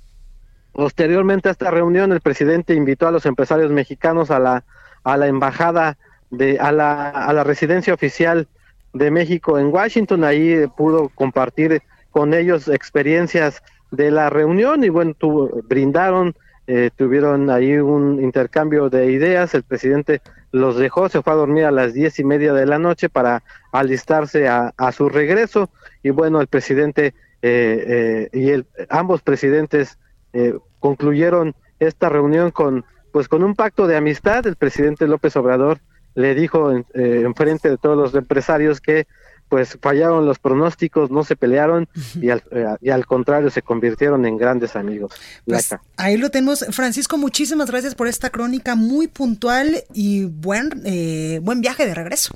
posteriormente 0.74 1.48
a 1.48 1.52
esta 1.52 1.70
reunión 1.70 2.12
el 2.12 2.20
presidente 2.20 2.74
invitó 2.74 3.06
a 3.08 3.12
los 3.12 3.24
empresarios 3.24 3.70
mexicanos 3.70 4.30
a 4.30 4.38
la, 4.38 4.64
a 5.04 5.16
la 5.16 5.28
embajada, 5.28 5.96
de, 6.30 6.58
a, 6.58 6.72
la, 6.72 7.10
a 7.10 7.32
la 7.32 7.44
residencia 7.44 7.94
oficial 7.94 8.48
de 8.92 9.10
México 9.10 9.58
en 9.58 9.68
Washington, 9.68 10.24
ahí 10.24 10.66
pudo 10.76 11.08
compartir 11.14 11.82
con 12.10 12.34
ellos 12.34 12.68
experiencias 12.68 13.62
de 13.90 14.10
la 14.10 14.30
reunión 14.30 14.84
y 14.84 14.88
bueno, 14.88 15.14
tuvo, 15.14 15.62
brindaron, 15.68 16.34
eh, 16.66 16.90
tuvieron 16.96 17.50
ahí 17.50 17.76
un 17.76 18.22
intercambio 18.22 18.90
de 18.90 19.12
ideas, 19.12 19.54
el 19.54 19.62
presidente 19.62 20.20
los 20.50 20.76
dejó, 20.76 21.08
se 21.08 21.22
fue 21.22 21.32
a 21.32 21.36
dormir 21.36 21.64
a 21.64 21.70
las 21.70 21.94
diez 21.94 22.18
y 22.18 22.24
media 22.24 22.52
de 22.52 22.66
la 22.66 22.78
noche 22.78 23.08
para 23.08 23.42
alistarse 23.72 24.48
a, 24.48 24.72
a 24.76 24.92
su 24.92 25.08
regreso. 25.08 25.70
Y 26.02 26.10
bueno, 26.10 26.40
el 26.40 26.46
presidente 26.46 27.14
eh, 27.42 27.84
eh, 27.86 28.28
y 28.32 28.50
el, 28.50 28.66
ambos 28.88 29.22
presidentes 29.22 29.98
eh, 30.34 30.58
concluyeron 30.80 31.54
esta 31.78 32.08
reunión 32.10 32.50
con 32.50 32.84
pues 33.12 33.28
con 33.28 33.44
un 33.44 33.54
pacto 33.54 33.86
de 33.86 33.96
amistad, 33.96 34.44
el 34.46 34.56
presidente 34.56 35.06
López 35.06 35.36
Obrador 35.36 35.78
le 36.16 36.34
dijo 36.34 36.72
en, 36.72 36.84
eh, 36.94 37.24
frente 37.36 37.70
de 37.70 37.76
todos 37.76 37.96
los 37.96 38.14
empresarios 38.14 38.80
que 38.80 39.06
pues 39.48 39.78
fallaron 39.80 40.26
los 40.26 40.40
pronósticos, 40.40 41.12
no 41.12 41.22
se 41.22 41.36
pelearon 41.36 41.88
y 42.20 42.30
al, 42.30 42.42
eh, 42.50 42.66
y 42.80 42.90
al 42.90 43.06
contrario 43.06 43.50
se 43.50 43.62
convirtieron 43.62 44.26
en 44.26 44.36
grandes 44.36 44.74
amigos. 44.74 45.12
Pues 45.46 45.76
ahí 45.96 46.16
lo 46.16 46.30
tenemos. 46.30 46.66
Francisco, 46.70 47.18
muchísimas 47.18 47.70
gracias 47.70 47.94
por 47.94 48.08
esta 48.08 48.30
crónica 48.30 48.74
muy 48.74 49.06
puntual 49.06 49.84
y 49.92 50.24
buen, 50.24 50.70
eh, 50.84 51.38
buen 51.42 51.60
viaje 51.60 51.86
de 51.86 51.94
regreso. 51.94 52.34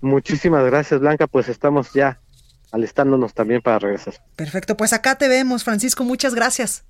Muchísimas 0.00 0.64
gracias, 0.64 1.00
Blanca. 1.00 1.26
Pues 1.26 1.50
estamos 1.50 1.92
ya 1.92 2.18
alistándonos 2.72 3.34
también 3.34 3.62
para 3.62 3.78
regresar. 3.78 4.14
Perfecto, 4.36 4.76
pues 4.76 4.92
acá 4.92 5.16
te 5.16 5.28
vemos, 5.28 5.64
Francisco. 5.64 6.04
Muchas 6.04 6.34
gracias. 6.34 6.84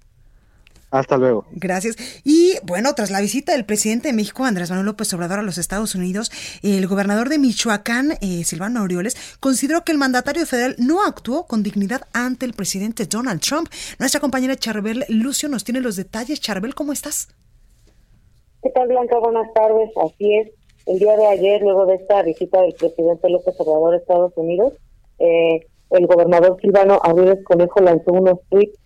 Hasta 0.90 1.16
luego. 1.16 1.44
Gracias. 1.52 1.96
Y 2.24 2.54
bueno, 2.64 2.94
tras 2.94 3.12
la 3.12 3.20
visita 3.20 3.52
del 3.52 3.64
presidente 3.64 4.08
de 4.08 4.14
México, 4.14 4.44
Andrés 4.44 4.70
Manuel 4.70 4.86
López 4.86 5.12
Obrador, 5.14 5.38
a 5.38 5.42
los 5.42 5.56
Estados 5.56 5.94
Unidos, 5.94 6.32
el 6.62 6.86
gobernador 6.88 7.28
de 7.28 7.38
Michoacán, 7.38 8.12
eh, 8.20 8.42
Silvano 8.44 8.80
Aureoles, 8.80 9.16
consideró 9.38 9.84
que 9.84 9.92
el 9.92 9.98
mandatario 9.98 10.44
federal 10.46 10.74
no 10.78 11.04
actuó 11.04 11.46
con 11.46 11.62
dignidad 11.62 12.02
ante 12.12 12.44
el 12.44 12.54
presidente 12.54 13.06
Donald 13.06 13.40
Trump. 13.40 13.68
Nuestra 14.00 14.20
compañera 14.20 14.56
Charbel 14.56 15.04
Lucio 15.08 15.48
nos 15.48 15.62
tiene 15.62 15.80
los 15.80 15.94
detalles. 15.94 16.40
Charbel, 16.40 16.74
¿cómo 16.74 16.92
estás? 16.92 17.28
¿Qué 18.62 18.70
tal, 18.70 18.88
Blanca? 18.88 19.16
Buenas 19.20 19.46
tardes. 19.54 19.90
Así 19.96 20.34
es. 20.38 20.50
El 20.86 20.98
día 20.98 21.16
de 21.16 21.26
ayer, 21.28 21.62
luego 21.62 21.86
de 21.86 21.94
esta 21.94 22.22
visita 22.22 22.60
del 22.62 22.74
presidente 22.74 23.30
López 23.30 23.54
Obrador 23.58 23.94
a 23.94 23.98
Estados 23.98 24.32
Unidos, 24.34 24.72
eh, 25.20 25.66
el 25.90 26.06
gobernador 26.06 26.56
Silvano 26.60 26.98
Aureoles 27.02 27.44
Conejo 27.44 27.80
lanzó 27.80 28.12
unos 28.12 28.40
tweets 28.48 28.78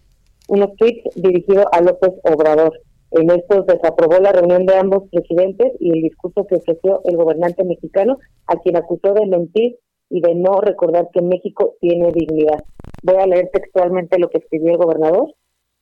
unos 0.48 0.76
tweets 0.76 1.02
dirigidos 1.14 1.64
a 1.72 1.80
López 1.80 2.12
Obrador. 2.22 2.78
En 3.12 3.30
estos 3.30 3.66
desaprobó 3.66 4.18
la 4.18 4.32
reunión 4.32 4.66
de 4.66 4.74
ambos 4.76 5.04
presidentes 5.10 5.72
y 5.78 5.90
el 5.90 6.02
discurso 6.02 6.46
que 6.46 6.56
ofreció 6.56 7.00
el 7.04 7.16
gobernante 7.16 7.64
mexicano, 7.64 8.18
a 8.46 8.56
quien 8.56 8.76
acusó 8.76 9.14
de 9.14 9.26
mentir 9.26 9.78
y 10.10 10.20
de 10.20 10.34
no 10.34 10.60
recordar 10.60 11.08
que 11.12 11.22
México 11.22 11.76
tiene 11.80 12.10
dignidad. 12.12 12.62
Voy 13.02 13.16
a 13.16 13.26
leer 13.26 13.50
textualmente 13.52 14.18
lo 14.18 14.28
que 14.28 14.38
escribió 14.38 14.72
el 14.72 14.78
gobernador. 14.78 15.32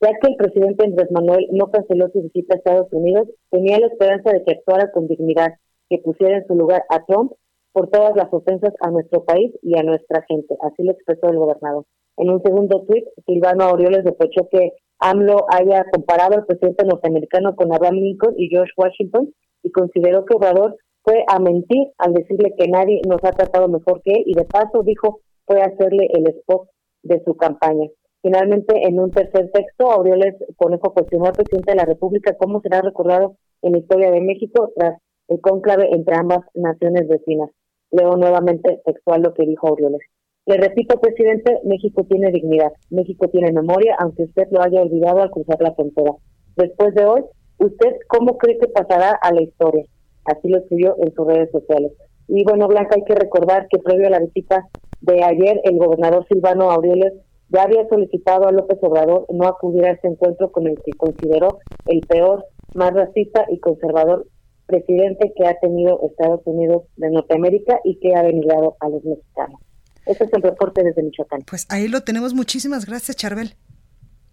Ya 0.00 0.10
que 0.20 0.30
el 0.30 0.36
presidente 0.36 0.84
Andrés 0.84 1.10
Manuel 1.12 1.46
no 1.52 1.70
canceló 1.70 2.08
su 2.12 2.22
visita 2.22 2.54
a 2.54 2.58
Estados 2.58 2.88
Unidos, 2.92 3.28
tenía 3.50 3.78
la 3.78 3.86
esperanza 3.86 4.32
de 4.32 4.42
que 4.42 4.52
actuara 4.52 4.90
con 4.90 5.06
dignidad, 5.06 5.54
que 5.88 5.98
pusiera 5.98 6.38
en 6.38 6.46
su 6.46 6.56
lugar 6.56 6.82
a 6.90 7.04
Trump 7.04 7.32
por 7.72 7.88
todas 7.88 8.14
las 8.16 8.32
ofensas 8.32 8.72
a 8.80 8.90
nuestro 8.90 9.24
país 9.24 9.52
y 9.62 9.78
a 9.78 9.82
nuestra 9.82 10.24
gente. 10.28 10.56
Así 10.60 10.82
lo 10.82 10.92
expresó 10.92 11.28
el 11.28 11.38
gobernador. 11.38 11.84
En 12.16 12.30
un 12.30 12.42
segundo 12.42 12.84
tuit, 12.84 13.04
Silvano 13.26 13.64
Aureoles 13.64 14.04
reprochó 14.04 14.48
que 14.50 14.72
AMLO 14.98 15.46
haya 15.48 15.84
comparado 15.90 16.34
al 16.34 16.46
presidente 16.46 16.84
norteamericano 16.84 17.56
con 17.56 17.72
Abraham 17.72 17.96
Lincoln 17.96 18.34
y 18.36 18.48
George 18.48 18.72
Washington 18.76 19.32
y 19.62 19.70
consideró 19.70 20.24
que 20.24 20.36
Obrador 20.36 20.76
fue 21.02 21.24
a 21.26 21.40
mentir 21.40 21.88
al 21.98 22.14
decirle 22.14 22.54
que 22.56 22.68
nadie 22.68 23.00
nos 23.08 23.22
ha 23.24 23.32
tratado 23.32 23.68
mejor 23.68 24.00
que 24.02 24.12
él 24.12 24.22
y 24.26 24.34
de 24.34 24.44
paso 24.44 24.82
dijo 24.84 25.20
fue 25.46 25.60
hacerle 25.60 26.08
el 26.12 26.28
spot 26.28 26.68
de 27.02 27.22
su 27.24 27.36
campaña. 27.36 27.88
Finalmente, 28.22 28.86
en 28.86 29.00
un 29.00 29.10
tercer 29.10 29.50
texto, 29.50 29.90
Aureoles 29.90 30.36
Conejo 30.56 30.94
cuestionó 30.94 31.26
al 31.26 31.32
presidente 31.32 31.72
de 31.72 31.78
la 31.78 31.84
República 31.84 32.36
cómo 32.38 32.60
será 32.60 32.80
recordado 32.80 33.34
en 33.62 33.72
la 33.72 33.78
historia 33.78 34.12
de 34.12 34.20
México 34.20 34.70
tras 34.76 35.00
el 35.26 35.40
cónclave 35.40 35.88
entre 35.90 36.14
ambas 36.14 36.40
naciones 36.54 37.08
vecinas. 37.08 37.50
Leo 37.92 38.16
nuevamente 38.16 38.80
textual 38.84 39.22
lo 39.22 39.34
que 39.34 39.46
dijo 39.46 39.68
Aureoles. 39.68 40.00
Le 40.46 40.56
repito, 40.56 40.98
presidente, 41.00 41.60
México 41.64 42.04
tiene 42.08 42.32
dignidad, 42.32 42.72
México 42.90 43.28
tiene 43.28 43.52
memoria, 43.52 43.94
aunque 44.00 44.24
usted 44.24 44.48
lo 44.50 44.60
haya 44.60 44.82
olvidado 44.82 45.22
al 45.22 45.30
cruzar 45.30 45.60
la 45.60 45.74
frontera. 45.74 46.12
Después 46.56 46.94
de 46.94 47.04
hoy, 47.04 47.22
¿usted 47.58 47.96
cómo 48.08 48.38
cree 48.38 48.58
que 48.58 48.66
pasará 48.66 49.12
a 49.12 49.32
la 49.32 49.42
historia? 49.42 49.84
Así 50.24 50.48
lo 50.48 50.58
escribió 50.58 50.96
en 50.98 51.14
sus 51.14 51.26
redes 51.26 51.50
sociales. 51.52 51.92
Y 52.26 52.42
bueno, 52.44 52.66
Blanca, 52.66 52.96
hay 52.96 53.04
que 53.04 53.14
recordar 53.14 53.68
que 53.68 53.78
previo 53.78 54.08
a 54.08 54.10
la 54.10 54.20
visita 54.20 54.68
de 55.00 55.22
ayer, 55.22 55.60
el 55.64 55.78
gobernador 55.78 56.26
Silvano 56.28 56.70
Aureoles 56.70 57.12
ya 57.48 57.64
había 57.64 57.86
solicitado 57.88 58.46
a 58.46 58.52
López 58.52 58.78
Obrador 58.82 59.26
no 59.30 59.46
acudir 59.46 59.84
a 59.84 59.92
este 59.92 60.08
encuentro 60.08 60.50
con 60.50 60.66
el 60.66 60.76
que 60.82 60.92
consideró 60.92 61.58
el 61.86 62.00
peor, 62.00 62.46
más 62.74 62.94
racista 62.94 63.44
y 63.50 63.60
conservador 63.60 64.26
presidente 64.72 65.32
que 65.36 65.46
ha 65.46 65.58
tenido 65.60 66.00
Estados 66.02 66.40
Unidos 66.44 66.84
de 66.96 67.10
Norteamérica 67.10 67.80
y 67.84 67.98
que 68.00 68.14
ha 68.14 68.22
denigrado 68.22 68.76
a 68.80 68.88
los 68.88 69.04
mexicanos. 69.04 69.60
Ese 70.06 70.24
es 70.24 70.32
el 70.32 70.42
reporte 70.42 70.82
desde 70.82 71.02
Michoacán. 71.02 71.42
Pues 71.48 71.66
ahí 71.68 71.88
lo 71.88 72.02
tenemos. 72.02 72.34
Muchísimas 72.34 72.86
gracias, 72.86 73.16
Charbel. 73.16 73.54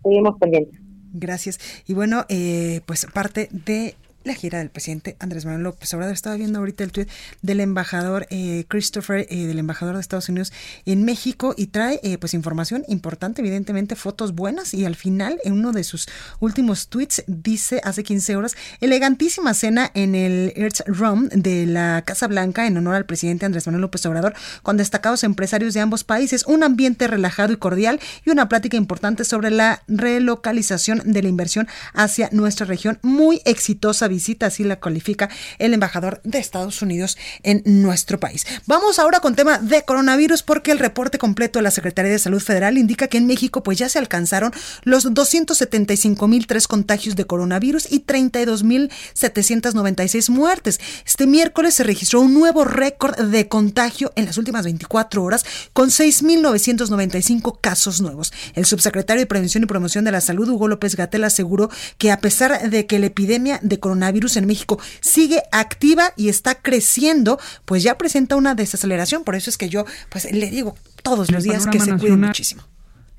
Seguimos 0.04 0.40
pendientes. 0.40 0.80
Gracias. 1.14 1.60
Y 1.88 1.94
bueno, 1.94 2.26
eh, 2.30 2.82
pues 2.86 3.06
parte 3.14 3.50
de 3.52 3.96
la 4.24 4.34
gira 4.34 4.60
del 4.60 4.70
presidente 4.70 5.16
Andrés 5.20 5.46
Manuel 5.46 5.64
López 5.64 5.94
Obrador. 5.94 6.14
Estaba 6.14 6.36
viendo 6.36 6.60
ahorita 6.60 6.84
el 6.84 6.92
tweet 6.92 7.08
del 7.42 7.62
embajador 7.62 8.28
eh, 8.30 8.66
Christopher, 8.68 9.26
eh, 9.30 9.46
del 9.46 9.60
embajador 9.60 9.96
de 9.96 10.02
Estados 10.02 10.28
Unidos 10.30 10.52
en 10.86 11.06
México 11.06 11.54
y 11.56 11.68
trae 11.68 12.00
eh, 12.04 12.18
pues 12.18 12.34
información 12.34 12.84
importante, 12.88 13.42
evidentemente 13.42 13.96
fotos 13.96 14.36
buenas 14.36 14.74
y 14.74 14.86
al 14.86 14.96
final 14.96 15.40
en 15.44 15.54
uno 15.54 15.72
de 15.72 15.84
sus 15.84 16.08
últimos 16.40 16.90
tweets 16.90 17.24
dice 17.28 17.82
hace 17.84 18.04
15 18.04 18.36
horas 18.36 18.56
elegantísima 18.82 19.54
cena 19.54 19.90
en 19.94 20.16
el 20.16 20.54
Earth 20.56 20.82
Room 20.86 21.30
de 21.30 21.66
la 21.66 22.04
Casa 22.06 22.28
Blanca 22.28 22.68
en 22.68 22.78
honor 22.78 22.96
al 22.96 23.06
presidente 23.06 23.46
Andrés 23.46 23.68
Manuel 23.68 23.82
López 23.82 24.06
Obrador 24.06 24.34
con 24.64 24.76
destacados 24.76 25.24
empresarios 25.24 25.74
de 25.74 25.80
ambos 25.80 26.04
países, 26.04 26.46
un 26.46 26.64
ambiente 26.64 27.08
relajado 27.08 27.54
y 27.54 27.58
cordial 27.58 28.00
y 28.26 28.32
una 28.32 28.50
plática 28.50 28.76
importante 28.76 29.24
sobre 29.24 29.50
la 29.50 29.84
relocalización 29.88 31.02
de 31.06 31.24
la 31.24 31.30
inversión 31.30 31.68
hacia 31.94 32.30
nuestra 32.32 32.66
región 32.66 33.00
muy 33.02 33.42
exitosa 33.46 34.09
visita, 34.10 34.48
así 34.48 34.66
la 34.66 34.82
califica 34.82 35.30
el 35.58 35.74
embajador 35.74 36.20
de 36.24 36.40
Estados 36.40 36.82
Unidos 36.82 37.18
en 37.44 37.62
nuestro 37.66 38.20
país. 38.20 38.46
Vamos 38.66 39.00
ahora 39.00 39.22
con 39.22 39.36
tema 39.36 39.60
de 39.60 39.84
coronavirus 39.84 40.44
porque 40.44 40.72
el 40.72 40.80
reporte 40.80 41.18
completo 41.18 41.60
de 41.60 41.64
la 41.64 41.72
Secretaría 41.72 42.12
de 42.12 42.20
Salud 42.20 42.42
Federal 42.42 42.78
indica 42.78 43.08
que 43.08 43.18
en 43.18 43.28
México 43.28 43.64
pues 43.64 43.78
ya 43.78 43.88
se 43.88 44.00
alcanzaron 44.00 44.52
los 44.84 45.06
275.003 45.06 46.68
contagios 46.68 47.16
de 47.16 47.24
coronavirus 47.26 47.90
y 47.92 48.06
32.796 48.06 50.30
muertes. 50.30 50.82
Este 51.06 51.28
miércoles 51.28 51.76
se 51.76 51.84
registró 51.84 52.22
un 52.22 52.34
nuevo 52.34 52.64
récord 52.66 53.16
de 53.18 53.48
contagio 53.48 54.12
en 54.16 54.26
las 54.26 54.38
últimas 54.38 54.66
24 54.66 55.24
horas 55.24 55.46
con 55.74 55.90
6.995 55.90 57.60
casos 57.62 58.02
nuevos. 58.02 58.34
El 58.56 58.66
subsecretario 58.66 59.22
de 59.22 59.28
Prevención 59.28 59.64
y 59.64 59.68
Promoción 59.68 60.06
de 60.06 60.12
la 60.12 60.22
Salud, 60.22 60.50
Hugo 60.50 60.68
López 60.68 60.96
Gatel, 60.96 61.24
aseguró 61.24 61.70
que 61.98 62.12
a 62.12 62.20
pesar 62.20 62.70
de 62.70 62.86
que 62.86 63.00
la 63.00 63.08
epidemia 63.08 63.60
de 63.62 63.80
coronavirus 63.80 63.99
coronavirus 64.00 64.38
en 64.38 64.48
México 64.48 64.80
sigue 65.02 65.42
activa 65.52 66.14
y 66.16 66.30
está 66.30 66.56
creciendo, 66.56 67.38
pues 67.66 67.84
ya 67.84 67.98
presenta 67.98 68.36
una 68.36 68.56
desaceleración. 68.56 69.24
Por 69.24 69.36
eso 69.36 69.50
es 69.50 69.58
que 69.58 69.70
yo 69.70 69.86
pues 70.10 70.32
le 70.32 70.50
digo 70.50 70.76
todos 71.04 71.32
los 71.32 71.44
días 71.44 71.68
que 71.68 71.80
se 71.80 71.98
cuide 71.98 72.16
muchísimo. 72.16 72.64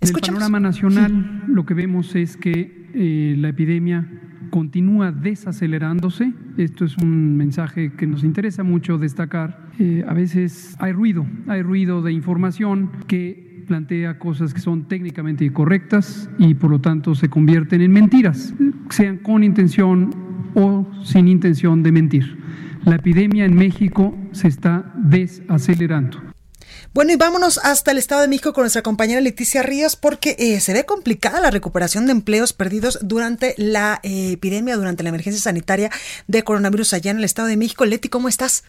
En 0.00 0.08
el 0.08 0.14
panorama 0.14 0.60
nacional 0.60 1.44
lo 1.46 1.66
que 1.66 1.74
vemos 1.74 2.14
es 2.14 2.38
que 2.38 2.88
eh, 2.94 3.34
la 3.36 3.50
epidemia 3.50 4.08
continúa 4.50 5.12
desacelerándose. 5.12 6.32
Esto 6.56 6.86
es 6.86 6.96
un 6.96 7.36
mensaje 7.36 7.92
que 7.92 8.06
nos 8.06 8.24
interesa 8.24 8.62
mucho 8.62 8.96
destacar. 8.96 9.70
Eh, 9.78 10.02
a 10.08 10.14
veces 10.14 10.74
hay 10.78 10.92
ruido, 10.92 11.26
hay 11.46 11.62
ruido 11.62 12.00
de 12.02 12.12
información 12.12 12.90
que 13.06 13.49
plantea 13.70 14.18
cosas 14.18 14.52
que 14.52 14.58
son 14.58 14.88
técnicamente 14.88 15.44
incorrectas 15.44 16.28
y 16.38 16.54
por 16.54 16.72
lo 16.72 16.80
tanto 16.80 17.14
se 17.14 17.30
convierten 17.30 17.80
en 17.82 17.92
mentiras, 17.92 18.52
sean 18.90 19.18
con 19.18 19.44
intención 19.44 20.10
o 20.56 20.84
sin 21.04 21.28
intención 21.28 21.84
de 21.84 21.92
mentir. 21.92 22.36
La 22.84 22.96
epidemia 22.96 23.44
en 23.44 23.54
México 23.54 24.12
se 24.32 24.48
está 24.48 24.92
desacelerando. 24.96 26.20
Bueno, 26.92 27.12
y 27.12 27.16
vámonos 27.16 27.60
hasta 27.62 27.92
el 27.92 27.98
Estado 27.98 28.22
de 28.22 28.26
México 28.26 28.52
con 28.52 28.64
nuestra 28.64 28.82
compañera 28.82 29.20
Leticia 29.20 29.62
Ríos 29.62 29.94
porque 29.94 30.34
eh, 30.40 30.58
se 30.58 30.72
ve 30.72 30.84
complicada 30.84 31.38
la 31.38 31.52
recuperación 31.52 32.06
de 32.06 32.12
empleos 32.12 32.52
perdidos 32.52 32.98
durante 33.02 33.54
la 33.56 34.00
eh, 34.02 34.32
epidemia, 34.32 34.74
durante 34.74 35.04
la 35.04 35.10
emergencia 35.10 35.40
sanitaria 35.40 35.90
de 36.26 36.42
coronavirus 36.42 36.94
allá 36.94 37.12
en 37.12 37.18
el 37.18 37.24
Estado 37.24 37.46
de 37.46 37.56
México. 37.56 37.86
Leti, 37.86 38.08
¿cómo 38.08 38.28
estás? 38.28 38.64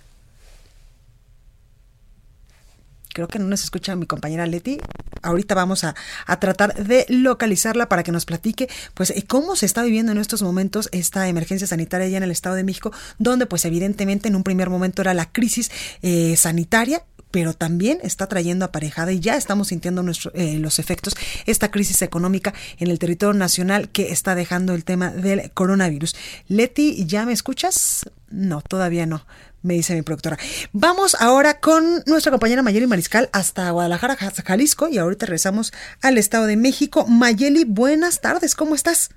Creo 3.22 3.28
que 3.28 3.40
no 3.40 3.48
nos 3.48 3.64
escucha 3.64 3.96
mi 3.96 4.08
compañera 4.08 4.48
Leti. 4.48 4.80
Ahorita 5.22 5.54
vamos 5.54 5.84
a, 5.84 5.96
tratar 6.40 6.74
de 6.74 7.06
localizarla 7.08 7.88
para 7.88 8.02
que 8.02 8.12
nos 8.12 8.26
platique, 8.26 8.68
pues, 8.96 9.12
eh, 9.12 9.24
cómo 9.28 9.56
se 9.56 9.68
está 9.68 9.84
viviendo 9.84 10.12
en 10.12 10.18
estos 10.18 10.42
momentos 10.42 10.90
esta 10.92 11.28
emergencia 11.28 11.68
sanitaria 11.68 12.08
allá 12.08 12.18
en 12.18 12.24
el 12.24 12.32
Estado 12.32 12.56
de 12.56 12.64
México, 12.64 12.92
donde, 13.20 13.46
pues, 13.46 13.66
evidentemente 13.66 14.28
en 14.28 14.36
un 14.36 14.44
primer 14.44 14.72
momento 14.72 15.04
era 15.04 15.14
la 15.14 15.32
crisis 15.32 15.70
eh, 16.02 16.36
sanitaria 16.36 17.04
pero 17.30 17.54
también 17.54 18.00
está 18.04 18.28
trayendo 18.28 18.66
aparejada 18.66 19.14
y 19.14 19.22
ya 19.22 19.38
estamos 19.38 19.70
sintiendo 19.70 20.04
eh, 20.34 20.60
los 20.60 20.80
efectos 20.80 21.16
esta 21.46 21.72
crisis 21.72 22.02
económica 22.02 22.54
en 22.78 22.90
el 22.90 23.00
territorio 23.00 23.40
nacional 23.40 23.88
que 23.88 24.12
está 24.12 24.36
dejando 24.36 24.74
el 24.74 24.84
tema 24.84 25.12
del 25.12 25.50
coronavirus. 25.52 26.14
Leti, 26.50 27.06
¿ya 27.06 27.26
me 27.26 27.32
escuchas? 27.32 28.02
No, 28.30 28.62
todavía 28.62 29.06
no 29.06 29.26
me 29.62 29.76
dice 29.76 29.93
mi 29.93 30.01
productora. 30.01 30.38
Vamos 30.74 31.16
ahora 31.20 31.59
con 31.59 32.03
nuestra 32.05 32.32
compañera 32.32 32.62
Mayeli 32.62 32.88
Mariscal 32.88 33.30
hasta 33.34 33.70
Guadalajara, 33.72 34.16
Jalisco, 34.16 34.88
y 34.88 34.97
ahorita 34.97 35.26
regresamos 35.26 35.74
al 36.01 36.18
Estado 36.18 36.45
de 36.45 36.57
México. 36.57 37.05
Mayeli, 37.07 37.66
buenas 37.66 38.22
tardes, 38.22 38.55
¿cómo 38.55 38.76
estás? 38.76 39.09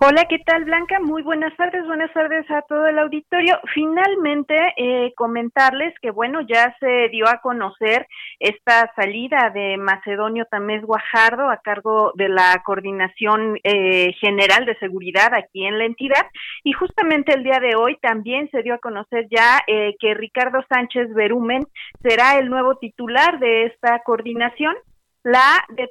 Hola, 0.00 0.26
¿qué 0.28 0.38
tal 0.40 0.64
Blanca? 0.64 1.00
Muy 1.00 1.22
buenas 1.22 1.56
tardes, 1.56 1.86
buenas 1.86 2.12
tardes 2.12 2.48
a 2.50 2.62
todo 2.62 2.86
el 2.86 2.98
auditorio. 2.98 3.58
Finalmente, 3.72 4.54
eh, 4.76 5.12
comentarles 5.16 5.94
que, 6.00 6.10
bueno, 6.10 6.40
ya 6.42 6.76
se 6.80 7.08
dio 7.10 7.28
a 7.28 7.40
conocer 7.40 8.06
esta 8.38 8.92
salida 8.96 9.50
de 9.54 9.76
Macedonio 9.78 10.46
Tamés 10.50 10.82
Guajardo 10.84 11.48
a 11.48 11.58
cargo 11.58 12.12
de 12.16 12.28
la 12.28 12.62
Coordinación 12.64 13.58
eh, 13.64 14.12
General 14.20 14.66
de 14.66 14.76
Seguridad 14.78 15.32
aquí 15.34 15.64
en 15.64 15.78
la 15.78 15.84
entidad. 15.84 16.26
Y 16.64 16.72
justamente 16.72 17.32
el 17.32 17.44
día 17.44 17.60
de 17.60 17.74
hoy 17.76 17.96
también 18.02 18.50
se 18.50 18.62
dio 18.62 18.74
a 18.74 18.78
conocer 18.78 19.26
ya 19.30 19.60
eh, 19.66 19.94
que 20.00 20.14
Ricardo 20.14 20.64
Sánchez 20.68 21.14
Berumen 21.14 21.62
será 22.02 22.38
el 22.38 22.50
nuevo 22.50 22.76
titular 22.76 23.38
de 23.38 23.66
esta 23.66 24.00
coordinación. 24.04 24.74
La 25.22 25.64
de 25.68 25.88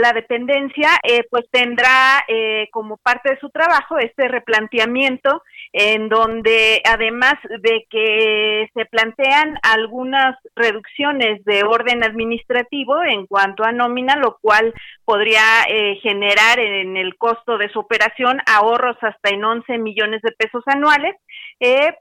la 0.00 0.12
dependencia 0.12 0.88
eh, 1.02 1.24
pues 1.30 1.44
tendrá 1.50 2.24
eh, 2.26 2.68
como 2.72 2.96
parte 2.96 3.30
de 3.30 3.38
su 3.38 3.50
trabajo 3.50 3.98
este 3.98 4.28
replanteamiento 4.28 5.42
en 5.72 6.08
donde 6.08 6.82
además 6.84 7.34
de 7.60 7.86
que 7.88 8.68
se 8.74 8.86
plantean 8.86 9.58
algunas 9.62 10.36
reducciones 10.56 11.44
de 11.44 11.62
orden 11.62 12.02
administrativo 12.02 13.02
en 13.02 13.26
cuanto 13.26 13.62
a 13.62 13.72
nómina, 13.72 14.16
lo 14.16 14.38
cual 14.40 14.74
podría 15.04 15.42
eh, 15.68 15.96
generar 16.02 16.58
en 16.58 16.96
el 16.96 17.16
costo 17.16 17.58
de 17.58 17.68
su 17.68 17.80
operación 17.80 18.40
ahorros 18.46 18.96
hasta 19.02 19.30
en 19.30 19.44
11 19.44 19.78
millones 19.78 20.22
de 20.22 20.32
pesos 20.32 20.64
anuales, 20.66 21.14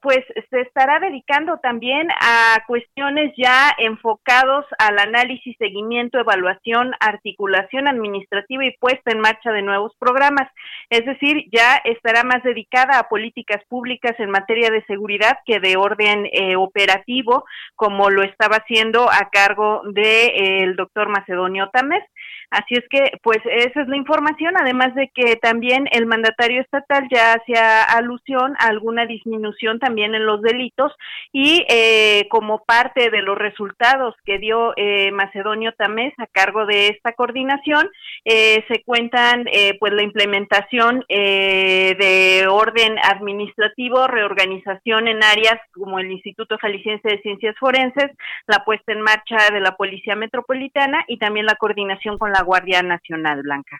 pues 0.01 0.19
se 0.49 0.61
estará 0.61 0.99
dedicando 0.99 1.57
también 1.57 2.07
a 2.11 2.63
cuestiones 2.65 3.33
ya 3.37 3.75
enfocados 3.77 4.65
al 4.77 4.97
análisis, 4.99 5.55
seguimiento, 5.57 6.17
evaluación, 6.17 6.93
articulación 7.01 7.88
administrativa 7.89 8.65
y 8.65 8.77
puesta 8.77 9.11
en 9.11 9.19
marcha 9.19 9.51
de 9.51 9.61
nuevos 9.61 9.95
programas. 9.99 10.49
Es 10.89 11.05
decir, 11.05 11.45
ya 11.51 11.77
estará 11.83 12.23
más 12.23 12.43
dedicada 12.43 12.99
a 12.99 13.09
políticas 13.09 13.63
públicas 13.67 14.15
en 14.19 14.29
materia 14.29 14.69
de 14.69 14.83
seguridad 14.85 15.37
que 15.45 15.59
de 15.59 15.77
orden 15.77 16.27
eh, 16.31 16.55
operativo, 16.55 17.45
como 17.75 18.09
lo 18.09 18.23
estaba 18.23 18.57
haciendo 18.57 19.09
a 19.09 19.29
cargo 19.31 19.81
del 19.85 19.93
de, 19.93 20.25
eh, 20.27 20.73
doctor 20.75 21.09
Macedonio 21.09 21.69
Tamés. 21.71 22.03
Así 22.51 22.73
es 22.73 22.83
que, 22.89 23.11
pues, 23.21 23.37
esa 23.45 23.81
es 23.81 23.87
la 23.87 23.95
información, 23.95 24.55
además 24.57 24.95
de 24.95 25.09
que 25.13 25.35
también 25.35 25.87
el 25.91 26.07
mandatario 26.07 26.61
estatal 26.61 27.07
ya 27.11 27.33
hacía 27.33 27.83
alusión 27.83 28.55
a 28.57 28.69
alguna 28.69 29.05
disminución 29.05 29.77
también 29.77 30.15
en 30.15 30.25
los 30.25 30.41
delitos 30.41 30.91
y 31.31 31.63
eh, 31.69 32.27
como 32.29 32.63
parte 32.63 33.11
de 33.11 33.21
los 33.21 33.37
resultados 33.37 34.15
que 34.25 34.39
dio 34.39 34.73
eh, 34.77 35.11
Macedonio 35.11 35.73
Tamés 35.73 36.13
a 36.17 36.25
cargo 36.25 36.65
de 36.65 36.87
esta 36.87 37.13
coordinación, 37.13 37.87
eh, 38.25 38.63
se 38.67 38.83
cuentan 38.83 39.45
pues 39.79 39.93
la 39.93 40.03
implementación 40.03 41.05
de 41.07 42.45
orden 42.49 42.97
administrativo, 43.03 44.07
reorganización 44.07 45.07
en 45.07 45.23
áreas 45.23 45.59
como 45.73 45.99
el 45.99 46.11
Instituto 46.11 46.57
Jalisciense 46.57 47.07
de 47.07 47.21
Ciencias 47.21 47.55
Forenses, 47.59 48.11
la 48.47 48.63
puesta 48.65 48.91
en 48.91 49.01
marcha 49.01 49.37
de 49.51 49.59
la 49.59 49.75
Policía 49.75 50.15
Metropolitana 50.15 51.03
y 51.07 51.17
también 51.17 51.45
la 51.45 51.55
coordinación 51.55 52.17
con 52.17 52.31
la 52.31 52.38
Guardia 52.43 52.81
Nacional 52.81 53.41
Blanca. 53.43 53.79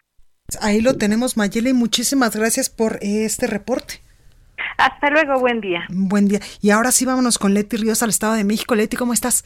Ahí 0.60 0.80
lo 0.80 0.96
tenemos, 0.96 1.36
Mayeli. 1.36 1.72
Muchísimas 1.72 2.34
gracias 2.34 2.70
por 2.70 2.98
este 3.02 3.46
reporte. 3.46 4.00
Hasta 4.78 5.10
luego, 5.10 5.38
buen 5.38 5.60
día. 5.60 5.86
Buen 5.90 6.28
día. 6.28 6.40
Y 6.60 6.70
ahora 6.70 6.92
sí 6.92 7.04
vámonos 7.04 7.38
con 7.38 7.54
Leti 7.54 7.76
Ríos 7.76 8.02
al 8.02 8.10
Estado 8.10 8.34
de 8.34 8.44
México. 8.44 8.74
Leti, 8.74 8.96
¿cómo 8.96 9.12
estás? 9.12 9.44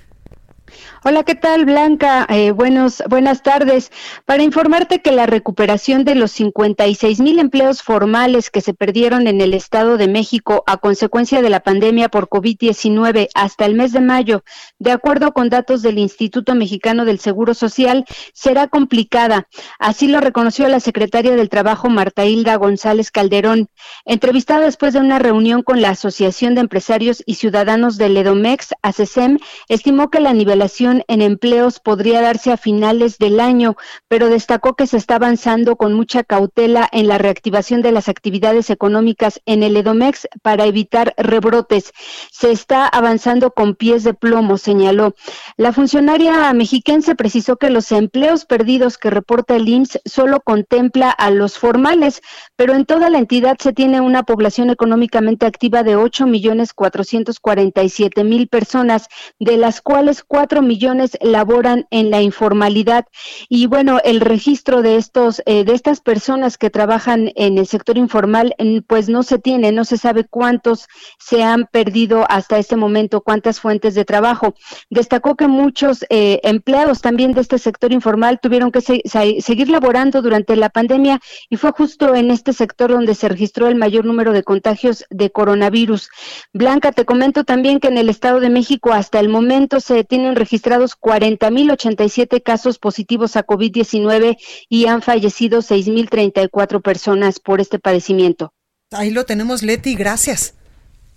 Hola, 1.04 1.22
¿qué 1.22 1.34
tal, 1.34 1.66
Blanca? 1.66 2.26
Eh, 2.30 2.50
buenos, 2.50 3.02
buenas 3.10 3.42
tardes. 3.42 3.92
Para 4.24 4.42
informarte 4.42 5.02
que 5.02 5.12
la 5.12 5.26
recuperación 5.26 6.04
de 6.04 6.14
los 6.14 6.32
56 6.32 7.20
mil 7.20 7.38
empleos 7.38 7.82
formales 7.82 8.50
que 8.50 8.62
se 8.62 8.72
perdieron 8.72 9.26
en 9.26 9.42
el 9.42 9.52
Estado 9.52 9.98
de 9.98 10.08
México 10.08 10.64
a 10.66 10.78
consecuencia 10.78 11.42
de 11.42 11.50
la 11.50 11.60
pandemia 11.60 12.08
por 12.08 12.28
COVID-19 12.28 13.28
hasta 13.34 13.66
el 13.66 13.74
mes 13.74 13.92
de 13.92 14.00
mayo, 14.00 14.44
de 14.78 14.92
acuerdo 14.92 15.32
con 15.32 15.50
datos 15.50 15.82
del 15.82 15.98
Instituto 15.98 16.54
Mexicano 16.54 17.04
del 17.04 17.18
Seguro 17.18 17.52
Social, 17.52 18.06
será 18.32 18.68
complicada. 18.68 19.48
Así 19.78 20.08
lo 20.08 20.20
reconoció 20.20 20.66
la 20.68 20.80
secretaria 20.80 21.36
del 21.36 21.50
Trabajo, 21.50 21.90
Marta 21.90 22.24
Hilda 22.24 22.56
González 22.56 23.10
Calderón, 23.10 23.68
entrevistada 24.06 24.64
después 24.64 24.94
de 24.94 25.00
una 25.00 25.18
reunión 25.18 25.62
con 25.62 25.82
la 25.82 25.90
Asociación 25.90 26.54
de 26.54 26.62
Empresarios 26.62 27.22
y 27.26 27.34
Ciudadanos 27.34 27.98
del 27.98 28.16
EDOMEX, 28.16 28.70
ACESEM, 28.80 29.38
estimó 29.68 30.10
que 30.10 30.20
la 30.20 30.32
nivelación 30.54 31.02
en 31.08 31.20
empleos 31.20 31.80
podría 31.80 32.20
darse 32.20 32.52
a 32.52 32.56
finales 32.56 33.18
del 33.18 33.40
año, 33.40 33.74
pero 34.06 34.28
destacó 34.28 34.74
que 34.74 34.86
se 34.86 34.96
está 34.96 35.16
avanzando 35.16 35.74
con 35.74 35.94
mucha 35.94 36.22
cautela 36.22 36.88
en 36.92 37.08
la 37.08 37.18
reactivación 37.18 37.82
de 37.82 37.90
las 37.90 38.08
actividades 38.08 38.70
económicas 38.70 39.40
en 39.46 39.64
el 39.64 39.76
Edomex 39.76 40.28
para 40.42 40.66
evitar 40.66 41.12
rebrotes. 41.16 41.92
Se 42.30 42.52
está 42.52 42.86
avanzando 42.86 43.50
con 43.50 43.74
pies 43.74 44.04
de 44.04 44.14
plomo, 44.14 44.56
señaló. 44.56 45.16
La 45.56 45.72
funcionaria 45.72 46.52
mexiquense 46.52 47.16
precisó 47.16 47.56
que 47.56 47.70
los 47.70 47.90
empleos 47.90 48.44
perdidos 48.44 48.96
que 48.96 49.10
reporta 49.10 49.56
el 49.56 49.68
IMSS 49.68 50.02
solo 50.04 50.38
contempla 50.40 51.10
a 51.10 51.30
los 51.30 51.58
formales, 51.58 52.22
pero 52.54 52.74
en 52.74 52.84
toda 52.84 53.10
la 53.10 53.18
entidad 53.18 53.56
se 53.58 53.72
tiene 53.72 54.00
una 54.00 54.22
población 54.22 54.70
económicamente 54.70 55.46
activa 55.46 55.82
de 55.82 55.96
8 55.96 56.28
millones 56.28 56.72
447 56.72 58.22
mil 58.22 58.46
personas, 58.46 59.08
de 59.40 59.56
las 59.56 59.80
cuales 59.80 60.22
4 60.22 60.43
millones 60.62 61.16
laboran 61.20 61.86
en 61.90 62.10
la 62.10 62.22
informalidad 62.22 63.06
y 63.48 63.66
bueno, 63.66 63.98
el 64.04 64.20
registro 64.20 64.82
de 64.82 64.96
estos 64.96 65.42
eh, 65.46 65.64
de 65.64 65.72
estas 65.74 66.00
personas 66.00 66.58
que 66.58 66.70
trabajan 66.70 67.32
en 67.34 67.58
el 67.58 67.66
sector 67.66 67.98
informal 67.98 68.54
pues 68.86 69.08
no 69.08 69.22
se 69.22 69.38
tiene, 69.38 69.72
no 69.72 69.84
se 69.84 69.98
sabe 69.98 70.24
cuántos 70.24 70.86
se 71.18 71.42
han 71.42 71.66
perdido 71.66 72.26
hasta 72.28 72.58
este 72.58 72.76
momento, 72.76 73.22
cuántas 73.22 73.60
fuentes 73.60 73.94
de 73.94 74.04
trabajo. 74.04 74.54
Destacó 74.90 75.36
que 75.36 75.48
muchos 75.48 76.04
eh, 76.10 76.40
empleados 76.42 77.00
también 77.00 77.32
de 77.32 77.40
este 77.40 77.58
sector 77.58 77.92
informal 77.92 78.40
tuvieron 78.40 78.70
que 78.70 78.80
seguir 78.80 79.68
laborando 79.68 80.22
durante 80.22 80.56
la 80.56 80.68
pandemia 80.68 81.20
y 81.48 81.56
fue 81.56 81.72
justo 81.72 82.14
en 82.14 82.30
este 82.30 82.52
sector 82.52 82.90
donde 82.90 83.14
se 83.14 83.28
registró 83.28 83.68
el 83.68 83.74
mayor 83.74 84.04
número 84.04 84.32
de 84.32 84.42
contagios 84.42 85.04
de 85.10 85.30
coronavirus. 85.30 86.08
Blanca, 86.52 86.92
te 86.92 87.04
comento 87.04 87.44
también 87.44 87.80
que 87.80 87.88
en 87.88 87.98
el 87.98 88.08
Estado 88.08 88.40
de 88.40 88.50
México 88.50 88.92
hasta 88.92 89.20
el 89.20 89.28
momento 89.28 89.80
se 89.80 90.04
tienen 90.34 90.36
registrados 90.36 90.98
40.087 90.98 92.42
casos 92.42 92.78
positivos 92.78 93.36
a 93.36 93.46
COVID-19 93.46 94.36
y 94.68 94.86
han 94.86 95.02
fallecido 95.02 95.60
6.034 95.60 96.82
personas 96.82 97.40
por 97.40 97.60
este 97.60 97.78
padecimiento. 97.78 98.52
Ahí 98.90 99.10
lo 99.10 99.24
tenemos, 99.24 99.62
Leti, 99.62 99.94
gracias. 99.94 100.54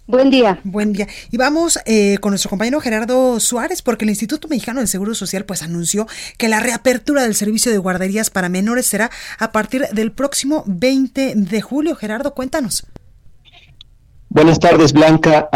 Buen 0.07 0.29
día. 0.29 0.61
Buen 0.63 0.93
día. 0.93 1.07
Y 1.31 1.37
vamos 1.37 1.79
eh, 1.85 2.17
con 2.19 2.31
nuestro 2.31 2.49
compañero 2.49 2.79
Gerardo 2.79 3.41
Suárez, 3.41 3.81
porque 3.81 4.05
el 4.05 4.09
Instituto 4.09 4.47
Mexicano 4.47 4.79
del 4.79 4.87
Seguro 4.87 5.13
Social 5.15 5.43
pues 5.43 5.63
anunció 5.63 6.07
que 6.37 6.47
la 6.47 6.61
reapertura 6.61 7.23
del 7.23 7.35
servicio 7.35 7.71
de 7.71 7.77
guarderías 7.77 8.29
para 8.29 8.47
menores 8.47 8.85
será 8.85 9.11
a 9.37 9.51
partir 9.51 9.85
del 9.91 10.13
próximo 10.13 10.63
20 10.65 11.33
de 11.35 11.61
julio. 11.61 11.95
Gerardo, 11.95 12.33
cuéntanos. 12.33 12.85
Buenas 14.29 14.59
tardes, 14.59 14.91
Blanca. 14.91 15.49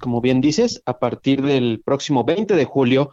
como 0.00 0.20
bien 0.20 0.40
dices, 0.40 0.82
a 0.84 0.98
partir 0.98 1.42
del 1.42 1.80
próximo 1.84 2.24
20 2.24 2.56
de 2.56 2.64
julio, 2.64 3.12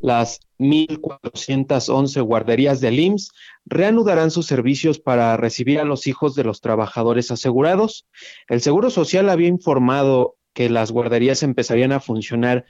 las 0.00 0.40
1.411 0.58 2.22
guarderías 2.22 2.80
del 2.80 3.00
IMSS 3.00 3.32
reanudarán 3.66 4.30
sus 4.30 4.46
servicios 4.46 5.00
para 5.00 5.36
recibir 5.36 5.80
a 5.80 5.84
los 5.84 6.06
hijos 6.06 6.34
de 6.34 6.44
los 6.44 6.60
trabajadores 6.60 7.30
asegurados. 7.30 8.06
El 8.48 8.60
Seguro 8.60 8.90
Social 8.90 9.28
había 9.28 9.48
informado 9.48 10.36
que 10.54 10.70
las 10.70 10.92
guarderías 10.92 11.42
empezarían 11.42 11.92
a 11.92 12.00
funcionar 12.00 12.64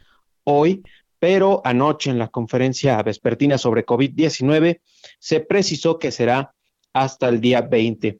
hoy, 0.45 0.82
pero 1.18 1.61
anoche 1.64 2.11
en 2.11 2.18
la 2.18 2.28
conferencia 2.28 3.01
vespertina 3.03 3.59
sobre 3.59 3.84
COVID-19 3.84 4.80
se 5.18 5.40
precisó 5.40 5.99
que 5.99 6.11
será 6.11 6.55
hasta 6.93 7.28
el 7.28 7.40
día 7.40 7.61
20. 7.61 8.18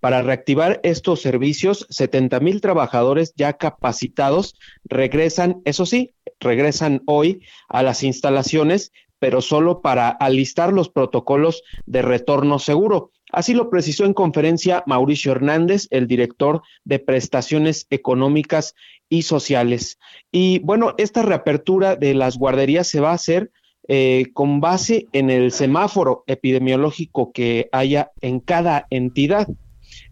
Para 0.00 0.22
reactivar 0.22 0.80
estos 0.82 1.20
servicios, 1.20 1.86
70 1.90 2.40
mil 2.40 2.60
trabajadores 2.60 3.32
ya 3.36 3.54
capacitados 3.54 4.54
regresan, 4.84 5.62
eso 5.64 5.86
sí, 5.86 6.14
regresan 6.40 7.02
hoy 7.06 7.42
a 7.68 7.82
las 7.82 8.02
instalaciones, 8.02 8.92
pero 9.18 9.40
solo 9.40 9.80
para 9.80 10.08
alistar 10.08 10.72
los 10.72 10.88
protocolos 10.88 11.62
de 11.86 12.02
retorno 12.02 12.58
seguro. 12.58 13.10
Así 13.32 13.54
lo 13.54 13.70
precisó 13.70 14.04
en 14.04 14.14
conferencia 14.14 14.82
Mauricio 14.86 15.32
Hernández, 15.32 15.88
el 15.90 16.06
director 16.06 16.62
de 16.84 16.98
prestaciones 16.98 17.86
económicas 17.90 18.74
y 19.08 19.22
sociales. 19.22 19.98
Y 20.30 20.60
bueno, 20.60 20.94
esta 20.98 21.22
reapertura 21.22 21.96
de 21.96 22.14
las 22.14 22.38
guarderías 22.38 22.88
se 22.88 23.00
va 23.00 23.10
a 23.10 23.14
hacer 23.14 23.50
eh, 23.88 24.26
con 24.32 24.60
base 24.60 25.06
en 25.12 25.30
el 25.30 25.52
semáforo 25.52 26.24
epidemiológico 26.26 27.32
que 27.32 27.68
haya 27.72 28.10
en 28.20 28.40
cada 28.40 28.86
entidad. 28.90 29.48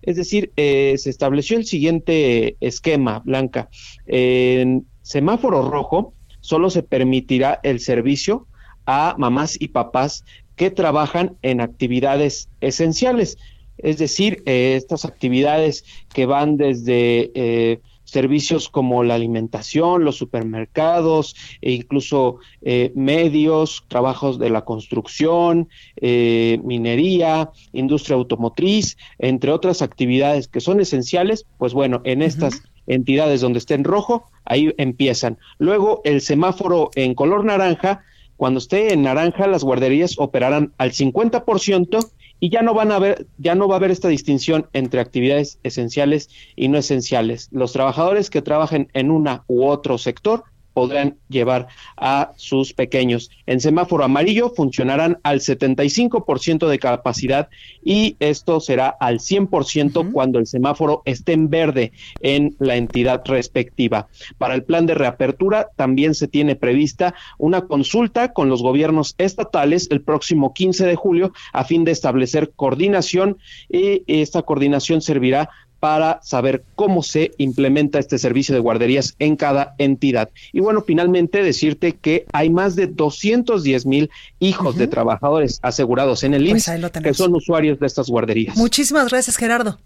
Es 0.03 0.16
decir, 0.16 0.53
eh, 0.57 0.95
se 0.99 1.11
estableció 1.11 1.57
el 1.57 1.66
siguiente 1.66 2.57
esquema, 2.61 3.20
Blanca. 3.24 3.68
En 4.07 4.87
semáforo 5.03 5.68
rojo 5.68 6.14
solo 6.41 6.70
se 6.70 6.82
permitirá 6.82 7.61
el 7.62 7.80
servicio 7.80 8.47
a 8.87 9.14
mamás 9.18 9.57
y 9.61 9.68
papás 9.68 10.24
que 10.57 10.70
trabajan 10.70 11.37
en 11.43 11.61
actividades 11.61 12.49
esenciales. 12.61 13.39
es 13.76 13.99
decir, 13.99 14.43
eh, 14.47 14.76
estas 14.76 15.05
actividades 15.05 15.85
que 16.12 16.26
van 16.26 16.57
desde 16.57 17.32
eh, 17.35 17.80
servicios 18.15 18.71
como 18.71 19.05
la 19.05 19.17
alimentación, 19.17 20.05
los 20.05 20.17
supermercados, 20.17 21.37
e 21.61 21.73
incluso 21.73 22.39
eh, 22.62 22.91
medios, 22.95 23.85
trabajos 23.89 24.39
de 24.39 24.49
la 24.49 24.65
construcción, 24.65 25.69
minería, 26.01 27.51
industria 27.73 28.17
automotriz, 28.17 28.97
entre 29.19 29.51
otras 29.51 29.83
actividades 29.83 30.49
que 30.49 30.61
son 30.61 30.81
esenciales, 30.81 31.45
pues 31.59 31.75
bueno, 31.75 32.01
en 32.05 32.23
estas 32.23 32.62
entidades 32.87 33.41
donde 33.41 33.59
esté 33.59 33.75
en 33.75 33.85
rojo, 33.85 34.31
ahí 34.45 34.73
empiezan. 34.79 35.39
Luego 35.59 36.01
el 36.05 36.21
semáforo 36.21 36.91
en 36.95 37.15
color 37.15 37.45
naranja, 37.45 38.05
cuando 38.37 38.59
esté 38.59 38.93
en 38.93 39.03
naranja, 39.03 39.47
las 39.47 39.65
guarderías 39.65 40.19
operarán 40.19 40.73
al 40.79 40.93
50% 40.93 42.11
y 42.45 42.51
ya 42.51 42.61
no 42.61 42.74
van 42.74 42.92
a 42.92 42.99
ver, 42.99 43.26
ya 43.38 43.55
no 43.55 43.68
va 43.68 43.76
a 43.76 43.78
haber 43.78 43.90
esta 43.90 44.09
distinción 44.09 44.68
entre 44.74 45.01
actividades 45.01 45.59
esenciales 45.62 46.28
y 46.57 46.68
no 46.68 46.76
esenciales. 46.76 47.49
Los 47.53 47.72
trabajadores 47.72 48.28
que 48.28 48.42
trabajen 48.42 48.90
en 48.92 49.11
una 49.11 49.45
u 49.47 49.64
otro 49.64 49.97
sector 49.97 50.45
podrán 50.75 51.16
llevar 51.29 51.68
a 51.97 52.33
sus 52.37 52.75
pequeños. 52.75 53.31
En 53.47 53.61
semáforo 53.61 54.05
amarillo 54.05 54.51
funcionarán 54.51 55.18
al 55.22 55.41
75% 55.41 56.68
de 56.68 56.79
capacidad 56.79 57.49
y 57.83 58.16
esto 58.20 58.61
será 58.61 58.89
al 58.89 59.20
100% 59.20 60.12
cuando 60.12 60.39
el 60.39 60.47
semáforo 60.47 61.03
esté 61.05 61.33
en 61.33 61.49
verde 61.49 61.93
en 62.20 62.57
la 62.59 62.77
entidad 62.77 63.22
respectiva. 63.25 64.09
Para 64.37 64.55
el 64.55 64.64
plan 64.64 64.87
de 64.87 64.95
reapertura 64.95 65.68
también 65.77 66.14
se 66.14 66.29
tiene 66.29 66.57
prevista 66.57 67.14
una 67.39 67.62
consulta 67.62 68.33
con 68.33 68.49
los 68.49 68.62
gobiernos 68.62 69.14
estatales 69.18 69.89
el 69.91 70.03
próximo 70.03 70.53
15 70.53 70.87
de 70.87 70.97
julio 70.97 71.33
a 71.53 71.64
fin 71.64 71.85
de 71.85 71.93
establecer 71.93 72.53
coordinación 72.57 73.39
y 73.68 74.03
esta 74.07 74.43
coordinación 74.43 75.01
servirá 75.01 75.51
para 75.85 76.18
saber 76.22 76.64
cómo 76.76 77.03
se 77.03 77.32
implementa 77.37 77.99
este 77.99 78.16
servicio 78.16 78.55
de 78.55 78.61
guarderías 78.62 79.16
en 79.18 79.37
cada 79.37 79.74
entidad. 79.76 80.30
Y 80.51 80.61
bueno, 80.61 80.80
finalmente 80.80 81.43
decirte 81.43 81.93
que 81.93 82.24
hay 82.32 82.49
más 82.49 82.74
de 82.74 82.87
210 82.87 83.85
mil 83.85 84.11
hijos 84.39 84.78
de 84.78 84.87
trabajadores 84.87 85.59
asegurados 85.61 86.24
en 86.24 86.32
el 86.32 86.49
pues 86.49 86.68
IMSS 86.68 86.91
que 87.03 87.12
son 87.12 87.35
usuarios 87.35 87.78
de 87.78 87.87
estas 87.87 88.09
guarderías. 88.09 88.57
Muchísimas 88.57 89.11
gracias, 89.11 89.37
Gerardo. 89.37 89.78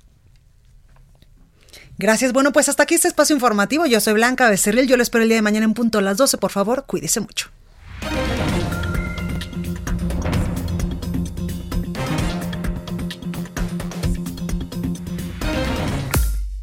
Gracias. 1.98 2.32
Bueno, 2.32 2.52
pues 2.52 2.68
hasta 2.68 2.84
aquí 2.84 2.94
este 2.94 3.08
espacio 3.08 3.34
informativo. 3.34 3.84
Yo 3.84 3.98
soy 3.98 4.12
Blanca 4.12 4.48
Becerril. 4.48 4.86
Yo 4.86 4.96
lo 4.96 5.02
espero 5.02 5.24
el 5.24 5.28
día 5.28 5.38
de 5.38 5.42
mañana 5.42 5.64
en 5.64 5.74
punto 5.74 5.98
a 5.98 6.02
las 6.02 6.16
12. 6.16 6.38
Por 6.38 6.52
favor, 6.52 6.84
cuídese 6.86 7.18
mucho. 7.18 7.48